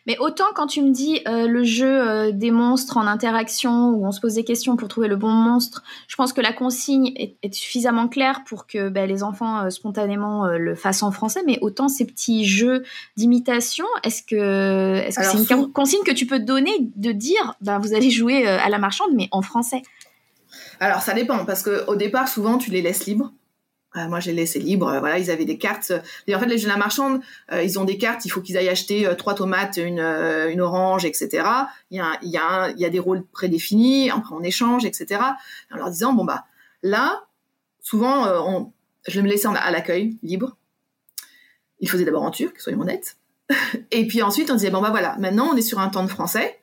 Mais 0.08 0.20
autant 0.20 0.46
quand 0.54 0.68
tu 0.68 0.84
me 0.84 0.92
dis 0.92 1.22
euh, 1.28 1.48
le 1.48 1.64
jeu 1.64 1.88
euh, 1.88 2.32
des 2.32 2.52
monstres 2.52 2.98
en 2.98 3.08
interaction 3.08 3.90
où 3.90 4.06
on 4.06 4.12
se 4.12 4.22
pose 4.22 4.36
des 4.36 4.44
questions 4.44 4.76
pour 4.76 4.88
trouver 4.88 5.08
le 5.08 5.16
bon 5.16 5.32
monstre, 5.32 5.82
je 6.08 6.16
pense 6.16 6.32
que 6.32 6.42
la 6.42 6.54
consigne 6.54 7.12
est, 7.16 7.52
suffisamment 7.52 8.08
claire 8.08 8.44
pour 8.46 8.68
que 8.68 8.90
ben, 8.90 9.10
les 9.10 9.24
enfants 9.24 9.68
spontanément 9.72 10.46
le 10.46 10.76
fassent 10.76 11.02
en 11.02 11.12
français. 11.12 11.42
Mais 11.48 11.58
autant 11.62 11.88
ces 11.88 12.06
petits 12.06 12.46
jeux 12.46 12.84
d'imitation, 13.18 13.86
est-ce 14.04 14.22
que 14.22 15.10
c'est 15.10 15.52
une 15.56 15.72
consigne 15.72 16.04
que 16.06 16.14
tu 16.14 16.28
peux 16.28 16.40
donner 16.40 16.72
de 16.96 17.12
dire 17.12 17.56
ben, 17.62 17.80
vous 17.80 17.96
allez 17.96 18.12
jouer 18.12 18.46
à 18.46 18.70
la 18.70 18.78
marchande 18.78 19.10
mais 19.16 19.28
en 19.32 19.42
français? 19.42 19.82
Alors 20.80 21.02
ça 21.02 21.14
dépend 21.14 21.46
parce 21.46 21.64
que 21.64 21.86
au 21.88 21.96
départ 21.96 22.28
souvent 22.28 22.58
tu 22.58 22.72
les 22.72 22.82
laisses 22.82 23.06
libres. 23.06 23.32
Euh, 23.98 24.08
moi, 24.08 24.20
j'ai 24.20 24.34
laissé 24.34 24.60
libre. 24.60 24.90
Euh, 24.90 25.00
voilà, 25.00 25.20
ils 25.20 25.32
avaient 25.32 25.46
des 25.46 25.58
cartes. 25.58 25.94
D'ailleurs, 26.28 26.42
en 26.42 26.44
fait, 26.44 26.50
les 26.50 26.58
jeux 26.58 26.66
de 26.66 26.72
la 26.72 26.78
marchande, 26.78 27.22
euh, 27.52 27.64
ils 27.64 27.80
ont 27.80 27.86
des 27.86 27.98
cartes. 27.98 28.26
Il 28.26 28.30
faut 28.30 28.42
qu'ils 28.42 28.58
aillent 28.58 28.70
acheter 28.70 29.10
trois 29.18 29.36
tomates, 29.36 29.78
une, 29.78 30.02
orange, 30.62 31.06
etc. 31.06 31.48
Il 31.92 31.98
y 32.24 32.38
a, 32.38 32.90
des 32.90 33.00
rôles 33.00 33.24
prédéfinis. 33.26 34.10
Après, 34.10 34.36
on 34.36 34.44
échange, 34.44 34.86
etc. 34.86 35.22
En 35.72 35.78
leur 35.78 35.90
disant, 35.90 36.14
bon 36.14 36.26
bah, 36.26 36.46
là, 36.84 37.24
souvent, 37.82 38.28
on, 38.46 38.72
je 39.08 39.22
me 39.22 39.28
laissais 39.28 39.48
à 39.48 39.72
l'accueil 39.72 40.18
libre. 40.24 40.58
Il 41.80 41.90
faisait 41.90 42.06
d'abord 42.06 42.24
en 42.24 42.32
turc, 42.32 42.60
soyons 42.60 42.82
honnêtes. 42.82 43.18
Et 43.92 44.08
puis 44.08 44.22
ensuite, 44.22 44.50
on 44.50 44.56
disait, 44.56 44.72
bon 44.72 44.82
bah 44.82 44.90
voilà, 44.90 45.16
maintenant, 45.20 45.50
on 45.52 45.56
est 45.56 45.62
sur 45.62 45.80
un 45.80 45.90
temps 45.90 46.04
de 46.04 46.10
français. 46.10 46.60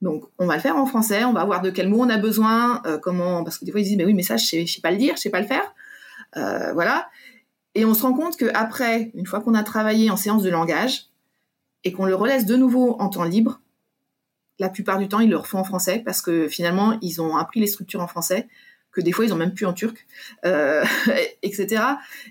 Donc, 0.00 0.24
on 0.38 0.46
va 0.46 0.54
le 0.54 0.60
faire 0.60 0.76
en 0.76 0.86
français, 0.86 1.24
on 1.24 1.32
va 1.32 1.44
voir 1.44 1.60
de 1.60 1.70
quel 1.70 1.88
mot 1.88 2.02
on 2.02 2.08
a 2.08 2.18
besoin, 2.18 2.82
euh, 2.86 2.98
comment, 2.98 3.42
parce 3.42 3.58
que 3.58 3.64
des 3.64 3.72
fois 3.72 3.80
ils 3.80 3.84
disent, 3.84 3.96
mais 3.96 4.04
oui, 4.04 4.14
mais 4.14 4.22
ça, 4.22 4.36
je 4.36 4.46
sais, 4.46 4.66
sais 4.66 4.80
pas 4.80 4.92
le 4.92 4.96
dire, 4.96 5.16
je 5.16 5.22
sais 5.22 5.30
pas 5.30 5.40
le 5.40 5.46
faire, 5.46 5.74
euh, 6.36 6.72
voilà. 6.72 7.08
Et 7.74 7.84
on 7.84 7.94
se 7.94 8.02
rend 8.02 8.12
compte 8.12 8.36
qu'après, 8.36 9.10
une 9.14 9.26
fois 9.26 9.40
qu'on 9.40 9.54
a 9.54 9.62
travaillé 9.62 10.10
en 10.10 10.16
séance 10.16 10.42
de 10.42 10.50
langage 10.50 11.06
et 11.84 11.92
qu'on 11.92 12.06
le 12.06 12.14
relaisse 12.14 12.46
de 12.46 12.56
nouveau 12.56 12.96
en 13.00 13.08
temps 13.08 13.24
libre, 13.24 13.60
la 14.58 14.68
plupart 14.68 14.98
du 14.98 15.08
temps, 15.08 15.20
ils 15.20 15.30
le 15.30 15.36
refont 15.36 15.58
en 15.58 15.64
français 15.64 16.02
parce 16.04 16.22
que 16.22 16.48
finalement, 16.48 16.98
ils 17.02 17.20
ont 17.20 17.36
appris 17.36 17.60
les 17.60 17.66
structures 17.66 18.00
en 18.00 18.08
français 18.08 18.48
que 18.90 19.00
des 19.00 19.12
fois 19.12 19.24
ils 19.24 19.32
ont 19.32 19.36
même 19.36 19.54
plus 19.54 19.66
en 19.66 19.72
turc, 19.72 20.06
euh, 20.44 20.84
etc. 21.42 21.82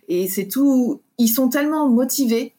Et 0.08 0.28
c'est 0.28 0.48
tout. 0.48 1.02
Ils 1.18 1.30
sont 1.30 1.50
tellement 1.50 1.88
motivés 1.88 2.54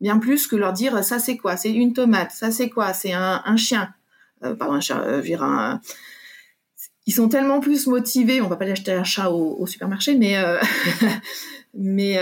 bien 0.00 0.18
plus 0.18 0.48
que 0.48 0.56
leur 0.56 0.72
dire 0.72 1.04
ça 1.04 1.20
c'est 1.20 1.36
quoi, 1.36 1.56
c'est 1.56 1.72
une 1.72 1.92
tomate, 1.92 2.32
ça 2.32 2.50
c'est 2.50 2.68
quoi, 2.68 2.92
c'est 2.92 3.12
un, 3.12 3.56
chien, 3.56 3.94
pardon 4.58 4.74
un 4.74 4.80
chat, 4.80 5.02
un, 5.40 5.80
ils 7.06 7.12
sont 7.12 7.28
tellement 7.28 7.60
plus 7.60 7.86
motivés. 7.86 8.40
On 8.40 8.48
va 8.48 8.56
pas 8.56 8.64
aller 8.64 8.72
acheter 8.72 8.92
un 8.92 9.04
chat 9.04 9.30
au, 9.30 9.66
supermarché, 9.66 10.14
mais 10.14 10.36
mais 11.74 12.18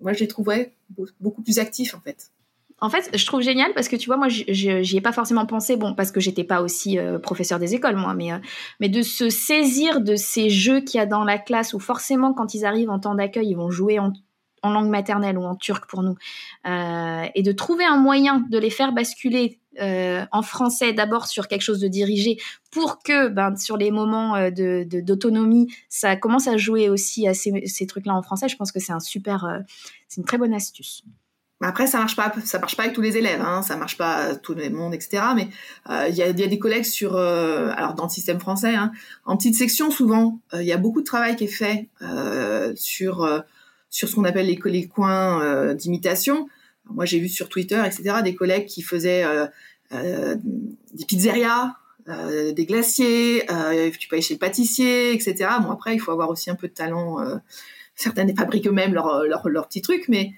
moi 0.00 0.12
je 0.12 0.20
les 0.20 0.28
trouverais 0.28 0.74
beaucoup 1.20 1.42
plus 1.42 1.58
actifs 1.58 1.94
en 1.94 2.00
fait. 2.00 2.30
En 2.82 2.90
fait, 2.90 3.16
je 3.16 3.26
trouve 3.26 3.42
génial 3.42 3.72
parce 3.74 3.86
que 3.86 3.94
tu 3.94 4.08
vois, 4.08 4.16
moi, 4.16 4.26
j'y 4.28 4.96
ai 4.96 5.00
pas 5.00 5.12
forcément 5.12 5.46
pensé, 5.46 5.76
bon, 5.76 5.94
parce 5.94 6.10
que 6.10 6.18
j'étais 6.18 6.42
pas 6.42 6.62
aussi 6.62 6.98
euh, 6.98 7.20
professeur 7.20 7.60
des 7.60 7.76
écoles, 7.76 7.94
moi, 7.94 8.12
mais, 8.12 8.32
euh, 8.32 8.38
mais 8.80 8.88
de 8.88 9.02
se 9.02 9.30
saisir 9.30 10.00
de 10.00 10.16
ces 10.16 10.50
jeux 10.50 10.80
qu'il 10.80 10.98
y 10.98 11.00
a 11.00 11.06
dans 11.06 11.22
la 11.22 11.38
classe 11.38 11.74
où 11.74 11.78
forcément, 11.78 12.34
quand 12.34 12.54
ils 12.54 12.64
arrivent 12.64 12.90
en 12.90 12.98
temps 12.98 13.14
d'accueil, 13.14 13.50
ils 13.50 13.56
vont 13.56 13.70
jouer 13.70 14.00
en, 14.00 14.12
langue 14.64 14.90
maternelle 14.90 15.38
ou 15.38 15.44
en 15.44 15.54
turc 15.54 15.88
pour 15.88 16.02
nous, 16.02 16.16
euh, 16.66 17.24
et 17.36 17.44
de 17.44 17.52
trouver 17.52 17.84
un 17.84 17.98
moyen 17.98 18.44
de 18.50 18.58
les 18.58 18.70
faire 18.70 18.92
basculer 18.92 19.60
en 19.80 20.42
français 20.42 20.92
d'abord 20.92 21.26
sur 21.26 21.48
quelque 21.48 21.62
chose 21.62 21.80
de 21.80 21.88
dirigé 21.88 22.38
pour 22.70 23.02
que 23.02 23.28
ben, 23.28 23.56
sur 23.56 23.76
les 23.76 23.90
moments 23.90 24.34
d'autonomie, 24.50 24.86
de, 24.86 25.00
d'autonomie 25.00 25.74
ça 25.88 26.16
commence 26.16 26.46
à 26.46 26.56
jouer 26.56 26.88
aussi 26.88 27.26
à 27.26 27.34
ces, 27.34 27.86
trucs-là 27.86 28.14
en 28.14 28.22
français. 28.22 28.48
Je 28.48 28.56
pense 28.56 28.72
que 28.72 28.80
c'est 28.80 28.92
un 28.92 29.00
super, 29.00 29.62
c'est 30.08 30.20
une 30.20 30.26
très 30.26 30.38
bonne 30.38 30.54
astuce. 30.54 31.04
Après, 31.62 31.86
ça 31.86 31.98
marche 31.98 32.16
pas, 32.16 32.32
ça 32.44 32.58
marche 32.58 32.76
pas 32.76 32.82
avec 32.84 32.94
tous 32.94 33.00
les 33.00 33.16
élèves, 33.16 33.40
hein, 33.40 33.62
ça 33.62 33.76
marche 33.76 33.96
pas 33.96 34.34
tout 34.34 34.54
le 34.54 34.68
monde, 34.70 34.94
etc. 34.94 35.22
Mais 35.36 35.48
euh, 35.90 36.08
il 36.08 36.16
y, 36.16 36.22
a, 36.22 36.32
des 36.32 36.58
collègues 36.58 36.84
sur, 36.84 37.14
euh, 37.14 37.70
alors 37.76 37.94
dans 37.94 38.04
le 38.04 38.10
système 38.10 38.40
français, 38.40 38.74
hein, 38.74 38.90
en 39.24 39.36
petite 39.36 39.54
section 39.54 39.90
souvent, 39.90 40.40
euh, 40.54 40.62
il 40.62 40.66
y 40.66 40.72
a 40.72 40.76
beaucoup 40.76 41.00
de 41.00 41.06
travail 41.06 41.36
qui 41.36 41.44
est 41.44 41.46
fait 41.46 41.88
sur 42.74 43.42
sur 43.90 44.08
ce 44.08 44.14
qu'on 44.14 44.24
appelle 44.24 44.46
les 44.46 44.88
coins 44.88 45.74
d'imitation. 45.74 46.48
Moi, 46.94 47.04
j'ai 47.04 47.18
vu 47.18 47.28
sur 47.28 47.48
Twitter, 47.48 47.80
etc., 47.84 48.16
des 48.22 48.34
collègues 48.34 48.66
qui 48.66 48.82
faisaient 48.82 49.24
des 49.90 51.04
pizzerias, 51.06 51.74
des 52.06 52.66
glaciers, 52.66 53.46
tu 53.98 54.08
peux 54.08 54.16
aller 54.16 54.22
chez 54.22 54.34
le 54.34 54.38
pâtissier, 54.38 55.12
etc. 55.12 55.50
Bon, 55.62 55.70
après, 55.70 55.94
il 55.94 55.98
faut 55.98 56.12
avoir 56.12 56.30
aussi 56.30 56.50
un 56.50 56.54
peu 56.54 56.68
de 56.68 56.74
talent. 56.74 57.18
certains 57.94 58.24
des 58.24 58.34
fabriquent 58.34 58.66
eux-mêmes 58.66 58.94
leurs 58.94 59.24
leur, 59.24 59.48
leur 59.48 59.68
petits 59.68 59.82
trucs, 59.82 60.08
mais 60.08 60.32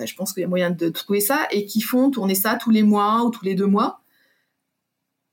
euh, 0.00 0.06
je 0.06 0.14
pense 0.14 0.32
qu'il 0.32 0.42
y 0.42 0.44
a 0.44 0.48
moyen 0.48 0.70
de 0.70 0.88
trouver 0.88 1.20
ça, 1.20 1.46
et 1.50 1.66
qui 1.66 1.80
font 1.80 2.10
tourner 2.10 2.34
ça 2.34 2.56
tous 2.56 2.70
les 2.70 2.82
mois 2.82 3.24
ou 3.24 3.30
tous 3.30 3.44
les 3.44 3.54
deux 3.54 3.66
mois. 3.66 4.00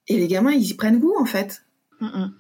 Et 0.08 0.18
les 0.18 0.28
gamins, 0.28 0.52
ils 0.52 0.70
y 0.70 0.74
prennent 0.74 1.00
goût, 1.00 1.16
en 1.18 1.26
fait. 1.26 1.64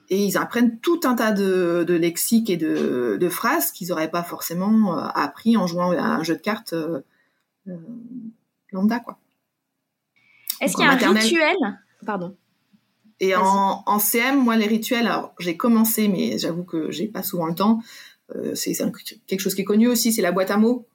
Et 0.09 0.23
ils 0.23 0.37
apprennent 0.37 0.79
tout 0.81 0.99
un 1.03 1.15
tas 1.15 1.31
de, 1.31 1.83
de 1.85 1.93
lexiques 1.95 2.51
et 2.51 2.57
de, 2.57 3.17
de 3.19 3.29
phrases 3.29 3.71
qu'ils 3.71 3.87
n'auraient 3.87 4.11
pas 4.11 4.21
forcément 4.21 4.95
euh, 4.95 5.07
appris 5.15 5.57
en 5.57 5.65
jouant 5.65 5.93
à 5.93 6.03
un 6.03 6.21
jeu 6.21 6.35
de 6.35 6.41
cartes 6.41 6.73
euh, 6.73 6.99
lambda, 8.71 8.99
quoi. 8.99 9.17
Est-ce 10.61 10.75
qu'il 10.75 10.85
y 10.85 10.87
a 10.87 10.91
un 10.91 11.13
rituel 11.13 11.55
Pardon. 12.05 12.35
Et 13.19 13.35
en, 13.35 13.83
en, 13.85 13.99
CM, 13.99 14.43
moi, 14.43 14.57
les 14.57 14.67
rituels, 14.67 15.07
alors 15.07 15.33
j'ai 15.39 15.57
commencé, 15.57 16.07
mais 16.07 16.37
j'avoue 16.37 16.63
que 16.63 16.91
j'ai 16.91 17.07
pas 17.07 17.23
souvent 17.23 17.47
le 17.47 17.55
temps. 17.55 17.81
c'est 18.53 18.73
quelque 19.25 19.39
chose 19.39 19.55
qui 19.55 19.61
est 19.61 19.65
connu 19.65 19.87
aussi, 19.87 20.13
c'est 20.13 20.21
la 20.21 20.31
boîte 20.31 20.51
à 20.51 20.57
mots. 20.57 20.85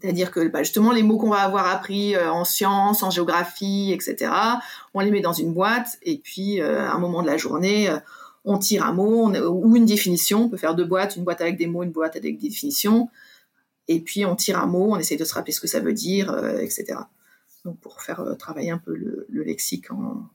C'est-à-dire 0.00 0.30
que 0.30 0.48
bah, 0.48 0.62
justement, 0.62 0.92
les 0.92 1.02
mots 1.02 1.18
qu'on 1.18 1.30
va 1.30 1.40
avoir 1.40 1.66
appris 1.66 2.14
euh, 2.14 2.32
en 2.32 2.44
sciences, 2.44 3.02
en 3.02 3.10
géographie, 3.10 3.92
etc., 3.92 4.32
on 4.94 5.00
les 5.00 5.10
met 5.10 5.20
dans 5.20 5.32
une 5.32 5.52
boîte 5.52 5.98
et 6.02 6.18
puis 6.18 6.60
euh, 6.60 6.88
à 6.88 6.94
un 6.94 6.98
moment 6.98 7.22
de 7.22 7.26
la 7.26 7.36
journée, 7.36 7.88
euh, 7.88 7.98
on 8.44 8.58
tire 8.58 8.84
un 8.84 8.92
mot 8.92 9.30
ou 9.30 9.76
une 9.76 9.84
définition. 9.84 10.44
On 10.44 10.48
peut 10.48 10.56
faire 10.56 10.74
deux 10.74 10.86
boîtes, 10.86 11.16
une 11.16 11.24
boîte 11.24 11.42
avec 11.42 11.58
des 11.58 11.66
mots, 11.66 11.82
une 11.82 11.92
boîte 11.92 12.16
avec 12.16 12.38
des 12.38 12.48
définitions. 12.48 13.10
Et 13.92 14.00
puis 14.00 14.24
on 14.24 14.36
tire 14.36 14.58
un 14.58 14.66
mot, 14.66 14.92
on 14.94 14.96
essaie 14.96 15.16
de 15.16 15.24
se 15.24 15.34
rappeler 15.34 15.52
ce 15.52 15.60
que 15.60 15.66
ça 15.66 15.80
veut 15.80 15.92
dire, 15.92 16.32
etc. 16.60 16.98
Donc 17.64 17.78
pour 17.80 18.00
faire 18.00 18.24
travailler 18.38 18.70
un 18.70 18.78
peu 18.78 18.94
le, 18.94 19.26
lexique 19.30 19.90
en, 19.90 20.28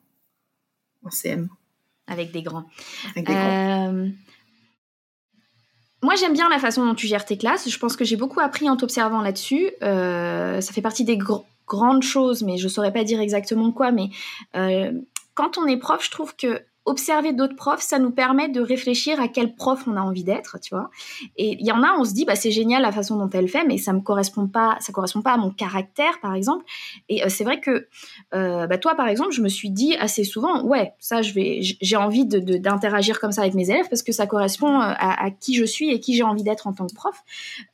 en, 1.03 1.10
CM. 1.10 1.47
Avec 2.08 2.32
des 2.32 2.43
grands. 2.43 2.66
Avec 3.16 3.26
des 3.26 3.34
grands. 3.34 4.10
Moi, 6.06 6.14
j'aime 6.14 6.34
bien 6.34 6.47
la 6.49 6.60
façon 6.60 6.86
dont 6.86 6.93
tu 6.93 7.08
gères 7.08 7.26
tes 7.26 7.36
classes. 7.36 7.68
Je 7.68 7.80
pense 7.80 7.95
que 7.95 8.06
j'ai 8.06 8.16
beaucoup 8.16 8.39
appris 8.39 8.70
en 8.70 8.78
t'observant 8.78 9.22
là-dessus. 9.22 9.72
Euh, 9.82 10.62
ça 10.62 10.72
fait 10.72 10.84
partie 10.84 11.03
des 11.03 11.18
grandes 11.66 12.03
choses, 12.03 12.43
mais 12.43 12.58
je 12.58 12.68
saurais 12.68 12.93
pas 12.93 13.03
dire 13.03 13.20
exactement 13.20 13.72
quoi. 13.72 13.91
Mais 13.91 14.10
euh, 14.56 14.91
quand 15.34 15.58
on 15.58 15.66
est 15.66 15.78
prof, 15.78 16.06
je 16.06 16.12
trouve 16.12 16.36
que 16.36 16.62
observer 16.86 17.34
d'autres 17.34 17.56
profs, 17.56 17.82
ça 17.82 17.98
nous 17.98 18.12
permet 18.12 18.48
de 18.48 18.62
réfléchir 18.62 19.20
à 19.20 19.28
quel 19.28 19.56
prof 19.56 19.84
on 19.88 19.98
a 19.98 20.02
envie 20.02 20.24
d'être, 20.24 20.60
tu 20.62 20.76
vois. 20.76 20.92
Et 21.36 21.58
il 21.60 21.66
y 21.66 21.72
en 21.72 21.82
a, 21.82 21.94
on 21.98 22.04
se 22.04 22.14
dit, 22.14 22.26
bah, 22.26 22.36
c'est 22.36 22.52
génial 22.52 22.84
la 22.84 22.92
façon 22.92 23.18
dont 23.18 23.30
elle 23.30 23.50
fait, 23.50 23.66
mais 23.66 23.80
ça 23.80 23.92
me 23.92 24.02
correspond 24.02 24.48
pas, 24.48 24.78
ça 24.80 24.94
correspond 24.94 25.22
pas 25.22 25.34
à 25.34 25.38
mon 25.38 25.50
caractère, 25.50 26.20
par 26.22 26.36
exemple. 26.36 26.64
Et 27.10 27.24
euh, 27.24 27.30
c'est 27.30 27.44
vrai 27.44 27.60
que, 27.60 27.88
euh, 28.36 28.68
bah, 28.68 28.78
toi, 28.78 28.94
par 28.94 29.08
exemple, 29.08 29.32
je 29.32 29.42
me 29.42 29.50
suis 29.50 29.72
dit 29.72 29.96
assez 29.96 30.24
souvent, 30.24 30.64
ouais, 30.64 30.94
ça, 31.00 31.22
j'ai 31.24 31.98
envie 31.98 32.26
de, 32.26 32.40
d'interagir 32.58 33.20
comme 33.20 33.32
ça 33.32 33.42
avec 33.42 33.56
mes 33.56 33.70
élèves 33.70 33.90
parce 33.90 34.04
que 34.04 34.12
ça 34.12 34.28
correspond 34.28 34.80
euh, 34.80 34.94
à, 34.98 35.32
qui 35.32 35.56
je 35.56 35.66
suis 35.66 35.92
et 35.92 36.00
qui 36.00 36.16
j'ai 36.16 36.24
envie 36.24 36.44
d'être 36.44 36.68
en 36.68 36.74
tant 36.74 36.86
que 36.86 36.94
prof. 36.94 37.16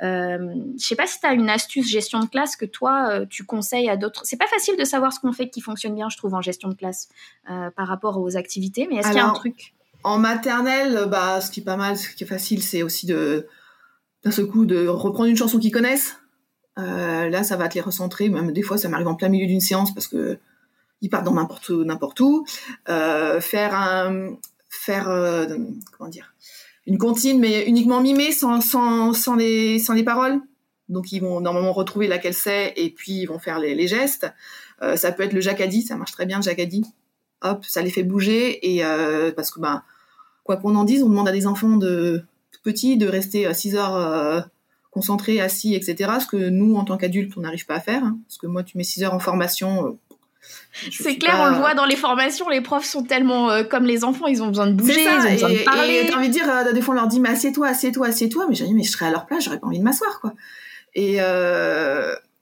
Euh, 0.01 0.55
je 0.80 0.86
sais 0.86 0.95
pas 0.95 1.07
si 1.07 1.20
tu 1.20 1.26
as 1.26 1.34
une 1.34 1.49
astuce 1.49 1.89
gestion 1.89 2.22
de 2.22 2.28
classe 2.28 2.55
que 2.55 2.66
toi, 2.66 3.26
tu 3.30 3.43
conseilles 3.43 3.89
à 3.89 3.97
d'autres. 3.97 4.22
C'est 4.24 4.38
pas 4.38 4.47
facile 4.47 4.78
de 4.78 4.86
savoir 4.86 5.12
ce 5.12 5.20
qu'on 5.20 5.34
fait 5.34 5.49
qui 5.49 5.59
fonctionne 5.59 5.95
bien, 5.95 6.07
je 6.07 6.16
trouve, 6.16 6.34
en 6.34 6.41
gestion 6.41 6.70
de 6.70 6.76
classe 6.76 7.09
par 7.45 7.88
rapport 7.88 8.20
aux 8.20 8.38
activités, 8.38 8.88
mais 8.89 9.01
est-ce 9.02 9.10
qu'il 9.10 9.18
y 9.18 9.22
a 9.22 9.28
un 9.28 9.34
truc 9.34 9.74
En 10.04 10.18
maternelle, 10.18 11.08
bah, 11.10 11.41
ce 11.41 11.52
qui 11.52 11.60
est 11.60 11.64
pas 11.64 11.78
mal, 11.78 11.97
ce 11.97 12.10
qui 12.10 12.24
est 12.24 12.28
facile, 12.28 12.64
c'est 12.64 12.84
aussi 12.84 13.06
de 13.06 13.47
d'un 14.24 14.32
seul 14.32 14.45
coup 14.45 14.66
de 14.66 14.88
reprendre 14.88 15.30
une 15.30 15.38
chanson 15.38 15.60
qu'ils 15.60 15.72
connaissent. 15.72 16.18
Euh, 16.78 17.30
là, 17.30 17.43
ça 17.43 17.58
va 17.58 17.68
te 17.68 17.76
les 17.76 17.82
recentrer. 17.82 18.30
Même 18.30 18.52
des 18.52 18.62
fois, 18.62 18.78
ça 18.78 18.89
m'arrive 18.89 19.08
en 19.08 19.16
plein 19.16 19.30
milieu 19.30 19.47
d'une 19.47 19.62
séance 19.62 19.93
parce 19.93 20.08
que 20.08 20.38
ils 21.02 21.10
partent 21.10 21.26
dans 21.26 21.34
n'importe 21.34 21.68
où, 21.70 21.84
n'importe 21.84 22.20
où. 22.20 22.45
Euh, 22.88 23.41
faire 23.41 23.74
un, 23.74 24.38
faire 24.70 25.10
euh, 25.10 25.47
comment 25.97 26.10
dire, 26.10 26.36
une 26.86 26.97
comptine, 26.97 27.39
mais 27.39 27.66
uniquement 27.66 28.02
mimée, 28.02 28.32
sans, 28.32 28.62
sans, 28.62 29.14
sans 29.14 29.36
les, 29.36 29.80
sans 29.80 29.93
les 29.93 30.04
paroles. 30.04 30.39
Donc, 30.89 31.12
ils 31.12 31.20
vont 31.20 31.41
normalement 31.41 31.74
retrouver 31.74 32.08
laquelle 32.08 32.34
c'est 32.34 32.74
et 32.76 32.89
puis 32.89 33.14
ils 33.14 33.26
vont 33.26 33.39
faire 33.39 33.60
les, 33.60 33.74
les 33.74 33.88
gestes. 33.88 34.28
ça 34.95 35.12
peut 35.12 35.24
être 35.24 35.34
le 35.34 35.41
jacadi, 35.41 35.84
ça 35.84 35.95
marche 35.95 36.12
très 36.12 36.26
bien 36.26 36.38
le 36.38 36.43
jacadi 36.43 36.84
hop, 37.41 37.65
ça 37.65 37.81
les 37.81 37.89
fait 37.89 38.03
bouger. 38.03 38.73
Et 38.73 38.85
euh, 38.85 39.31
parce 39.31 39.51
que, 39.51 39.59
bah, 39.59 39.83
quoi 40.43 40.57
qu'on 40.57 40.75
en 40.75 40.83
dise, 40.83 41.03
on 41.03 41.09
demande 41.09 41.27
à 41.27 41.31
des 41.31 41.47
enfants 41.47 41.77
de 41.77 42.23
petits 42.63 42.97
de 42.97 43.07
rester 43.07 43.51
6 43.51 43.75
heures 43.75 43.95
euh, 43.95 44.41
concentrés, 44.91 45.41
assis, 45.41 45.73
etc. 45.73 46.11
Ce 46.19 46.27
que 46.27 46.49
nous, 46.49 46.75
en 46.75 46.83
tant 46.83 46.97
qu'adultes, 46.97 47.33
on 47.37 47.41
n'arrive 47.41 47.65
pas 47.65 47.75
à 47.75 47.79
faire. 47.79 48.03
Hein. 48.03 48.17
parce 48.27 48.37
que 48.37 48.47
moi, 48.47 48.63
tu 48.63 48.77
mets 48.77 48.83
6 48.83 49.03
heures 49.03 49.13
en 49.13 49.19
formation. 49.19 49.87
Euh, 49.87 49.91
c'est 50.91 51.17
clair, 51.17 51.37
on 51.39 51.49
le 51.49 51.55
voit 51.57 51.75
dans 51.75 51.85
les 51.85 51.95
formations, 51.95 52.49
les 52.49 52.61
profs 52.61 52.85
sont 52.85 53.03
tellement 53.03 53.63
comme 53.65 53.85
les 53.85 54.03
enfants, 54.03 54.25
ils 54.25 54.41
ont 54.41 54.47
besoin 54.47 54.65
de 54.65 54.73
bouger, 54.73 55.03
ils 55.03 55.07
ont 55.07 55.31
besoin 55.31 55.49
de 55.49 55.63
parler. 55.63 56.03
Et 56.03 56.09
t'as 56.09 56.17
envie 56.17 56.29
de 56.29 56.33
dire, 56.33 56.73
des 56.73 56.81
fois 56.81 56.95
on 56.95 56.97
leur 56.97 57.07
dit, 57.07 57.19
mais 57.19 57.29
assieds-toi, 57.29 57.67
assieds-toi, 57.67 58.07
assieds-toi, 58.07 58.47
mais 58.49 58.55
j'ai 58.55 58.65
dit, 58.65 58.73
mais 58.73 58.81
je 58.81 58.89
serais 58.89 59.05
à 59.05 59.11
leur 59.11 59.27
place, 59.27 59.43
j'aurais 59.43 59.59
pas 59.59 59.67
envie 59.67 59.77
de 59.77 59.83
m'asseoir, 59.83 60.19
quoi. 60.19 60.33
Et, 60.95 61.19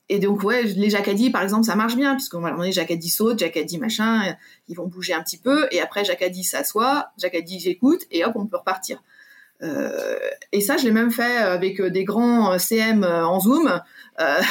et 0.09 0.17
donc, 0.17 0.43
ouais, 0.43 0.63
les 0.63 0.89
jacadis, 0.89 1.29
par 1.29 1.43
exemple, 1.43 1.65
ça 1.65 1.75
marche 1.75 1.95
bien, 1.95 2.15
puisqu'on 2.15 2.41
va 2.41 2.49
demander 2.49 2.71
jacadis 2.71 3.09
saute, 3.09 3.39
jacadis 3.39 3.77
machin, 3.77 4.35
ils 4.67 4.75
vont 4.75 4.87
bouger 4.87 5.13
un 5.13 5.21
petit 5.21 5.37
peu, 5.37 5.67
et 5.71 5.79
après, 5.81 6.03
jacadis 6.03 6.43
s'assoit, 6.43 7.11
jacadis 7.17 7.59
j'écoute, 7.59 8.01
et 8.09 8.25
hop, 8.25 8.33
on 8.35 8.47
peut 8.47 8.57
repartir. 8.57 9.03
Euh, 9.61 10.17
et 10.51 10.61
ça, 10.61 10.77
je 10.77 10.85
l'ai 10.85 10.91
même 10.91 11.11
fait 11.11 11.37
avec 11.37 11.81
des 11.81 12.03
grands 12.03 12.57
CM 12.57 13.03
en 13.03 13.39
Zoom. 13.39 13.81
Euh, 14.19 14.41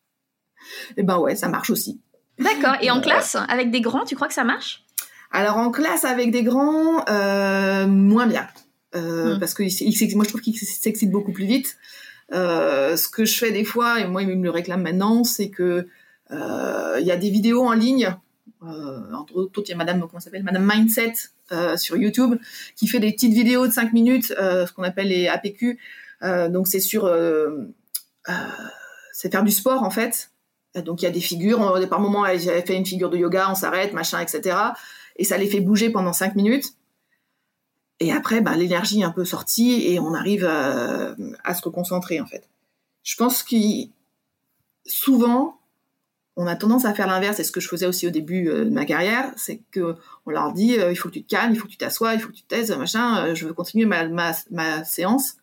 et 0.96 1.02
ben 1.02 1.18
ouais, 1.18 1.36
ça 1.36 1.48
marche 1.48 1.70
aussi. 1.70 2.00
D'accord. 2.38 2.76
Et 2.80 2.90
en 2.90 3.00
classe, 3.00 3.36
avec 3.48 3.70
des 3.70 3.80
grands, 3.80 4.04
tu 4.04 4.14
crois 4.14 4.28
que 4.28 4.34
ça 4.34 4.44
marche? 4.44 4.84
Alors, 5.32 5.58
en 5.58 5.70
classe, 5.70 6.04
avec 6.04 6.30
des 6.30 6.42
grands, 6.42 7.04
euh, 7.10 7.86
moins 7.86 8.26
bien. 8.26 8.46
Hmm. 8.94 9.38
Parce 9.38 9.52
que 9.52 9.62
moi, 10.14 10.24
je 10.24 10.28
trouve 10.30 10.40
qu'ils 10.40 10.56
s'excitent 10.56 11.10
beaucoup 11.10 11.32
plus 11.32 11.44
vite. 11.44 11.76
Euh, 12.32 12.96
ce 12.96 13.08
que 13.08 13.24
je 13.24 13.38
fais 13.38 13.52
des 13.52 13.64
fois, 13.64 14.00
et 14.00 14.06
moi 14.06 14.22
il 14.22 14.28
me 14.28 14.42
le 14.42 14.50
réclame 14.50 14.82
maintenant, 14.82 15.24
c'est 15.24 15.48
que 15.48 15.88
euh, 16.30 16.96
il 17.00 17.06
y 17.06 17.10
a 17.10 17.16
des 17.16 17.30
vidéos 17.30 17.64
en 17.64 17.72
ligne. 17.72 18.14
Euh, 18.62 19.12
entre 19.12 19.36
autres, 19.36 19.62
il 19.64 19.70
y 19.70 19.72
a 19.72 19.76
Madame, 19.76 20.00
comment 20.00 20.20
s'appelle, 20.20 20.42
Madame 20.42 20.68
Mindset 20.70 21.14
sur 21.76 21.96
YouTube, 21.96 22.38
qui 22.76 22.86
fait 22.86 23.00
des 23.00 23.12
petites 23.12 23.32
vidéos 23.32 23.66
de 23.66 23.72
5 23.72 23.94
minutes, 23.94 24.26
ce 24.26 24.70
qu'on 24.72 24.82
appelle 24.82 25.08
les 25.08 25.28
APQ. 25.28 25.78
donc 26.50 26.68
c'est 26.68 26.80
sur, 26.80 27.10
c'est 29.12 29.32
faire 29.32 29.44
du 29.44 29.52
sport 29.52 29.82
en 29.82 29.90
fait. 29.90 30.30
Donc 30.74 31.00
il 31.00 31.06
y 31.06 31.08
a 31.08 31.10
des 31.10 31.20
figures. 31.20 31.88
par 31.88 32.00
moment, 32.00 32.26
elle 32.26 32.40
fait 32.40 32.76
une 32.76 32.84
figure 32.84 33.08
de 33.08 33.16
yoga, 33.16 33.50
on 33.50 33.54
s'arrête, 33.54 33.94
machin, 33.94 34.20
etc. 34.20 34.56
Et 35.16 35.24
ça 35.24 35.38
les 35.38 35.46
fait 35.46 35.60
bouger 35.60 35.88
pendant 35.88 36.12
5 36.12 36.34
minutes. 36.34 36.74
Et 38.00 38.12
après, 38.12 38.40
bah, 38.40 38.56
l'énergie 38.56 39.00
est 39.00 39.04
un 39.04 39.10
peu 39.10 39.24
sortie 39.24 39.86
et 39.86 39.98
on 39.98 40.14
arrive 40.14 40.44
à, 40.44 41.14
se 41.54 41.62
reconcentrer 41.62 42.20
en 42.20 42.26
fait. 42.26 42.48
Je 43.02 43.16
pense 43.16 43.42
que 43.42 43.56
souvent, 44.86 45.58
on 46.36 46.46
a 46.46 46.54
tendance 46.54 46.84
à 46.84 46.94
faire 46.94 47.08
l'inverse, 47.08 47.40
et 47.40 47.44
ce 47.44 47.50
que 47.50 47.60
je 47.60 47.66
faisais 47.66 47.86
aussi 47.86 48.06
au 48.06 48.10
début 48.10 48.48
euh, 48.48 48.64
de 48.64 48.70
ma 48.70 48.84
carrière, 48.84 49.32
c'est 49.36 49.60
que 49.72 49.96
on 50.24 50.30
leur 50.30 50.52
dit 50.52 50.78
euh, 50.78 50.92
il 50.92 50.96
faut 50.96 51.08
que 51.08 51.14
tu 51.14 51.24
te 51.24 51.28
calmes, 51.28 51.52
il 51.52 51.58
faut 51.58 51.66
que 51.66 51.72
tu 51.72 51.78
t'assoies, 51.78 52.14
il 52.14 52.20
faut 52.20 52.28
que 52.28 52.34
tu 52.34 52.42
te 52.42 52.48
taises, 52.48 52.70
machin, 52.70 53.24
euh, 53.24 53.34
je 53.34 53.46
veux 53.46 53.52
continuer 53.52 53.86
ma, 53.86 54.06
ma, 54.06 54.32
ma 54.50 54.84
séance. 54.84 55.34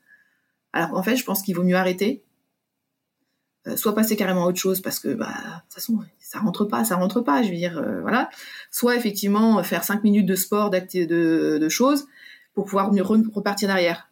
Alors 0.72 0.92
qu'en 0.92 1.04
fait, 1.04 1.18
je 1.18 1.26
pense 1.26 1.42
qu'il 1.42 1.56
vaut 1.56 1.64
mieux 1.64 1.76
arrêter, 1.76 2.24
soit 3.76 3.96
passer 3.96 4.16
carrément 4.16 4.46
à 4.46 4.48
autre 4.48 4.60
chose 4.60 4.80
parce 4.80 5.00
que 5.00 5.10
bah, 5.10 5.28
de 5.28 5.62
toute 5.64 5.74
façon 5.74 6.00
ça 6.20 6.40
rentre 6.40 6.66
pas, 6.66 6.86
ça 6.86 6.96
rentre 6.96 7.22
pas, 7.22 7.42
je 7.44 7.50
veux 7.50 7.56
dire 7.56 7.84
voilà. 8.02 8.30
Soit 8.72 8.96
effectivement 8.96 9.62
faire 9.64 9.84
cinq 9.84 10.04
minutes 10.04 10.28
de 10.28 10.36
sport, 10.36 10.70
de, 10.70 11.58
de 11.58 11.70
choses 11.70 12.06
pour 12.56 12.66
pouvoir 12.66 12.90
repartir 12.90 13.68
derrière. 13.68 14.10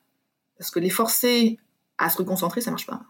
Parce 0.57 0.69
que 0.69 0.79
les 0.79 0.91
forcer 0.91 1.57
à 1.97 2.09
se 2.09 2.17
reconcentrer, 2.17 2.61
ça 2.61 2.69
marche 2.69 2.85
pas. 2.85 3.01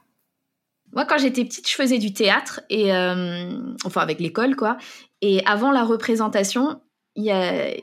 Moi, 0.93 1.05
quand 1.05 1.17
j'étais 1.17 1.43
petite, 1.43 1.67
je 1.67 1.73
faisais 1.73 1.97
du 1.97 2.13
théâtre, 2.13 2.61
et, 2.69 2.93
euh, 2.93 3.73
enfin 3.83 4.01
avec 4.01 4.19
l'école, 4.19 4.55
quoi. 4.55 4.77
Et 5.21 5.43
avant 5.45 5.71
la 5.71 5.83
représentation, 5.83 6.81
il 7.15 7.23
y 7.23 7.31
a 7.31 7.73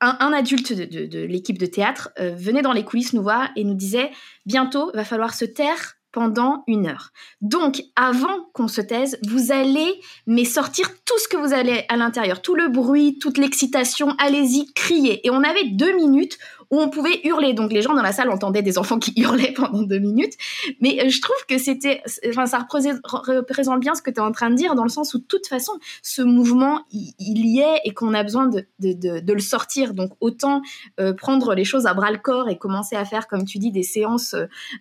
un, 0.00 0.32
adulte 0.32 0.72
de, 0.72 1.24
l'équipe 1.24 1.58
de 1.58 1.66
théâtre 1.66 2.10
euh, 2.18 2.34
venait 2.34 2.62
dans 2.62 2.72
les 2.72 2.84
coulisses 2.84 3.12
nous 3.12 3.22
voir 3.22 3.50
et 3.54 3.62
nous 3.62 3.74
disait 3.74 4.10
bientôt, 4.46 4.90
va 4.94 5.04
falloir 5.04 5.32
se 5.32 5.44
taire 5.44 5.94
pendant 6.12 6.62
une 6.66 6.86
heure. 6.86 7.10
Donc, 7.40 7.82
avant 7.96 8.48
qu'on 8.52 8.68
se 8.68 8.80
taise, 8.80 9.18
vous 9.26 9.50
allez 9.50 10.00
mais 10.26 10.44
sortir 10.44 10.90
tout 11.04 11.18
ce 11.18 11.28
que 11.28 11.36
vous 11.36 11.52
allez 11.52 11.84
à 11.88 11.96
l'intérieur, 11.96 12.42
tout 12.42 12.54
le 12.54 12.68
bruit, 12.68 13.18
toute 13.18 13.38
l'excitation, 13.38 14.14
allez-y, 14.18 14.72
criez. 14.74 15.26
Et 15.26 15.30
on 15.30 15.42
avait 15.42 15.64
deux 15.64 15.94
minutes 15.96 16.38
où 16.72 16.80
on 16.80 16.88
pouvait 16.88 17.20
hurler. 17.24 17.52
Donc 17.52 17.70
les 17.70 17.82
gens 17.82 17.94
dans 17.94 18.02
la 18.02 18.12
salle 18.12 18.30
entendaient 18.30 18.62
des 18.62 18.78
enfants 18.78 18.98
qui 18.98 19.12
hurlaient 19.20 19.52
pendant 19.52 19.82
deux 19.82 20.00
minutes. 20.00 20.32
Mais 20.80 20.98
euh, 21.04 21.08
je 21.08 21.20
trouve 21.20 21.36
que 21.48 21.58
c'était, 21.58 22.02
enfin, 22.28 22.46
ça 22.46 22.58
représente 22.58 23.80
bien 23.80 23.94
ce 23.94 24.02
que 24.02 24.10
tu 24.10 24.16
es 24.16 24.20
en 24.20 24.32
train 24.32 24.50
de 24.50 24.56
dire, 24.56 24.74
dans 24.74 24.82
le 24.82 24.88
sens 24.88 25.14
où 25.14 25.18
de 25.18 25.24
toute 25.24 25.46
façon, 25.46 25.72
ce 26.02 26.22
mouvement, 26.22 26.84
il, 26.90 27.46
y 27.46 27.60
est 27.60 27.80
et 27.84 27.92
qu'on 27.92 28.14
a 28.14 28.22
besoin 28.22 28.48
de, 28.48 28.66
de, 28.80 29.20
de, 29.20 29.32
le 29.32 29.40
sortir. 29.40 29.92
Donc 29.92 30.12
autant 30.20 30.62
euh, 30.98 31.12
prendre 31.12 31.54
les 31.54 31.64
choses 31.64 31.86
à 31.86 31.94
bras 31.94 32.10
le 32.10 32.18
corps 32.18 32.48
et 32.48 32.56
commencer 32.56 32.96
à 32.96 33.04
faire, 33.04 33.28
comme 33.28 33.44
tu 33.44 33.58
dis, 33.58 33.70
des 33.70 33.82
séances. 33.82 34.34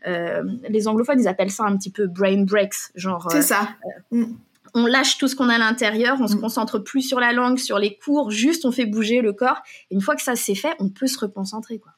Euh, 0.08 0.44
les 0.70 0.88
anglophones, 0.88 1.20
ils 1.20 1.28
appellent 1.28 1.52
ça 1.52 1.66
un 1.66 1.76
petit 1.78 1.92
peu 1.92 2.08
brain 2.08 2.44
breaks, 2.44 2.92
genre. 2.96 3.28
C'est 3.32 3.42
ça. 3.42 3.68
Mm 4.12 4.34
on 4.74 4.86
lâche 4.86 5.18
tout 5.18 5.28
ce 5.28 5.36
qu'on 5.36 5.50
a 5.50 5.56
à 5.56 5.58
l'intérieur, 5.58 6.18
on 6.22 6.28
se 6.28 6.36
mm. 6.36 6.42
concentre 6.42 6.80
plus 6.80 7.02
sur 7.02 7.20
la 7.20 7.34
langue, 7.34 7.58
sur 7.58 7.80
les 7.80 7.98
cours, 7.98 8.32
juste 8.32 8.66
on 8.66 8.72
fait 8.72 8.86
bouger 8.86 9.22
le 9.22 9.34
corps. 9.34 9.62
Et 9.90 9.96
une 9.96 10.02
fois 10.02 10.16
que 10.16 10.22
ça 10.22 10.36
s'est 10.36 10.56
fait, 10.56 10.74
on 10.80 10.90
peut 10.90 11.08
se 11.08 11.20
reconcentrer, 11.20 11.80
quoi. 11.80 11.92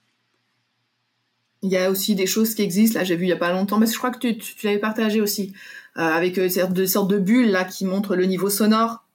Il 1.65 1.71
y 1.71 1.77
a 1.77 1.89
aussi 1.89 2.13
des 2.13 2.25
choses 2.25 2.55
qui 2.55 2.61
existent, 2.61 2.99
là 2.99 3.05
j'ai 3.05 3.15
vu 3.15 3.23
il 3.23 3.29
y 3.29 3.33
a 3.33 3.37
pas 3.37 3.53
longtemps, 3.53 3.77
mais 3.77 3.85
je 3.85 3.97
crois 3.97 4.11
que 4.11 4.19
tu, 4.19 4.37
tu, 4.37 4.65
l'avais 4.65 4.79
partagé 4.79 5.21
aussi, 5.21 5.53
euh, 5.97 6.01
avec 6.01 6.37
euh, 6.37 6.49
des 6.69 6.87
sortes 6.87 7.09
de 7.09 7.17
bulles 7.17 7.51
là 7.51 7.63
qui 7.63 7.85
montrent 7.85 8.17
le 8.17 8.25
niveau 8.25 8.49
sonore. 8.49 9.05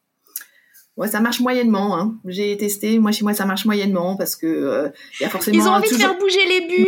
Ouais, 0.99 1.07
ça 1.07 1.21
marche 1.21 1.39
moyennement. 1.39 1.97
Hein. 1.97 2.17
J'ai 2.25 2.57
testé. 2.57 2.99
Moi, 2.99 3.13
chez 3.13 3.23
moi, 3.23 3.33
ça 3.33 3.47
marche 3.47 3.65
moyennement 3.65 4.17
parce 4.17 4.35
que 4.35 4.47
euh, 4.47 4.89
il 5.21 5.23
y 5.23 5.27
a 5.27 5.31
forcément. 5.31 5.57
Ils 5.57 5.69
ont 5.69 5.73
envie 5.73 5.89
de 5.89 5.95
faire 5.95 6.19
bouger 6.19 6.45
les 6.47 6.67
bulles. 6.67 6.87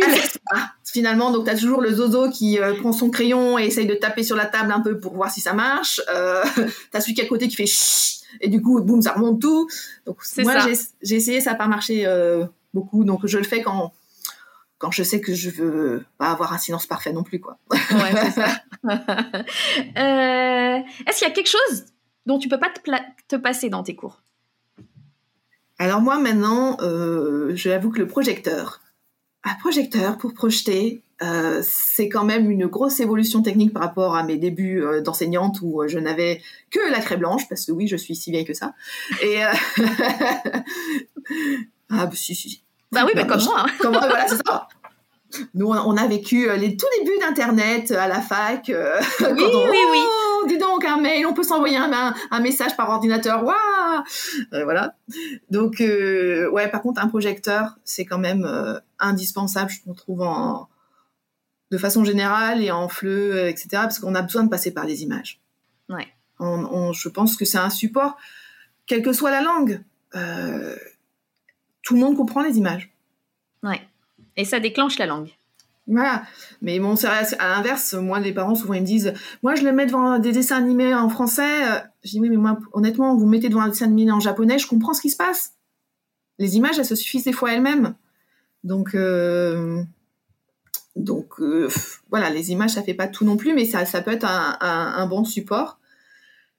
Ah, 0.51 0.73
finalement, 0.83 1.31
donc 1.31 1.45
tu 1.45 1.49
as 1.49 1.55
toujours 1.57 1.79
le 1.79 1.93
zozo 1.93 2.29
qui 2.29 2.59
euh, 2.59 2.73
prend 2.73 2.91
son 2.91 3.09
crayon 3.09 3.57
et 3.57 3.63
essaye 3.63 3.87
de 3.87 3.95
taper 3.95 4.23
sur 4.23 4.35
la 4.35 4.45
table 4.45 4.73
un 4.73 4.81
peu 4.81 4.99
pour 4.99 5.15
voir 5.15 5.31
si 5.31 5.39
ça 5.39 5.53
marche. 5.53 6.01
Euh, 6.13 6.43
as 6.93 6.99
celui 6.99 7.13
qui 7.13 7.21
est 7.21 7.23
à 7.23 7.27
côté 7.27 7.47
qui 7.47 7.55
fait 7.55 7.65
chut 7.65 8.21
et 8.41 8.49
du 8.49 8.61
coup, 8.61 8.81
boum, 8.81 9.01
ça 9.01 9.13
remonte 9.13 9.39
tout. 9.41 9.69
Donc 10.05 10.17
moi, 10.39 10.55
j'ai 11.01 11.15
essayé, 11.15 11.39
ça 11.39 11.51
n'a 11.51 11.55
pas 11.55 11.67
marché 11.67 12.05
euh, 12.05 12.45
beaucoup. 12.73 13.05
Donc 13.05 13.25
je 13.25 13.37
le 13.37 13.45
fais 13.45 13.61
quand 13.61 13.93
quand 14.77 14.91
je 14.91 15.03
sais 15.03 15.21
que 15.21 15.33
je 15.33 15.51
veux 15.51 16.03
pas 16.17 16.31
avoir 16.31 16.51
un 16.51 16.57
silence 16.57 16.85
parfait 16.85 17.13
non 17.13 17.23
plus, 17.23 17.39
quoi. 17.39 17.59
ouais, 17.71 17.79
c'est 18.13 18.31
ça. 18.31 18.47
Est-ce 19.95 21.19
qu'il 21.19 21.27
y 21.27 21.31
a 21.31 21.33
quelque 21.33 21.49
chose 21.49 21.85
dont 22.25 22.39
tu 22.39 22.47
peux 22.49 22.59
pas 22.59 22.71
te, 23.27 23.35
passer 23.35 23.69
dans 23.69 23.83
tes 23.83 23.95
cours 23.95 24.21
Alors 25.79 26.01
moi 26.01 26.19
maintenant, 26.19 26.77
euh, 26.81 27.55
je 27.55 27.69
l'avoue 27.69 27.91
que 27.91 27.99
le 27.99 28.07
projecteur, 28.07 28.81
un 29.43 29.55
projecteur 29.55 30.17
pour 30.17 30.33
projeter, 30.33 31.01
euh, 31.23 31.61
c'est 31.63 32.09
quand 32.09 32.25
même 32.25 32.49
une 32.49 32.65
grosse 32.67 32.99
évolution 32.99 33.41
technique 33.41 33.73
par 33.73 33.83
rapport 33.83 34.15
à 34.15 34.23
mes 34.23 34.37
débuts 34.37 34.83
euh, 34.83 35.01
d'enseignante 35.01 35.59
où 35.61 35.83
je 35.87 35.99
n'avais 35.99 36.41
que 36.69 36.79
la 36.91 36.99
craie 36.99 37.17
blanche, 37.17 37.47
parce 37.47 37.65
que 37.65 37.71
oui, 37.71 37.87
je 37.87 37.95
suis 37.95 38.15
si 38.15 38.31
vieille 38.31 38.45
que 38.45 38.53
ça. 38.53 38.73
Et 39.23 39.37
ah 41.89 42.05
bah, 42.05 42.09
si 42.13 42.35
si. 42.35 42.63
Bah 42.91 43.03
oui, 43.05 43.11
bah, 43.15 43.25
comme 43.25 43.43
moi. 43.43 43.65
Hein. 43.65 43.71
Comme 43.79 43.93
moi, 43.93 44.01
voilà, 44.01 44.27
c'est 44.27 44.41
ça. 44.45 44.67
Nous, 45.53 45.67
on 45.67 45.95
a 45.95 46.07
vécu 46.07 46.49
les 46.57 46.75
tout 46.75 46.87
débuts 46.99 47.17
d'Internet 47.19 47.91
à 47.91 48.07
la 48.07 48.19
fac. 48.19 48.65
oui, 49.21 49.25
oui, 49.29 49.79
oui 49.91 49.99
dis 50.47 50.57
donc, 50.57 50.85
un 50.85 50.97
mail, 50.97 51.25
on 51.25 51.33
peut 51.33 51.43
s'envoyer 51.43 51.77
un, 51.77 52.13
un, 52.31 52.39
message 52.39 52.75
par 52.75 52.89
ordinateur, 52.89 53.43
waouh 53.43 53.55
euh, 54.53 54.63
Voilà. 54.63 54.95
Donc, 55.49 55.81
euh, 55.81 56.49
ouais, 56.51 56.69
par 56.69 56.81
contre, 56.81 57.01
un 57.01 57.07
projecteur, 57.07 57.77
c'est 57.83 58.05
quand 58.05 58.17
même 58.17 58.45
euh, 58.45 58.79
indispensable, 58.99 59.71
je 59.71 59.91
trouve, 59.93 60.21
en, 60.21 60.69
de 61.71 61.77
façon 61.77 62.03
générale 62.03 62.63
et 62.63 62.71
en 62.71 62.89
fleu, 62.89 63.47
etc., 63.47 63.67
parce 63.71 63.99
qu'on 63.99 64.15
a 64.15 64.21
besoin 64.21 64.43
de 64.43 64.49
passer 64.49 64.71
par 64.73 64.85
les 64.85 65.03
images. 65.03 65.39
Ouais. 65.89 66.07
je 66.39 67.09
pense 67.09 67.35
que 67.35 67.45
c'est 67.45 67.57
un 67.57 67.69
support, 67.69 68.17
quelle 68.85 69.01
que 69.01 69.13
soit 69.13 69.31
la 69.31 69.41
langue. 69.41 69.81
tout 71.83 71.93
le 71.95 71.99
monde 71.99 72.15
comprend 72.15 72.41
les 72.41 72.57
images. 72.57 72.93
Ouais. 73.63 73.81
Et 74.37 74.45
ça 74.45 74.59
déclenche 74.59 74.97
la 74.97 75.05
langue. 75.05 75.31
Voilà. 75.87 76.23
Mais 76.61 76.79
bon, 76.79 76.95
c'est 76.95 77.07
à 77.07 77.49
l'inverse. 77.49 77.93
Moi, 77.93 78.19
les 78.19 78.33
parents, 78.33 78.55
souvent, 78.55 78.73
ils 78.73 78.81
me 78.81 78.85
disent, 78.85 79.13
moi, 79.43 79.55
je 79.55 79.63
les 79.63 79.71
mets 79.71 79.85
devant 79.85 80.19
des 80.19 80.31
dessins 80.31 80.57
animés 80.57 80.93
en 80.93 81.09
français. 81.09 81.63
Je 82.03 82.11
dis, 82.11 82.19
oui, 82.19 82.29
mais 82.29 82.37
moi, 82.37 82.59
honnêtement, 82.73 83.15
vous 83.15 83.25
mettez 83.25 83.49
devant 83.49 83.61
un 83.61 83.69
dessin 83.69 83.85
animé 83.85 84.11
en 84.11 84.19
japonais, 84.19 84.59
je 84.59 84.67
comprends 84.67 84.93
ce 84.93 85.01
qui 85.01 85.09
se 85.09 85.17
passe. 85.17 85.53
Les 86.39 86.57
images, 86.57 86.79
elles 86.79 86.85
se 86.85 86.95
suffisent 86.95 87.25
des 87.25 87.33
fois 87.33 87.53
elles-mêmes. 87.53 87.95
Donc, 88.63 88.95
euh, 88.95 89.83
donc 90.95 91.39
euh, 91.39 91.67
voilà, 92.09 92.29
les 92.29 92.51
images, 92.51 92.71
ça 92.71 92.83
fait 92.83 92.93
pas 92.93 93.07
tout 93.07 93.25
non 93.25 93.37
plus, 93.37 93.53
mais 93.53 93.65
ça, 93.65 93.85
ça 93.85 94.01
peut 94.01 94.11
être 94.11 94.25
un, 94.27 95.07
bon 95.07 95.23
support. 95.23 95.79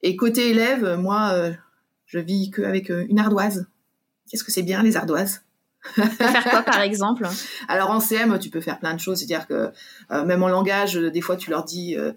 Et 0.03 0.17
côté 0.17 0.51
élève, 0.51 0.97
moi, 0.97 1.31
euh, 1.33 1.53
je 2.07 2.19
vis 2.19 2.51
qu'avec 2.51 2.91
une 2.91 3.19
ardoise. 3.19 3.67
Qu'est-ce 4.29 4.45
que 4.45 4.53
c'est 4.53 4.63
bien, 4.63 4.83
les 4.83 4.97
ardoises? 4.97 5.43
Faire 5.83 6.45
quoi 6.45 6.63
par 6.63 6.81
exemple? 6.83 7.27
Alors 7.69 7.91
en 7.91 8.01
CM, 8.01 8.39
tu 8.39 8.51
peux 8.51 8.61
faire 8.61 8.79
plein 8.79 8.95
de 8.95 9.01
choses. 9.01 9.19
C'est-à-dire 9.19 9.47
que 9.47 9.71
euh, 10.11 10.25
même 10.25 10.43
en 10.43 10.49
langage, 10.49 10.97
euh, 10.97 11.11
des 11.11 11.21
fois 11.21 11.37
tu 11.37 11.51
leur 11.51 11.65
dis, 11.65 11.97
euh, 11.97 12.13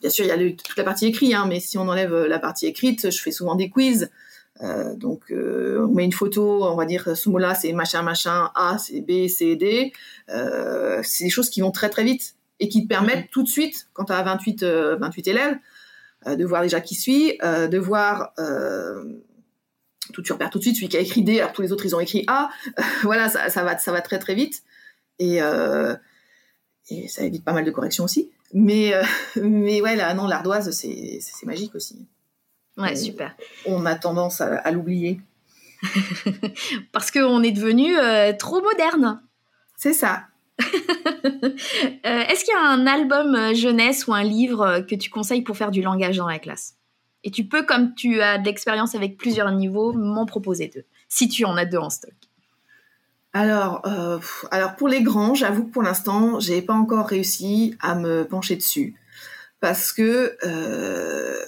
bien 0.00 0.10
sûr 0.10 0.24
il 0.24 0.28
y 0.28 0.30
a 0.30 0.36
toute 0.36 0.76
la 0.76 0.84
partie 0.84 1.06
écrite, 1.06 1.34
hein, 1.34 1.46
mais 1.48 1.60
si 1.60 1.78
on 1.78 1.88
enlève 1.88 2.14
la 2.14 2.38
partie 2.38 2.66
écrite, 2.66 3.10
je 3.10 3.22
fais 3.22 3.32
souvent 3.32 3.54
des 3.54 3.68
quiz. 3.68 4.10
donc 4.94 5.24
on 5.32 5.88
met 5.88 6.04
une 6.04 6.12
photo, 6.12 6.64
on 6.64 6.76
va 6.76 6.86
dire 6.86 7.16
ce 7.16 7.28
mot-là 7.28 7.54
c'est 7.54 7.72
machin 7.72 8.02
machin, 8.02 8.50
A 8.54 8.78
c'est 8.78 9.00
B, 9.00 9.28
C, 9.28 9.56
D. 9.56 9.92
c'est 10.28 11.24
des 11.24 11.30
choses 11.30 11.50
qui 11.50 11.60
vont 11.60 11.72
très 11.72 11.90
très 11.90 12.04
vite 12.04 12.36
et 12.60 12.68
qui 12.68 12.84
te 12.84 12.88
permettent 12.88 13.24
mhm. 13.24 13.30
tout 13.32 13.42
de 13.42 13.48
suite, 13.48 13.88
quand 13.92 14.04
tu 14.04 14.12
as 14.12 14.22
28, 14.22 14.62
28 14.64 15.28
élèves, 15.28 15.56
de 16.26 16.44
voir 16.44 16.62
déjà 16.62 16.80
qui 16.80 16.94
suit, 16.94 17.36
de 17.42 17.78
voir 17.78 18.32
tout 20.12 20.22
tu 20.22 20.32
repères 20.32 20.50
tout 20.50 20.58
de 20.58 20.62
suite 20.62 20.76
celui 20.76 20.88
qui 20.88 20.96
a 20.96 21.00
écrit 21.00 21.22
D 21.22 21.40
alors 21.40 21.52
tous 21.52 21.62
les 21.62 21.72
autres 21.72 21.86
ils 21.86 21.94
ont 21.94 22.00
écrit 22.00 22.24
A. 22.26 22.50
Voilà 23.02 23.28
ça, 23.28 23.48
ça, 23.48 23.62
va 23.64 23.78
ça 23.78 23.92
va 23.92 24.00
très 24.00 24.18
très 24.18 24.34
vite. 24.34 24.62
Et 25.18 25.42
euh, 25.42 25.94
et 26.88 27.08
ça 27.08 27.24
évite 27.24 27.44
pas 27.44 27.52
mal 27.52 27.64
de 27.64 27.70
corrections 27.70 28.04
aussi. 28.04 28.30
Mais 28.52 28.94
euh, 28.94 29.02
mais 29.42 29.80
ouais 29.80 29.96
là 29.96 30.12
non 30.14 30.26
l'ardoise 30.26 30.70
c'est 30.70 31.18
c'est 31.20 31.46
magique 31.46 31.74
aussi. 31.74 32.06
Ouais 32.76 32.94
super. 32.94 33.34
on 33.64 33.86
a 33.86 33.94
tendance 33.94 34.40
à, 34.40 34.70
l'oublier. 34.70 35.20
Parce 36.92 37.10
qu'on 37.10 37.42
est 37.42 37.52
devenu 37.52 37.96
euh, 37.98 38.34
trop 38.34 38.60
moderne. 38.60 39.22
C'est 39.76 39.94
ça. 39.94 40.24
Est-ce 42.02 42.44
qu'il 42.44 42.52
y 42.52 42.56
a 42.56 42.66
un 42.66 42.86
album 42.86 43.54
jeunesse 43.54 44.06
ou 44.06 44.14
un 44.14 44.22
livre 44.22 44.80
que 44.80 44.94
tu 44.94 45.10
conseilles 45.10 45.42
pour 45.42 45.56
faire 45.56 45.70
du 45.70 45.82
langage 45.82 46.18
dans 46.18 46.28
la 46.28 46.38
classe? 46.38 46.76
Et 47.26 47.30
tu 47.32 47.44
peux, 47.44 47.64
comme 47.64 47.92
tu 47.94 48.22
as 48.22 48.38
de 48.38 48.44
l'expérience 48.44 48.94
avec 48.94 49.18
plusieurs 49.18 49.50
niveaux, 49.50 49.92
m'en 49.92 50.26
proposer 50.26 50.70
deux, 50.72 50.84
si 51.08 51.28
tu 51.28 51.44
en 51.44 51.56
as 51.56 51.64
deux 51.64 51.78
en 51.78 51.90
stock. 51.90 52.14
Alors, 53.32 53.82
euh, 53.84 54.20
alors 54.52 54.76
pour 54.76 54.86
les 54.86 55.02
grands, 55.02 55.34
j'avoue 55.34 55.64
que 55.64 55.72
pour 55.72 55.82
l'instant, 55.82 56.38
j'ai 56.38 56.62
pas 56.62 56.72
encore 56.72 57.08
réussi 57.08 57.76
à 57.80 57.96
me 57.96 58.24
pencher 58.24 58.54
dessus 58.54 58.94
parce 59.58 59.92
que 59.92 60.38
euh, 60.46 61.44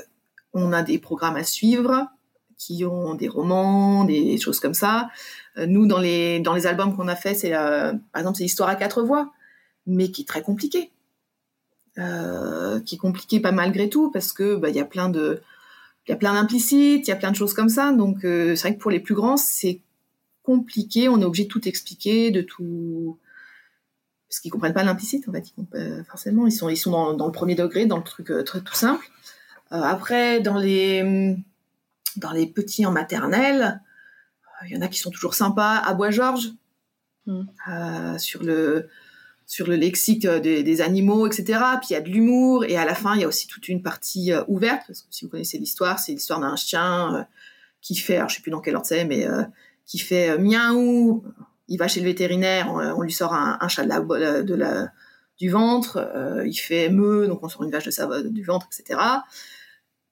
on 0.53 0.73
a 0.73 0.83
des 0.83 0.99
programmes 0.99 1.37
à 1.37 1.45
suivre 1.45 2.09
qui 2.59 2.85
ont 2.85 3.15
des 3.15 3.29
romans, 3.29 4.03
des 4.03 4.37
choses 4.37 4.59
comme 4.59 4.75
ça. 4.75 5.11
Euh, 5.59 5.67
nous, 5.67 5.87
dans 5.87 6.01
les 6.01 6.41
dans 6.41 6.55
les 6.55 6.67
albums 6.67 6.97
qu'on 6.97 7.07
a 7.07 7.15
fait, 7.15 7.35
c'est 7.35 7.53
par 7.53 7.95
exemple 8.17 8.37
c'est 8.39 8.43
l'histoire 8.43 8.69
à 8.69 8.75
quatre 8.75 9.05
voix, 9.05 9.31
mais 9.87 10.11
qui 10.11 10.23
est 10.23 10.29
très 10.29 10.43
compliqué, 10.43 10.91
qui 11.95 12.95
est 12.97 13.01
compliqué 13.01 13.39
pas 13.39 13.53
malgré 13.53 13.89
tout 13.89 14.11
parce 14.11 14.33
que 14.33 14.57
bah, 14.57 14.71
il 14.71 14.75
y 14.75 14.81
a 14.81 14.85
plein 14.85 15.09
de 15.09 15.41
il 16.09 16.13
y 16.13 16.15
a 16.15 16.17
plein 16.17 16.33
d'implicites, 16.33 17.07
il 17.07 17.11
y 17.11 17.13
a 17.13 17.17
plein 17.17 17.31
de 17.31 17.37
choses 17.37 17.53
comme 17.53 17.69
ça. 17.69 17.93
Donc 17.93 18.25
euh, 18.25 18.57
c'est 18.57 18.69
vrai 18.69 18.77
que 18.77 18.81
pour 18.81 18.91
les 18.91 19.01
plus 19.01 19.15
grands, 19.15 19.37
c'est 19.37 19.83
compliqué. 20.43 21.09
On 21.09 21.21
est 21.21 21.25
obligé 21.25 21.45
de 21.45 21.51
tout 21.51 21.69
expliquer, 21.69 22.31
de 22.31 22.41
tout 22.41 23.19
parce 24.29 24.41
qu'ils 24.41 24.51
comprennent 24.51 24.75
pas 24.75 24.85
l'implicite 24.85 25.29
en 25.29 25.33
fait. 25.33 25.53
Ils 25.59 26.05
forcément, 26.09 26.47
ils 26.47 26.53
sont 26.53 26.71
ils 26.71 26.77
sont 26.77 27.13
dans, 27.15 27.27
le 27.27 27.33
premier 27.33 27.55
degré, 27.55 27.85
dans 27.85 27.99
le 27.99 28.03
truc 28.03 28.31
euh, 28.31 28.43
très 28.43 28.63
tout 28.63 28.75
simple. 28.75 29.07
Euh, 29.73 29.83
après, 29.83 30.41
dans 30.41 30.57
les 30.57 31.37
dans 32.17 32.33
les 32.33 32.47
petits 32.47 32.87
en 32.87 32.91
maternelle, 32.91 33.83
il 34.65 34.75
y 34.75 34.79
en 34.79 34.81
a 34.81 34.89
qui 34.89 34.99
sont 34.99 35.11
toujours 35.11 35.35
sympas. 35.35 35.77
À 35.77 35.93
Bois 35.93 36.11
Georges, 36.11 36.53
mm. 37.27 38.19
sur 38.19 38.43
le 38.43 38.89
sur 39.49 39.67
le 39.67 39.77
lexique 39.77 40.27
des, 40.27 40.81
animaux, 40.83 41.27
etc. 41.27 41.59
Puis 41.81 41.89
il 41.91 41.93
y 41.95 41.97
a 41.97 42.03
de 42.03 42.11
l'humour 42.11 42.65
et 42.67 42.77
à 42.77 42.85
la 42.85 42.95
fin 42.95 43.15
il 43.15 43.23
y 43.23 43.25
a 43.25 43.29
aussi 43.29 43.49
toute 43.49 43.67
une 43.69 43.83
partie 43.83 44.31
ouverte 44.47 44.83
parce 44.87 45.01
que 45.01 45.09
si 45.11 45.25
vous 45.25 45.31
connaissez 45.31 45.57
l'histoire, 45.57 45.99
c'est 45.99 46.13
l'histoire 46.13 46.39
d'un 46.39 46.55
chien 46.55 47.27
qui 47.81 47.97
fait, 47.97 48.17
alors 48.17 48.29
je 48.29 48.37
sais 48.37 48.43
plus 48.43 48.51
dans 48.51 48.61
quel 48.61 48.77
ordre 48.77 48.87
c'est, 48.87 49.07
mais 49.07 49.27
qui 49.87 49.99
fait 49.99 50.37
miaou. 50.39 51.25
Il 51.67 51.79
va 51.79 51.89
chez 51.89 52.01
le 52.01 52.07
vétérinaire, 52.07 52.71
on, 52.71 53.01
lui 53.01 53.13
sort 53.13 53.33
un, 53.33 53.69
chat 53.69 53.85
de 53.85 53.89
la, 53.89 54.01
de 54.43 54.55
la 54.55 54.93
du 55.39 55.49
ventre, 55.49 56.43
il 56.45 56.55
fait 56.55 56.91
meu, 56.91 57.27
donc 57.27 57.43
on 57.43 57.49
sort 57.49 57.65
une 57.65 57.71
vache 57.71 57.87
de 57.87 57.91
sa, 57.91 58.07
du 58.23 58.45
ventre, 58.45 58.69
etc. 58.71 59.01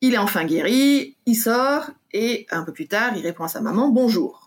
Il 0.01 0.15
est 0.15 0.19
enfin 0.19 0.47
guéri, 0.47 1.17
il 1.27 1.35
sort 1.35 1.91
et 2.13 2.47
un 2.51 2.63
peu 2.63 2.73
plus 2.73 2.89
tard, 2.89 3.13
il 3.17 3.23
répond 3.23 3.45
à 3.45 3.49
sa 3.49 3.61
maman 3.61 3.91
bonjour. 3.91 4.46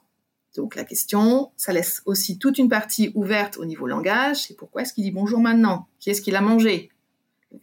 Donc 0.56 0.76
la 0.76 0.84
question, 0.84 1.52
ça 1.58 1.74
laisse 1.74 2.02
aussi 2.06 2.38
toute 2.38 2.58
une 2.58 2.70
partie 2.70 3.12
ouverte 3.14 3.58
au 3.58 3.66
niveau 3.66 3.88
langage. 3.88 4.44
C'est 4.48 4.56
pourquoi 4.56 4.82
est-ce 4.82 4.94
qu'il 4.94 5.04
dit 5.04 5.12
bonjour 5.12 5.40
maintenant? 5.40 5.88
Qui 6.00 6.10
est-ce 6.10 6.22
qu'il 6.22 6.36
a 6.36 6.42
mangé? 6.42 6.90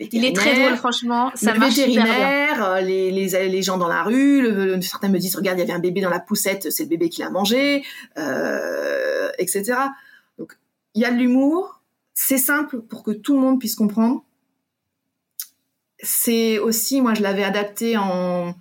Il 0.00 0.24
est 0.24 0.34
très 0.34 0.54
drôle, 0.54 0.76
franchement. 0.76 1.30
Ça 1.34 1.54
le 1.54 1.60
vétérinaire, 1.60 2.64
euh, 2.64 2.80
Les, 2.80 3.12
les, 3.12 3.48
les, 3.48 3.62
gens 3.62 3.78
dans 3.78 3.86
la 3.86 4.02
rue, 4.02 4.42
le, 4.42 4.80
certains 4.80 5.08
me 5.08 5.18
disent 5.18 5.36
regarde, 5.36 5.58
il 5.58 5.60
y 5.60 5.64
avait 5.64 5.72
un 5.72 5.78
bébé 5.78 6.00
dans 6.00 6.10
la 6.10 6.18
poussette, 6.18 6.72
c'est 6.72 6.84
le 6.84 6.88
bébé 6.88 7.08
qui 7.08 7.20
l'a 7.20 7.30
mangé, 7.30 7.84
euh, 8.18 9.30
etc. 9.38 9.74
Donc 10.38 10.58
il 10.94 11.02
y 11.02 11.04
a 11.04 11.12
de 11.12 11.16
l'humour, 11.16 11.82
c'est 12.14 12.38
simple 12.38 12.80
pour 12.80 13.04
que 13.04 13.12
tout 13.12 13.34
le 13.34 13.40
monde 13.40 13.60
puisse 13.60 13.76
comprendre 13.76 14.24
c'est 16.02 16.58
aussi, 16.58 17.00
moi 17.00 17.14
je 17.14 17.22
l'avais 17.22 17.44
adapté 17.44 17.96
en, 17.96 18.48
euh, 18.48 18.52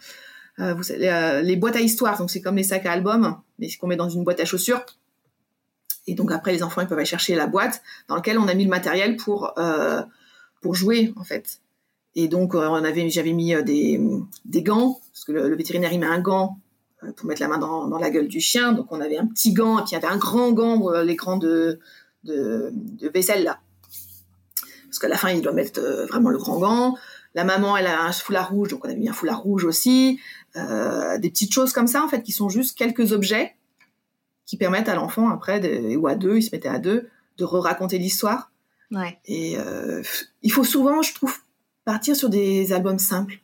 savez, 0.84 1.10
euh, 1.10 1.41
les 1.41 1.56
boîtes 1.56 1.76
à 1.76 1.82
histoire, 1.82 2.18
donc 2.18 2.30
c'est 2.30 2.41
comme 2.41 2.56
les 2.56 2.64
sacs 2.64 2.86
à 2.86 2.91
album, 2.91 3.38
mais 3.60 3.70
qu'on 3.72 3.88
met 3.88 3.95
dans 3.95 4.10
une 4.10 4.24
boîte 4.24 4.39
à 4.39 4.45
chaussures. 4.45 4.86
Et 6.08 6.14
donc 6.14 6.32
après 6.32 6.53
les 6.53 6.64
enfants 6.64 6.82
ils 6.82 6.88
peuvent 6.88 6.97
aller 6.97 7.06
chercher 7.06 7.36
la 7.36 7.47
boîte 7.47 7.82
dans 8.08 8.16
laquelle 8.16 8.38
on 8.38 8.47
a 8.47 8.53
mis 8.53 8.64
le 8.64 8.70
matériel 8.70 9.18
pour 9.18 9.58
euh, 9.58 10.01
pour 10.62 10.76
jouer 10.76 11.14
en 11.18 11.24
fait. 11.24 11.62
Et 12.16 12.28
donc 12.28 12.53
on 12.56 12.84
avait, 12.84 13.10
j'avais 13.10 13.34
mis 13.34 13.53
des, 13.64 13.99
des 14.45 14.64
gants 14.64 14.99
parce 15.12 15.26
que 15.26 15.32
le, 15.32 15.56
vétérinaire 15.56 15.91
met 15.97 16.06
un 16.06 16.20
gant 16.20 16.60
pour 17.18 17.26
mettre 17.26 17.41
la 17.41 17.47
main 17.47 17.58
dans, 17.58 17.88
dans, 17.88 17.97
la 17.97 18.10
gueule 18.10 18.28
du 18.28 18.39
chien. 18.39 18.72
Donc 18.72 18.91
on 18.91 19.01
avait 19.01 19.18
un 19.18 19.26
petit 19.26 19.51
gant 19.51 19.80
et 19.80 19.82
puis 19.82 19.91
il 19.91 19.93
y 19.93 19.97
avait 19.97 20.14
un 20.14 20.18
grand 20.18 20.51
gant, 20.53 20.89
l'écran 21.01 21.38
de, 21.38 21.80
de, 22.24 22.70
de 22.72 23.10
vaisselle 23.10 23.43
là. 23.43 23.60
Parce 24.86 24.99
qu'à 24.99 25.10
la 25.10 25.18
fin 25.18 25.32
il 25.32 25.41
doit 25.41 25.51
mettre 25.51 25.82
vraiment 26.08 26.30
le 26.30 26.38
grand 26.38 26.60
gant. 26.60 26.95
La 27.36 27.43
maman, 27.43 27.76
elle 27.76 27.88
a 27.88 28.01
un 28.01 28.14
foulard 28.14 28.49
rouge, 28.49 28.70
donc 28.70 28.86
on 28.86 28.89
a 28.89 28.95
mis 28.95 29.10
un 29.10 29.14
foulard 29.14 29.41
rouge 29.41 29.66
aussi. 29.66 30.20
Euh, 30.58 31.18
des 31.18 31.30
petites 31.30 31.53
choses 31.53 31.74
comme 31.74 31.88
ça, 31.88 32.03
en 32.03 32.08
fait, 32.08 32.24
qui 32.24 32.32
sont 32.32 32.49
juste 32.49 32.78
quelques 32.78 33.12
objets 33.12 33.56
qui 34.45 34.58
permettent 34.58 34.89
à 34.89 34.95
l'enfant, 34.95 35.30
après, 35.30 35.95
ou 35.95 36.08
à 36.08 36.16
deux, 36.16 36.38
ils 36.38 36.43
se 36.43 36.51
mettaient 36.51 36.70
à 36.70 36.80
deux, 36.80 37.10
de 37.38 37.43
re-raconter 37.43 37.97
l'histoire. 37.97 38.51
Ouais. 38.91 39.18
Et 39.26 39.58
euh, 39.58 40.03
il 40.43 40.51
faut 40.51 40.64
souvent, 40.64 41.01
je 41.01 41.14
trouve, 41.14 41.36
partir 41.84 42.16
sur 42.16 42.30
des 42.30 42.72
albums 42.72 42.99
simples. 42.99 43.39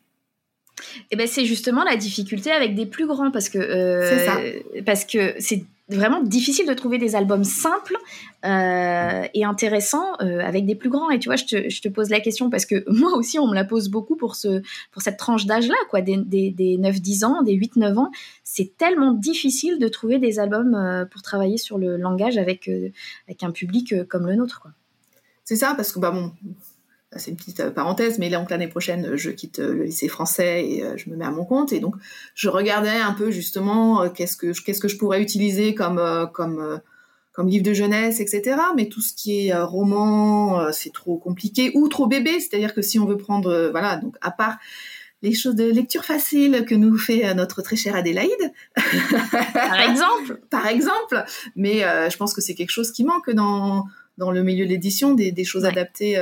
Et 0.79 0.83
eh 1.11 1.15
ben 1.15 1.27
c'est 1.27 1.45
justement 1.45 1.83
la 1.83 1.95
difficulté 1.95 2.49
avec 2.49 2.73
des 2.73 2.87
plus 2.87 3.05
grands 3.05 3.29
parce 3.29 3.49
que 3.49 3.59
euh, 3.59 4.81
parce 4.83 5.05
que 5.05 5.35
c'est 5.37 5.65
vraiment 5.95 6.21
difficile 6.21 6.67
de 6.67 6.73
trouver 6.73 6.97
des 6.97 7.15
albums 7.15 7.43
simples 7.43 7.97
euh, 8.45 9.23
et 9.33 9.45
intéressants 9.45 10.13
euh, 10.21 10.39
avec 10.39 10.65
des 10.65 10.75
plus 10.75 10.89
grands. 10.89 11.09
Et 11.09 11.19
tu 11.19 11.29
vois, 11.29 11.35
je 11.35 11.45
te, 11.45 11.69
je 11.69 11.81
te, 11.81 11.89
pose 11.89 12.09
la 12.09 12.19
question 12.19 12.49
parce 12.49 12.65
que 12.65 12.83
moi 12.91 13.13
aussi, 13.15 13.39
on 13.39 13.47
me 13.47 13.55
la 13.55 13.63
pose 13.63 13.89
beaucoup 13.89 14.15
pour, 14.15 14.35
ce, 14.35 14.61
pour 14.91 15.01
cette 15.01 15.17
tranche 15.17 15.45
d'âge-là, 15.45 15.75
quoi, 15.89 16.01
des, 16.01 16.17
des, 16.17 16.51
des 16.51 16.77
9-10 16.77 17.25
ans, 17.25 17.41
des 17.43 17.55
8-9 17.55 17.97
ans. 17.97 18.11
C'est 18.43 18.77
tellement 18.77 19.13
difficile 19.13 19.79
de 19.79 19.87
trouver 19.87 20.19
des 20.19 20.39
albums 20.39 20.75
euh, 20.75 21.05
pour 21.05 21.21
travailler 21.21 21.57
sur 21.57 21.77
le 21.77 21.97
langage 21.97 22.37
avec, 22.37 22.69
avec 23.27 23.43
un 23.43 23.51
public 23.51 24.07
comme 24.07 24.27
le 24.27 24.35
nôtre. 24.35 24.67
C'est 25.43 25.55
ça, 25.55 25.73
parce 25.75 25.91
que 25.91 25.99
bah, 25.99 26.11
bon, 26.11 26.31
c'est 27.17 27.31
une 27.31 27.37
petite 27.37 27.59
euh, 27.59 27.71
parenthèse, 27.71 28.19
mais 28.19 28.29
donc 28.29 28.49
l'année 28.49 28.67
prochaine, 28.67 29.15
je 29.15 29.31
quitte 29.31 29.59
euh, 29.59 29.73
le 29.73 29.83
lycée 29.83 30.07
français 30.07 30.65
et 30.65 30.83
euh, 30.83 30.95
je 30.95 31.09
me 31.09 31.17
mets 31.17 31.25
à 31.25 31.31
mon 31.31 31.43
compte. 31.43 31.73
Et 31.73 31.79
donc, 31.79 31.95
je 32.35 32.47
regardais 32.47 32.89
un 32.89 33.13
peu 33.13 33.31
justement 33.31 34.09
qu'est-ce 34.09 34.37
que 34.37 34.51
qu'est-ce 34.63 34.79
que 34.79 34.87
je 34.87 34.97
pourrais 34.97 35.21
utiliser 35.21 35.75
comme 35.75 36.01
comme 36.33 36.79
comme 37.33 37.47
livre 37.47 37.63
de 37.63 37.73
jeunesse, 37.73 38.19
etc. 38.19 38.57
Mais 38.75 38.87
tout 38.87 39.01
ce 39.01 39.13
qui 39.13 39.47
est 39.47 39.57
roman, 39.57 40.71
c'est 40.71 40.91
trop 40.91 41.17
compliqué 41.17 41.71
ou 41.75 41.87
trop 41.87 42.07
bébé. 42.07 42.39
C'est-à-dire 42.39 42.73
que 42.73 42.81
si 42.81 42.99
on 42.99 43.05
veut 43.05 43.17
prendre, 43.17 43.69
voilà, 43.71 43.97
donc 43.97 44.15
à 44.21 44.31
part 44.31 44.57
les 45.21 45.33
choses 45.33 45.55
de 45.55 45.65
lecture 45.65 46.03
facile 46.03 46.65
que 46.67 46.75
nous 46.75 46.97
fait 46.97 47.33
notre 47.35 47.61
très 47.61 47.75
chère 47.75 47.95
Adélaïde, 47.95 48.51
par 49.53 49.79
exemple, 49.81 50.41
par 50.49 50.67
exemple. 50.67 51.23
Mais 51.55 51.79
je 52.09 52.17
pense 52.17 52.33
que 52.33 52.41
c'est 52.41 52.55
quelque 52.55 52.71
chose 52.71 52.91
qui 52.91 53.03
manque 53.03 53.29
dans 53.31 53.85
dans 54.17 54.31
le 54.31 54.43
milieu 54.43 54.65
de 54.65 54.69
l'édition, 54.69 55.13
des, 55.13 55.31
des 55.31 55.45
choses 55.45 55.65
adaptées 55.65 56.17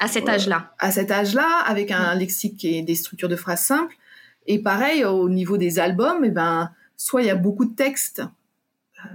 à 0.00 0.08
cet 0.08 0.28
âge-là. 0.28 0.74
À 0.78 0.90
cet 0.90 1.10
âge-là, 1.10 1.62
avec 1.66 1.90
un 1.90 2.14
lexique 2.14 2.64
et 2.64 2.82
des 2.82 2.94
structures 2.94 3.28
de 3.28 3.36
phrases 3.36 3.62
simples. 3.62 3.96
Et 4.46 4.58
pareil, 4.60 5.04
au 5.04 5.28
niveau 5.28 5.56
des 5.58 5.78
albums, 5.78 6.24
et 6.24 6.28
eh 6.28 6.30
ben, 6.30 6.70
soit 6.96 7.22
il 7.22 7.26
y 7.26 7.30
a 7.30 7.34
beaucoup 7.34 7.64
de 7.64 7.74
textes, 7.74 8.22
euh, 9.04 9.08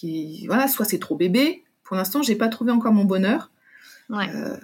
qui, 0.00 0.46
voilà, 0.46 0.66
soit 0.66 0.86
c'est 0.86 0.98
trop 0.98 1.14
bébé. 1.14 1.62
Pour 1.84 1.96
l'instant, 1.96 2.22
j'ai 2.22 2.36
pas 2.36 2.48
trouvé 2.48 2.72
encore 2.72 2.92
mon 2.92 3.04
bonheur. 3.04 3.50
Ouais. 4.08 4.28
Euh, 4.34 4.56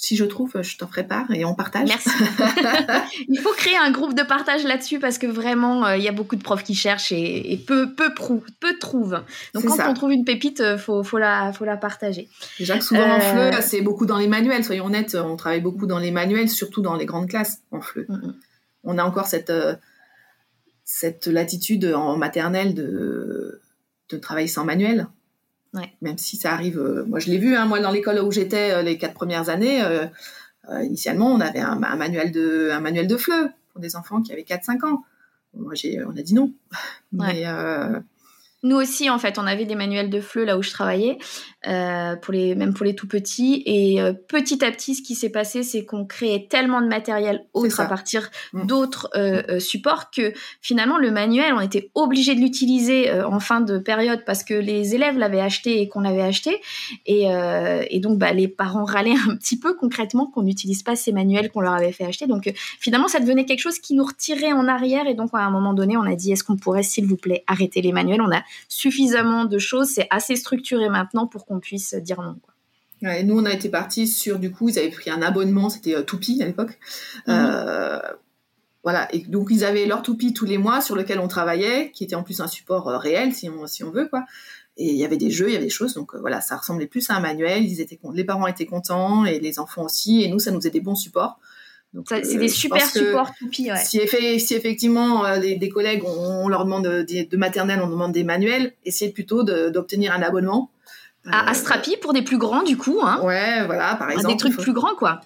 si 0.00 0.16
je 0.16 0.24
trouve, 0.24 0.62
je 0.62 0.78
t'en 0.78 0.86
ferai 0.86 1.06
part 1.06 1.30
et 1.30 1.44
on 1.44 1.54
partage. 1.54 1.86
Merci. 1.86 2.08
il 3.28 3.38
faut 3.38 3.52
créer 3.52 3.76
un 3.76 3.90
groupe 3.90 4.14
de 4.14 4.22
partage 4.22 4.64
là-dessus 4.64 4.98
parce 4.98 5.18
que 5.18 5.26
vraiment, 5.26 5.84
euh, 5.84 5.98
il 5.98 6.02
y 6.02 6.08
a 6.08 6.12
beaucoup 6.12 6.36
de 6.36 6.42
profs 6.42 6.64
qui 6.64 6.74
cherchent 6.74 7.12
et, 7.12 7.62
peu, 7.66 7.92
peu, 7.92 8.10
peu 8.14 8.78
trouvent. 8.78 9.22
Donc 9.52 9.66
quand 9.66 9.90
on 9.90 9.92
trouve 9.92 10.12
une 10.12 10.24
pépite, 10.24 10.62
il 10.64 10.78
faut, 10.78 11.02
faut, 11.02 11.18
la, 11.18 11.52
faut 11.52 11.66
la 11.66 11.76
partager. 11.76 12.30
Déjà 12.58 12.78
que 12.78 12.84
souvent 12.84 13.02
en 13.02 13.20
euh, 13.20 13.52
FLE, 13.52 13.62
c'est 13.62 13.82
beaucoup 13.82 14.06
dans 14.06 14.16
les 14.16 14.26
manuels. 14.26 14.64
Soyons 14.64 14.86
honnêtes, 14.86 15.16
on 15.16 15.36
travaille 15.36 15.60
beaucoup 15.60 15.86
dans 15.86 15.98
les 15.98 16.12
manuels, 16.12 16.48
surtout 16.48 16.80
dans 16.80 16.96
les 16.96 17.04
grandes 17.04 17.28
classes 17.28 17.58
en 17.70 17.82
FLE. 17.82 18.06
Mm, 18.08 18.14
mm. 18.14 18.34
On 18.84 18.96
a 18.96 19.04
encore 19.04 19.26
cette, 19.26 19.50
euh, 19.50 19.74
cette 20.82 21.26
latitude 21.26 21.84
en 21.84 22.16
maternelle 22.16 22.72
de, 22.72 23.60
de 24.08 24.16
travailler 24.16 24.48
sans 24.48 24.64
manuel. 24.64 25.08
Même 26.00 26.18
si 26.18 26.36
ça 26.36 26.52
arrive, 26.52 26.78
euh, 26.78 27.04
moi 27.06 27.20
je 27.20 27.30
l'ai 27.30 27.38
vu, 27.38 27.54
hein, 27.54 27.66
moi 27.66 27.80
dans 27.80 27.92
l'école 27.92 28.18
où 28.20 28.32
j'étais 28.32 28.72
euh, 28.72 28.82
les 28.82 28.98
quatre 28.98 29.14
premières 29.14 29.48
années, 29.48 29.82
euh, 29.84 30.06
initialement 30.82 31.32
on 31.32 31.40
avait 31.40 31.60
un, 31.60 31.76
manuel 31.76 32.32
de 32.32 32.70
un 32.72 32.80
manuel 32.80 33.06
de 33.06 33.16
fleu 33.16 33.50
pour 33.72 33.80
des 33.80 33.94
enfants 33.96 34.20
qui 34.20 34.32
avaient 34.32 34.42
4-5 34.42 34.84
ans. 34.84 35.04
Moi 35.54 35.74
j'ai, 35.74 36.02
on 36.04 36.10
a 36.10 36.22
dit 36.22 36.34
non. 36.34 36.52
Mais 37.12 37.44
nous 38.62 38.76
aussi, 38.76 39.08
en 39.08 39.18
fait, 39.18 39.38
on 39.38 39.46
avait 39.46 39.64
des 39.64 39.74
manuels 39.74 40.10
de 40.10 40.20
FLE 40.20 40.44
là 40.44 40.58
où 40.58 40.62
je 40.62 40.70
travaillais, 40.70 41.16
euh, 41.66 42.14
pour 42.16 42.34
les, 42.34 42.54
même 42.54 42.74
pour 42.74 42.84
les 42.84 42.94
tout 42.94 43.08
petits. 43.08 43.62
Et 43.64 44.02
euh, 44.02 44.12
petit 44.12 44.62
à 44.62 44.70
petit, 44.70 44.94
ce 44.94 45.02
qui 45.02 45.14
s'est 45.14 45.30
passé, 45.30 45.62
c'est 45.62 45.86
qu'on 45.86 46.04
créait 46.04 46.46
tellement 46.50 46.82
de 46.82 46.86
matériel 46.86 47.46
autre 47.54 47.80
à 47.80 47.86
partir 47.86 48.28
mmh. 48.52 48.66
d'autres 48.66 49.08
euh, 49.14 49.42
euh, 49.48 49.60
supports 49.60 50.10
que 50.10 50.34
finalement, 50.60 50.98
le 50.98 51.10
manuel, 51.10 51.54
on 51.54 51.60
était 51.60 51.90
obligé 51.94 52.34
de 52.34 52.40
l'utiliser 52.40 53.10
en 53.10 53.40
fin 53.40 53.62
de 53.62 53.78
période 53.78 54.24
parce 54.26 54.44
que 54.44 54.54
les 54.54 54.94
élèves 54.94 55.16
l'avaient 55.16 55.40
acheté 55.40 55.80
et 55.80 55.88
qu'on 55.88 56.00
l'avait 56.00 56.22
acheté. 56.22 56.60
Et, 57.06 57.28
et 57.90 58.00
donc, 58.00 58.18
bah, 58.18 58.32
les 58.32 58.48
parents 58.48 58.84
râlaient 58.84 59.14
un 59.28 59.36
petit 59.36 59.58
peu 59.58 59.74
concrètement 59.74 60.26
qu'on 60.26 60.42
n'utilise 60.42 60.82
pas 60.82 60.96
ces 60.96 61.12
manuels 61.12 61.50
qu'on 61.50 61.60
leur 61.60 61.72
avait 61.72 61.92
fait 61.92 62.04
acheter. 62.04 62.26
Donc, 62.26 62.52
finalement, 62.78 63.08
ça 63.08 63.20
devenait 63.20 63.46
quelque 63.46 63.60
chose 63.60 63.78
qui 63.78 63.94
nous 63.94 64.04
retirait 64.04 64.52
en 64.52 64.68
arrière. 64.68 65.06
Et 65.06 65.14
donc, 65.14 65.30
à 65.32 65.38
un 65.38 65.50
moment 65.50 65.72
donné, 65.72 65.96
on 65.96 66.02
a 66.02 66.14
dit, 66.14 66.32
est-ce 66.32 66.44
qu'on 66.44 66.56
pourrait, 66.56 66.82
s'il 66.82 67.06
vous 67.06 67.16
plaît, 67.16 67.42
arrêter 67.46 67.80
les 67.80 67.92
manuels? 67.92 68.20
On 68.20 68.30
a 68.30 68.42
suffisamment 68.68 69.44
de 69.44 69.58
choses, 69.58 69.88
c'est 69.88 70.06
assez 70.10 70.36
structuré 70.36 70.88
maintenant 70.88 71.26
pour 71.26 71.46
qu'on 71.46 71.60
puisse 71.60 71.94
dire 71.94 72.20
non. 72.20 72.36
et 73.10 73.22
nous, 73.22 73.38
on 73.38 73.44
a 73.44 73.52
été 73.52 73.68
partis 73.68 74.06
sur, 74.06 74.38
du 74.38 74.50
coup, 74.50 74.68
ils 74.68 74.78
avaient 74.78 74.90
pris 74.90 75.10
un 75.10 75.22
abonnement, 75.22 75.70
c'était 75.70 75.94
euh, 75.94 76.02
Toupie 76.02 76.42
à 76.42 76.46
l'époque. 76.46 76.78
Mhm. 77.26 77.34
Euh, 77.34 77.98
voilà, 78.82 79.14
et 79.14 79.18
donc 79.20 79.48
ils 79.50 79.64
avaient 79.64 79.84
leur 79.84 80.02
Toupie 80.02 80.32
tous 80.32 80.46
les 80.46 80.56
mois 80.56 80.80
sur 80.80 80.96
lequel 80.96 81.20
on 81.20 81.28
travaillait, 81.28 81.90
qui 81.92 82.04
était 82.04 82.14
en 82.14 82.22
plus 82.22 82.40
un 82.40 82.46
support 82.46 82.88
euh, 82.88 82.96
réel, 82.96 83.34
si 83.34 83.48
on, 83.50 83.66
si 83.66 83.84
on 83.84 83.90
veut, 83.90 84.08
quoi. 84.08 84.24
Et 84.76 84.92
il 84.92 84.96
y 84.96 85.04
avait 85.04 85.18
des 85.18 85.30
jeux, 85.30 85.48
il 85.48 85.52
y 85.52 85.56
avait 85.56 85.64
des 85.64 85.70
choses, 85.70 85.92
donc 85.92 86.14
voilà, 86.14 86.40
ça 86.40 86.56
ressemblait 86.56 86.86
plus 86.86 87.10
à 87.10 87.16
un 87.16 87.20
manuel. 87.20 87.64
Ils 87.64 87.82
étaient, 87.82 87.98
les 88.14 88.24
parents 88.24 88.46
étaient 88.46 88.64
contents 88.64 89.26
et 89.26 89.38
les 89.38 89.58
enfants 89.58 89.84
aussi, 89.84 90.22
et 90.22 90.28
nous, 90.28 90.38
ça 90.38 90.50
nous 90.50 90.58
faisait 90.58 90.70
des 90.70 90.80
bons 90.80 90.94
supports. 90.94 91.38
C'est 92.06 92.36
des 92.36 92.48
super 92.48 92.86
supports. 92.86 93.30
Si, 93.50 93.98
effectivement 93.98 95.24
euh, 95.24 95.38
des, 95.38 95.68
collègues, 95.68 96.04
on, 96.04 96.48
leur 96.48 96.64
demande 96.64 96.84
de, 96.84 97.36
maternelle, 97.36 97.80
on 97.82 97.88
demande 97.88 98.12
des 98.12 98.24
manuels, 98.24 98.74
essayez 98.84 99.10
plutôt 99.10 99.42
d'obtenir 99.42 100.12
un 100.12 100.22
abonnement. 100.22 100.70
À 101.26 101.50
Astrapi 101.50 101.96
pour 102.00 102.12
des 102.12 102.22
plus 102.22 102.38
grands, 102.38 102.62
du 102.62 102.76
coup. 102.76 103.00
Hein. 103.02 103.20
Ouais, 103.22 103.64
voilà, 103.66 103.94
par 103.96 104.10
exemple. 104.10 104.28
Des 104.28 104.36
trucs 104.38 104.56
plus 104.56 104.72
grands, 104.72 104.94
quoi. 104.94 105.20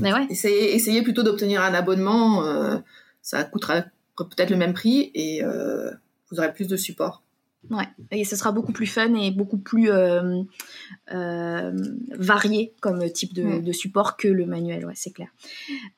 Mais 0.00 0.12
ouais. 0.12 0.26
Essayez, 0.30 1.02
plutôt 1.02 1.22
d'obtenir 1.22 1.62
un 1.62 1.74
abonnement. 1.74 2.44
Euh, 2.44 2.76
ça 3.22 3.44
coûtera 3.44 3.82
peut-être 4.16 4.50
le 4.50 4.56
même 4.56 4.72
prix 4.72 5.10
et 5.14 5.44
euh, 5.44 5.90
vous 6.30 6.38
aurez 6.38 6.52
plus 6.52 6.68
de 6.68 6.76
support. 6.76 7.22
Ouais, 7.70 7.88
et 8.10 8.24
ce 8.24 8.36
sera 8.36 8.52
beaucoup 8.52 8.72
plus 8.72 8.86
fun 8.86 9.14
et 9.14 9.30
beaucoup 9.30 9.58
plus 9.58 9.90
euh, 9.90 10.42
euh, 11.12 11.72
varié 12.10 12.72
comme 12.80 13.10
type 13.10 13.34
de, 13.34 13.58
de 13.58 13.72
support 13.72 14.16
que 14.16 14.28
le 14.28 14.46
manuel, 14.46 14.86
ouais, 14.86 14.92
c'est 14.94 15.12
clair. 15.12 15.28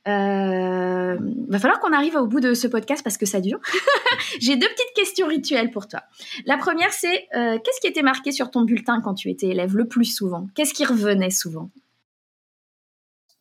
Euh, 0.06 1.18
va 1.48 1.58
falloir 1.58 1.80
qu'on 1.80 1.92
arrive 1.92 2.16
au 2.16 2.26
bout 2.26 2.40
de 2.40 2.54
ce 2.54 2.66
podcast 2.66 3.02
parce 3.02 3.18
que 3.18 3.26
ça 3.26 3.40
dure. 3.40 3.60
J'ai 4.40 4.56
deux 4.56 4.68
petites 4.68 4.94
questions 4.94 5.26
rituelles 5.26 5.70
pour 5.70 5.88
toi. 5.88 6.02
La 6.46 6.56
première, 6.56 6.92
c'est 6.92 7.28
euh, 7.36 7.58
qu'est-ce 7.58 7.80
qui 7.80 7.86
était 7.86 8.02
marqué 8.02 8.32
sur 8.32 8.50
ton 8.50 8.62
bulletin 8.62 9.00
quand 9.02 9.14
tu 9.14 9.30
étais 9.30 9.48
élève 9.48 9.76
le 9.76 9.86
plus 9.86 10.06
souvent? 10.06 10.48
Qu'est-ce 10.54 10.74
qui 10.74 10.84
revenait 10.84 11.30
souvent? 11.30 11.70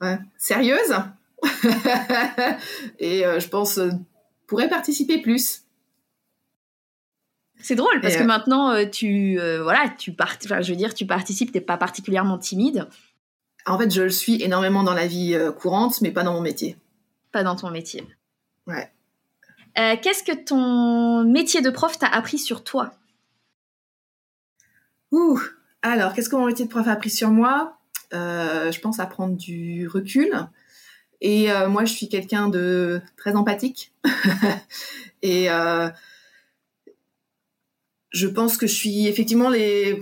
Ouais. 0.02 0.20
Sérieuse? 0.38 0.96
Et 3.00 3.24
je 3.24 3.48
pense 3.48 3.80
pourrait 4.48 4.70
participer 4.70 5.22
plus. 5.22 5.64
C'est 7.60 7.76
drôle 7.76 8.00
parce 8.02 8.16
Et, 8.16 8.18
que 8.18 8.24
euh, 8.24 8.28
maintenant 8.28 8.72
euh, 8.72 8.86
tu 8.86 9.40
euh, 9.40 9.64
voilà 9.64 9.90
tu 9.98 10.14
part... 10.14 10.38
enfin, 10.46 10.62
je 10.62 10.72
veux 10.72 10.78
dire 10.78 10.94
tu 10.94 11.06
participes 11.06 11.52
t'es 11.52 11.62
pas 11.62 11.78
particulièrement 11.78 12.38
timide 12.38 12.88
En 13.66 13.78
fait, 13.78 13.90
je 13.92 14.04
le 14.04 14.10
suis 14.10 14.42
énormément 14.42 14.84
dans 14.84 14.94
la 14.94 15.08
vie 15.08 15.34
euh, 15.34 15.52
courante, 15.52 16.00
mais 16.02 16.12
pas 16.12 16.24
dans 16.24 16.34
mon 16.34 16.42
métier. 16.42 16.78
pas 17.32 17.44
dans 17.44 17.56
ton 17.56 17.70
métier. 17.72 18.04
Ouais. 18.68 18.92
Euh, 19.78 19.96
Qu'est-ce 20.02 20.24
que 20.24 20.36
ton 20.36 21.24
métier 21.24 21.62
de 21.62 21.70
prof 21.70 21.98
t'a 22.00 22.08
appris 22.08 22.38
sur 22.40 22.64
toi? 22.64 22.92
Ouh 25.12 25.40
Alors, 25.82 26.14
qu'est-ce 26.14 26.30
que 26.30 26.36
mon 26.36 26.46
métier 26.48 26.66
de 26.66 26.70
prof 26.70 26.88
a 26.88 26.92
appris 26.92 27.10
sur 27.10 27.30
moi? 27.30 27.78
Je 28.12 28.80
pense 28.80 29.00
à 29.00 29.06
prendre 29.06 29.36
du 29.36 29.88
recul. 29.88 30.32
Et 31.22 31.50
moi, 31.70 31.86
je 31.86 31.94
suis 31.94 32.10
quelqu'un 32.10 32.50
de 32.50 33.02
très 33.18 33.36
empathique. 33.36 33.94
et 35.22 35.48
je 38.18 38.28
pense 38.28 38.58
que 38.58 38.68
je 38.68 38.74
suis 38.74 39.08
effectivement 39.08 39.50
les 39.50 40.02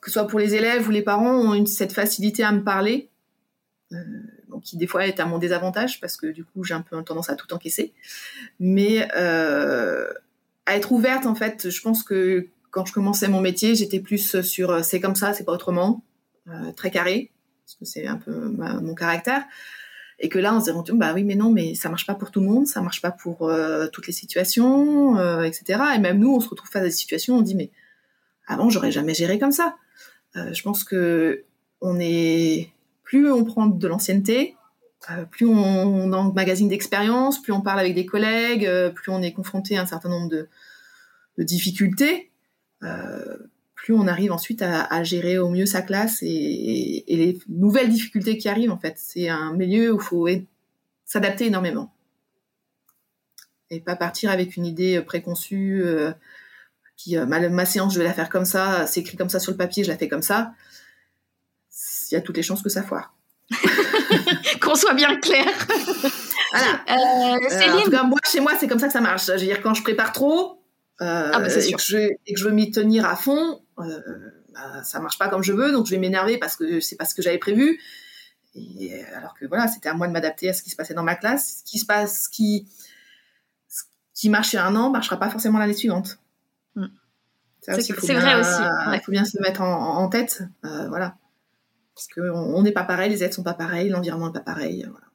que 0.00 0.10
ce 0.10 0.12
soit 0.12 0.28
pour 0.28 0.38
les 0.38 0.54
élèves 0.54 0.86
ou 0.86 0.92
les 0.92 1.02
parents 1.02 1.34
ont 1.34 1.66
cette 1.66 1.92
facilité 1.92 2.44
à 2.44 2.52
me 2.52 2.62
parler, 2.62 3.08
euh, 3.92 3.98
qui 4.62 4.76
des 4.76 4.86
fois 4.86 5.06
est 5.06 5.18
à 5.18 5.26
mon 5.26 5.38
désavantage 5.38 6.00
parce 6.00 6.16
que 6.16 6.28
du 6.28 6.44
coup 6.44 6.62
j'ai 6.62 6.74
un 6.74 6.82
peu 6.82 7.02
tendance 7.02 7.30
à 7.30 7.34
tout 7.34 7.52
encaisser, 7.52 7.92
mais 8.60 9.08
euh, 9.16 10.08
à 10.66 10.76
être 10.76 10.92
ouverte 10.92 11.26
en 11.26 11.34
fait, 11.34 11.68
je 11.68 11.80
pense 11.80 12.04
que 12.04 12.46
quand 12.70 12.86
je 12.86 12.92
commençais 12.92 13.28
mon 13.28 13.40
métier 13.40 13.74
j'étais 13.74 14.00
plus 14.00 14.40
sur 14.42 14.70
euh, 14.70 14.82
c'est 14.82 15.00
comme 15.00 15.16
ça, 15.16 15.32
c'est 15.32 15.44
pas 15.44 15.52
autrement, 15.52 16.04
très 16.76 16.90
carré 16.90 17.30
parce 17.66 17.74
que 17.74 17.84
c'est 17.84 18.06
un 18.06 18.16
peu 18.16 18.32
mon 18.32 18.94
caractère. 18.94 19.44
Et 20.20 20.28
que 20.28 20.38
là, 20.38 20.54
on 20.54 20.60
se 20.60 20.70
dit, 20.70 20.92
bah 20.94 21.12
oui, 21.14 21.22
mais 21.22 21.36
non, 21.36 21.52
mais 21.52 21.74
ça 21.74 21.88
marche 21.88 22.06
pas 22.06 22.14
pour 22.14 22.30
tout 22.30 22.40
le 22.40 22.46
monde, 22.46 22.66
ça 22.66 22.80
marche 22.80 23.00
pas 23.00 23.12
pour 23.12 23.48
euh, 23.48 23.86
toutes 23.86 24.08
les 24.08 24.12
situations, 24.12 25.16
euh, 25.18 25.42
etc. 25.42 25.80
Et 25.94 25.98
même 25.98 26.18
nous, 26.18 26.34
on 26.34 26.40
se 26.40 26.48
retrouve 26.48 26.68
face 26.68 26.82
à 26.82 26.86
des 26.86 26.90
situations, 26.90 27.36
on 27.36 27.42
dit, 27.42 27.54
mais 27.54 27.70
avant, 28.46 28.68
j'aurais 28.68 28.90
jamais 28.90 29.14
géré 29.14 29.38
comme 29.38 29.52
ça. 29.52 29.76
Euh, 30.36 30.52
je 30.52 30.62
pense 30.62 30.82
que 30.82 31.44
on 31.80 32.00
est, 32.00 32.72
plus 33.04 33.30
on 33.30 33.44
prend 33.44 33.66
de 33.66 33.86
l'ancienneté, 33.86 34.56
plus 35.30 35.46
on, 35.46 35.54
on 35.54 36.12
emmagasine 36.12 36.68
d'expérience, 36.68 37.40
plus 37.40 37.52
on 37.52 37.60
parle 37.60 37.78
avec 37.78 37.94
des 37.94 38.04
collègues, 38.04 38.68
plus 38.96 39.12
on 39.12 39.22
est 39.22 39.32
confronté 39.32 39.78
à 39.78 39.82
un 39.82 39.86
certain 39.86 40.08
nombre 40.08 40.28
de, 40.28 40.48
difficultés, 41.38 42.32
plus 43.88 43.94
on 43.94 44.06
arrive 44.06 44.32
ensuite 44.32 44.60
à, 44.60 44.84
à 44.84 45.02
gérer 45.02 45.38
au 45.38 45.48
mieux 45.48 45.64
sa 45.64 45.80
classe 45.80 46.18
et, 46.20 47.04
et 47.06 47.16
les 47.16 47.38
nouvelles 47.48 47.88
difficultés 47.88 48.36
qui 48.36 48.46
arrivent. 48.50 48.70
En 48.70 48.76
fait, 48.78 48.96
c'est 48.98 49.30
un 49.30 49.54
milieu 49.54 49.92
où 49.92 49.96
il 49.96 50.02
faut 50.02 50.28
s'adapter 51.06 51.46
énormément 51.46 51.90
et 53.70 53.80
pas 53.80 53.96
partir 53.96 54.30
avec 54.30 54.58
une 54.58 54.66
idée 54.66 55.00
préconçue. 55.00 55.80
euh, 55.82 56.12
qui 56.98 57.16
euh, 57.16 57.24
ma, 57.24 57.48
ma 57.48 57.64
séance, 57.64 57.94
je 57.94 57.98
vais 57.98 58.04
la 58.04 58.12
faire 58.12 58.28
comme 58.28 58.44
ça, 58.44 58.86
c'est 58.86 59.00
écrit 59.00 59.16
comme 59.16 59.30
ça 59.30 59.40
sur 59.40 59.52
le 59.52 59.56
papier, 59.56 59.84
je 59.84 59.88
la 59.88 59.96
fais 59.96 60.08
comme 60.08 60.20
ça. 60.20 60.52
Il 62.10 62.14
y 62.14 62.16
a 62.18 62.20
toutes 62.20 62.36
les 62.36 62.42
chances 62.42 62.60
que 62.60 62.68
ça 62.68 62.82
foire. 62.82 63.14
Qu'on 64.60 64.74
soit 64.74 64.92
bien 64.94 65.16
clair. 65.16 65.46
Voilà. 66.52 66.84
Euh, 66.90 67.38
Euh, 67.52 67.72
en 67.72 67.82
tout 67.82 67.90
cas, 67.90 68.02
moi, 68.02 68.18
chez 68.30 68.40
moi, 68.40 68.52
c'est 68.60 68.68
comme 68.68 68.80
ça 68.80 68.88
que 68.88 68.92
ça 68.92 69.00
marche. 69.00 69.26
Je 69.26 69.32
veux 69.32 69.38
dire, 69.38 69.62
quand 69.62 69.72
je 69.72 69.82
prépare 69.82 70.12
trop 70.12 70.57
euh, 71.00 71.30
Ah 71.32 71.40
bah, 71.40 71.46
et, 71.48 71.72
que 71.72 71.82
je, 71.82 71.96
et 71.98 72.34
que 72.34 72.38
je 72.40 72.44
veux 72.44 72.50
m'y 72.52 72.70
tenir 72.70 73.06
à 73.06 73.16
fond, 73.16 73.62
euh, 73.78 74.00
bah, 74.54 74.82
ça 74.84 75.00
marche 75.00 75.18
pas 75.18 75.28
comme 75.28 75.42
je 75.42 75.52
veux, 75.52 75.72
donc 75.72 75.86
je 75.86 75.92
vais 75.92 75.98
m'énerver 75.98 76.38
parce 76.38 76.56
que 76.56 76.80
c'est 76.80 76.96
pas 76.96 77.04
ce 77.04 77.14
que 77.14 77.22
j'avais 77.22 77.38
prévu. 77.38 77.80
Et 78.54 78.94
euh, 78.94 79.16
alors 79.16 79.34
que 79.34 79.46
voilà, 79.46 79.68
c'était 79.68 79.88
à 79.88 79.94
moi 79.94 80.06
de 80.08 80.12
m'adapter 80.12 80.48
à 80.48 80.52
ce 80.52 80.62
qui 80.62 80.70
se 80.70 80.76
passait 80.76 80.94
dans 80.94 81.02
ma 81.04 81.14
classe. 81.14 81.58
Ce 81.58 81.64
qui 81.70 81.78
se 81.78 81.86
passe, 81.86 82.24
ce 82.24 82.28
qui, 82.28 82.66
ce 83.68 83.82
qui 84.14 84.28
marche 84.30 84.54
un 84.54 84.74
an, 84.74 84.90
marchera 84.90 85.18
pas 85.18 85.30
forcément 85.30 85.58
l'année 85.58 85.74
suivante. 85.74 86.18
Mm. 86.74 86.86
C'est- 87.60 88.14
vrai 88.14 88.40
aussi, 88.40 88.62
ouais. 88.62 88.96
Il 88.96 89.00
faut 89.04 89.12
bien 89.12 89.24
se 89.24 89.36
le 89.36 89.42
mettre 89.42 89.60
en, 89.60 89.98
en 89.98 90.08
tête. 90.08 90.42
euh, 90.64 90.88
voilà. 90.88 91.16
Parce 91.94 92.08
qu'on 92.08 92.22
on 92.54 92.62
n'est 92.62 92.72
pas 92.72 92.84
pareil, 92.84 93.10
les 93.10 93.22
aides 93.22 93.34
sont 93.34 93.42
pas 93.42 93.54
pareils, 93.54 93.88
l'environnement 93.90 94.26
n'est 94.28 94.32
pas 94.32 94.40
pareil. 94.40 94.86
voilà. 94.90 95.06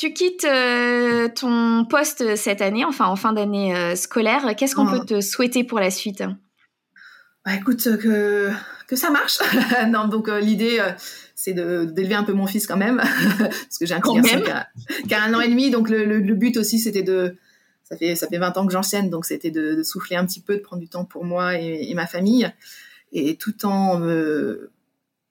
Tu 0.00 0.14
quittes 0.14 0.44
euh, 0.46 1.28
ton 1.28 1.84
poste 1.84 2.34
cette 2.36 2.62
année, 2.62 2.86
enfin 2.86 3.06
en 3.06 3.16
fin 3.16 3.34
d'année 3.34 3.76
euh, 3.76 3.94
scolaire. 3.96 4.56
Qu'est-ce 4.56 4.74
qu'on 4.74 4.86
peut 4.86 5.04
te 5.04 5.20
souhaiter 5.20 5.62
pour 5.62 5.78
la 5.78 5.90
suite? 5.90 6.22
Bah 7.44 7.54
écoute, 7.54 7.86
euh, 7.86 7.96
que, 7.98 8.50
que 8.88 8.96
ça 8.96 9.10
marche. 9.10 9.38
non, 9.88 10.08
donc 10.08 10.28
euh, 10.28 10.40
l'idée, 10.40 10.82
c'est 11.34 11.52
d'élever 11.52 12.14
un 12.14 12.24
peu 12.24 12.32
mon 12.32 12.46
fils 12.46 12.66
quand 12.66 12.78
même, 12.78 12.96
parce 13.38 13.78
que 13.78 13.84
j'ai 13.84 13.94
un 13.94 14.00
petit 14.00 14.14
garçon 14.20 14.40
qui 14.42 14.50
a, 14.50 14.68
qui 15.06 15.14
a 15.14 15.22
un 15.22 15.34
an 15.34 15.40
et 15.40 15.48
demi, 15.48 15.70
donc 15.70 15.90
le, 15.90 16.04
le- 16.06 16.20
le 16.20 16.34
but 16.34 16.56
aussi, 16.56 16.78
c'était 16.78 17.02
de... 17.02 17.36
Ça 17.84 17.96
fait, 17.96 18.14
ça 18.14 18.28
fait 18.28 18.38
20 18.38 18.56
ans 18.56 18.66
que 18.66 18.72
j'enchaîne, 18.72 19.10
donc 19.10 19.24
c'était 19.26 19.50
de, 19.50 19.74
de 19.74 19.82
souffler 19.82 20.14
un 20.16 20.24
petit 20.24 20.40
peu, 20.40 20.54
de 20.54 20.60
prendre 20.60 20.80
du 20.80 20.88
temps 20.88 21.04
pour 21.04 21.24
moi 21.24 21.58
et, 21.60 21.90
et 21.90 21.94
ma 21.94 22.06
famille, 22.06 22.48
et 23.12 23.36
tout 23.36 23.66
en 23.66 23.98
me 23.98 24.70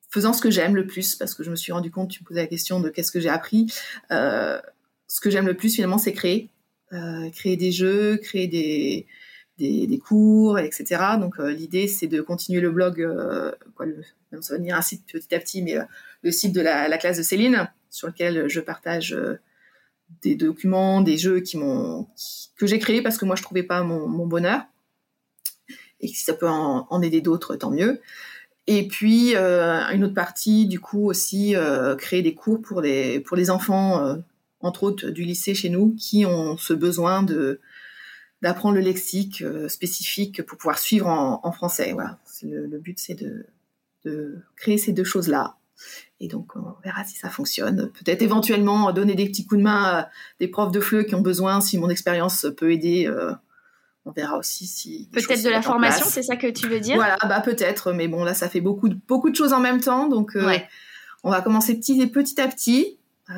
faisant 0.10 0.34
ce 0.34 0.42
que 0.42 0.50
j'aime 0.52 0.76
le 0.76 0.86
plus, 0.88 1.16
parce 1.16 1.34
que 1.34 1.44
je 1.44 1.52
me 1.52 1.56
suis 1.56 1.72
rendu 1.72 1.92
compte, 1.92 2.10
tu 2.10 2.24
me 2.24 2.28
posais 2.28 2.42
la 2.42 2.48
question 2.48 2.80
de 2.80 2.90
qu'est-ce 2.90 3.12
que 3.12 3.20
j'ai 3.20 3.30
appris, 3.30 3.72
euh, 4.12 4.60
ce 5.08 5.22
que 5.22 5.30
j'aime 5.30 5.48
le 5.48 5.56
plus 5.56 5.74
finalement, 5.74 5.98
c'est 5.98 6.14
créer. 6.14 6.50
Euh, 6.92 7.30
créer 7.30 7.56
des 7.56 7.72
jeux, 7.72 8.18
créer 8.18 8.48
des, 8.48 9.06
des, 9.60 9.86
des 9.86 10.00
cours, 10.00 10.58
etc. 10.58 10.86
Donc 11.20 11.40
euh, 11.40 11.52
l'idée, 11.52 11.88
c'est 11.88 12.08
de 12.08 12.22
continuer 12.22 12.62
le 12.62 12.72
blog, 12.72 13.02
euh, 13.02 13.52
quoi, 13.76 13.86
le, 13.86 14.02
même 14.32 14.42
ça 14.42 14.54
va 14.54 14.58
devenir 14.58 14.76
un 14.76 14.82
site 14.82 15.06
petit 15.12 15.36
à 15.36 15.40
petit, 15.40 15.62
mais 15.62 15.78
euh, 15.78 15.84
le 16.24 16.32
site 16.32 16.54
de 16.54 16.62
la, 16.62 16.88
la 16.88 16.98
classe 16.98 17.18
de 17.18 17.24
Céline, 17.24 17.70
sur 17.92 18.08
lequel 18.08 18.48
je 18.50 18.60
partage 18.60 19.16
des 20.24 20.36
documents, 20.36 21.02
des 21.02 21.18
jeux 21.18 21.42
qui 21.42 21.58
m'ont, 21.58 22.08
que 22.58 22.66
j'ai 22.66 22.80
créés 22.80 23.02
parce 23.02 23.18
que 23.18 23.26
moi 23.26 23.36
je 23.36 23.44
trouvais 23.44 23.64
pas 23.64 23.84
mon, 23.84 24.08
mon 24.08 24.26
bonheur. 24.26 24.64
Et 26.02 26.08
si 26.08 26.24
ça 26.24 26.34
peut 26.34 26.48
en, 26.48 26.88
en 26.90 27.02
aider 27.02 27.22
d'autres, 27.22 27.56
tant 27.56 27.72
mieux. 27.72 28.02
Et 28.72 28.88
puis 28.88 29.36
euh, 29.36 29.82
une 29.94 30.04
autre 30.04 30.14
partie, 30.14 30.68
du 30.68 30.80
coup 30.80 31.10
aussi 31.10 31.56
euh, 31.56 31.96
créer 31.96 32.22
des 32.22 32.36
cours 32.36 32.62
pour 32.62 32.82
les 32.82 33.20
pour 33.20 33.36
les 33.36 33.50
enfants, 33.50 34.06
euh, 34.06 34.18
entre 34.60 34.84
autres 34.84 35.10
du 35.10 35.24
lycée 35.24 35.56
chez 35.56 35.70
nous, 35.70 35.96
qui 35.96 36.24
ont 36.28 36.56
ce 36.56 36.74
besoin 36.74 37.24
de 37.24 37.62
d'apprendre 38.44 38.76
le 38.76 38.82
lexique 38.82 39.44
spécifique 39.68 40.46
pour 40.46 40.60
pouvoir 40.60 40.78
suivre 40.78 41.08
en, 41.08 41.52
français. 41.52 41.94
Voilà, 41.94 42.20
le, 42.44 42.78
but 42.78 43.00
c'est 43.00 43.16
de, 43.16 43.48
de 44.06 44.38
créer 44.56 44.78
ces 44.78 44.94
deux 44.94 45.04
choses 45.04 45.30
là. 45.30 45.58
Et 46.20 46.28
donc 46.28 46.56
on 46.56 46.76
verra 46.84 47.04
si 47.06 47.18
ça 47.18 47.32
fonctionne. 47.32 47.92
Peut-être 47.94 48.22
éventuellement 48.22 48.92
donner 48.92 49.16
des 49.16 49.26
petits 49.26 49.48
coups 49.48 49.58
de 49.58 49.64
main 49.64 49.84
à 49.84 50.10
des 50.40 50.48
profs 50.48 50.72
de 50.72 50.80
FLE 50.80 51.08
qui 51.08 51.16
ont 51.16 51.22
besoin, 51.22 51.60
si 51.60 51.80
mon 51.80 51.90
expérience 51.90 52.46
peut 52.56 52.72
aider. 52.72 53.12
On 54.10 54.12
verra 54.12 54.38
aussi 54.38 54.66
si 54.68 55.08
Peut-être 55.12 55.44
de 55.44 55.50
la 55.50 55.62
formation, 55.62 56.06
c'est 56.10 56.24
ça 56.24 56.36
que 56.36 56.48
tu 56.48 56.68
veux 56.68 56.80
dire? 56.80 56.96
Voilà, 56.96 57.18
bah 57.28 57.40
peut-être, 57.42 57.94
mais 57.94 58.08
bon 58.08 58.24
là 58.24 58.34
ça 58.34 58.50
fait 58.50 58.62
beaucoup 58.62 58.90
de, 58.90 58.98
beaucoup 59.08 59.30
de 59.30 59.36
choses 59.36 59.54
en 59.54 59.60
même 59.60 59.80
temps, 59.82 60.08
donc 60.08 60.36
euh, 60.36 60.46
Ouais. 60.46 60.68
on 61.24 61.30
va 61.30 61.42
commencer 61.42 61.76
petit, 61.76 62.06
petit 62.08 62.40
à 62.42 62.48
petit, 62.48 62.98
euh, 63.30 63.34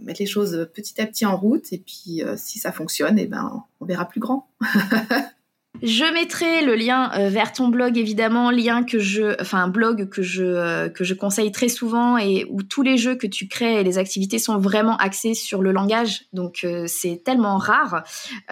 mettre 0.00 0.20
les 0.20 0.26
choses 0.26 0.68
petit 0.74 1.00
à 1.00 1.06
petit 1.06 1.26
en 1.26 1.36
route, 1.36 1.72
et 1.72 1.78
puis 1.78 2.22
euh, 2.22 2.34
si 2.36 2.58
ça 2.58 2.70
fonctionne, 2.72 3.18
et 3.18 3.26
ben 3.26 3.64
on 3.80 3.84
verra 3.84 4.04
plus 4.06 4.20
grand. 4.20 4.48
Je 5.80 6.12
mettrai 6.12 6.62
le 6.64 6.74
lien 6.74 7.12
euh, 7.14 7.28
vers 7.28 7.52
ton 7.52 7.68
blog 7.68 7.96
évidemment, 7.96 8.50
lien 8.50 8.82
que 8.82 8.98
je, 8.98 9.40
enfin 9.40 9.62
un 9.62 9.68
blog 9.68 10.08
que 10.08 10.22
je 10.22 10.42
euh, 10.42 10.88
que 10.88 11.04
je 11.04 11.14
conseille 11.14 11.52
très 11.52 11.68
souvent 11.68 12.18
et 12.18 12.46
où 12.50 12.64
tous 12.64 12.82
les 12.82 12.98
jeux 12.98 13.14
que 13.14 13.28
tu 13.28 13.46
crées 13.46 13.80
et 13.80 13.84
les 13.84 13.96
activités 13.96 14.40
sont 14.40 14.58
vraiment 14.58 14.96
axés 14.96 15.34
sur 15.34 15.62
le 15.62 15.70
langage. 15.70 16.24
Donc 16.32 16.62
euh, 16.64 16.86
c'est 16.88 17.22
tellement 17.24 17.58
rare. 17.58 18.02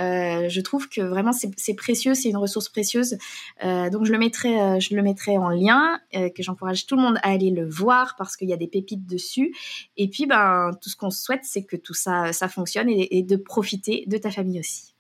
Euh, 0.01 0.49
je 0.49 0.61
trouve 0.61 0.89
que 0.89 1.01
vraiment 1.01 1.33
c'est 1.33 1.75
précieux, 1.75 2.15
c'est 2.15 2.29
une 2.29 2.37
ressource 2.37 2.69
précieuse. 2.69 3.19
Euh, 3.65 3.91
donc 3.91 4.05
je 4.07 4.13
le 4.13 4.19
mettrai, 4.19 4.61
euh, 4.61 4.79
je 4.79 4.95
le 4.95 5.03
mettrai 5.03 5.37
en 5.37 5.49
lien, 5.49 5.99
que 6.13 6.43
j'encourage 6.43 6.87
tout 6.87 6.95
le 6.95 7.03
monde 7.03 7.19
à 7.25 7.31
aller 7.31 7.51
le 7.51 7.69
voir 7.69 8.15
parce 8.17 8.37
qu'il 8.37 8.49
y 8.49 8.53
a 8.53 8.57
des 8.57 8.69
pépites 8.69 9.05
dessus. 9.05 9.53
Et 9.97 10.09
puis 10.09 10.27
ben 10.27 10.71
tout 10.81 10.91
ce 10.91 10.97
qu'on 10.97 11.11
souhaite 11.11 11.43
c'est 11.43 11.65
que 11.65 11.77
tout 11.77 11.95
ça 11.95 12.33
ça 12.33 12.49
fonctionne 12.49 12.89
et 12.89 13.23
de 13.23 13.37
profiter 13.37 14.05
de 14.07 14.17
ta 14.17 14.31
famille 14.31 14.61
aussi. 14.61 14.96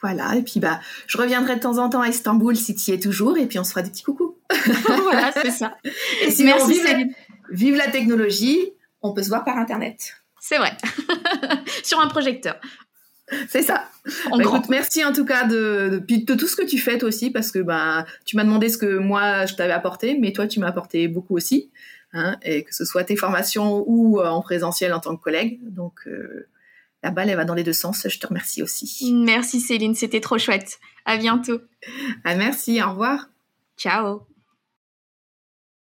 Voilà, 0.00 0.36
et 0.36 0.42
puis 0.42 0.60
bah 0.60 0.80
je 1.08 1.18
reviendrai 1.18 1.56
de 1.56 1.60
temps 1.60 1.78
en 1.78 1.88
temps 1.88 2.02
à 2.02 2.08
Istanbul 2.08 2.56
si 2.56 2.74
tu 2.74 2.90
y 2.90 2.94
es 2.94 3.00
toujours, 3.00 3.36
et 3.36 3.46
puis 3.46 3.58
on 3.58 3.64
se 3.64 3.70
fera 3.70 3.82
des 3.82 3.90
petits 3.90 4.04
coucous. 4.04 4.36
voilà, 5.02 5.32
c'est 5.32 5.50
ça. 5.50 5.76
Et 6.22 6.30
sinon, 6.30 6.54
Merci 6.56 6.72
vive, 6.72 6.84
la, 6.84 7.04
vive 7.50 7.76
la 7.76 7.88
technologie, 7.88 8.72
on 9.02 9.12
peut 9.12 9.22
se 9.22 9.28
voir 9.28 9.44
par 9.44 9.56
internet. 9.58 10.14
C'est 10.40 10.58
vrai. 10.58 10.76
Sur 11.82 12.00
un 12.00 12.06
projecteur. 12.06 12.60
C'est 13.48 13.62
ça. 13.62 13.84
Bah, 14.30 14.36
écoute, 14.40 14.68
merci 14.70 15.04
en 15.04 15.12
tout 15.12 15.26
cas 15.26 15.44
de, 15.44 16.02
de, 16.08 16.34
tout 16.34 16.46
ce 16.46 16.56
que 16.56 16.64
tu 16.64 16.78
fais 16.78 16.96
toi 16.96 17.08
aussi, 17.08 17.30
parce 17.30 17.50
que 17.50 17.58
bah, 17.58 18.06
tu 18.24 18.36
m'as 18.36 18.44
demandé 18.44 18.68
ce 18.68 18.78
que 18.78 18.96
moi 18.98 19.44
je 19.46 19.54
t'avais 19.54 19.72
apporté, 19.72 20.16
mais 20.18 20.32
toi 20.32 20.46
tu 20.46 20.60
m'as 20.60 20.68
apporté 20.68 21.08
beaucoup 21.08 21.36
aussi, 21.36 21.70
hein, 22.14 22.38
et 22.42 22.64
que 22.64 22.74
ce 22.74 22.86
soit 22.86 23.04
tes 23.04 23.16
formations 23.16 23.84
ou 23.86 24.20
en 24.20 24.40
présentiel 24.40 24.94
en 24.94 25.00
tant 25.00 25.14
que 25.16 25.22
collègue. 25.22 25.58
Donc 25.62 26.06
euh, 26.06 26.46
la 27.02 27.10
balle, 27.10 27.30
elle 27.30 27.36
va 27.36 27.44
dans 27.44 27.54
les 27.54 27.64
deux 27.64 27.72
sens. 27.72 28.06
Je 28.08 28.18
te 28.18 28.26
remercie 28.26 28.62
aussi. 28.62 29.12
Merci 29.12 29.60
Céline, 29.60 29.94
c'était 29.94 30.20
trop 30.20 30.38
chouette. 30.38 30.78
À 31.04 31.16
bientôt. 31.16 31.60
Ah, 32.24 32.34
merci, 32.34 32.82
au 32.82 32.90
revoir. 32.90 33.28
Ciao. 33.76 34.26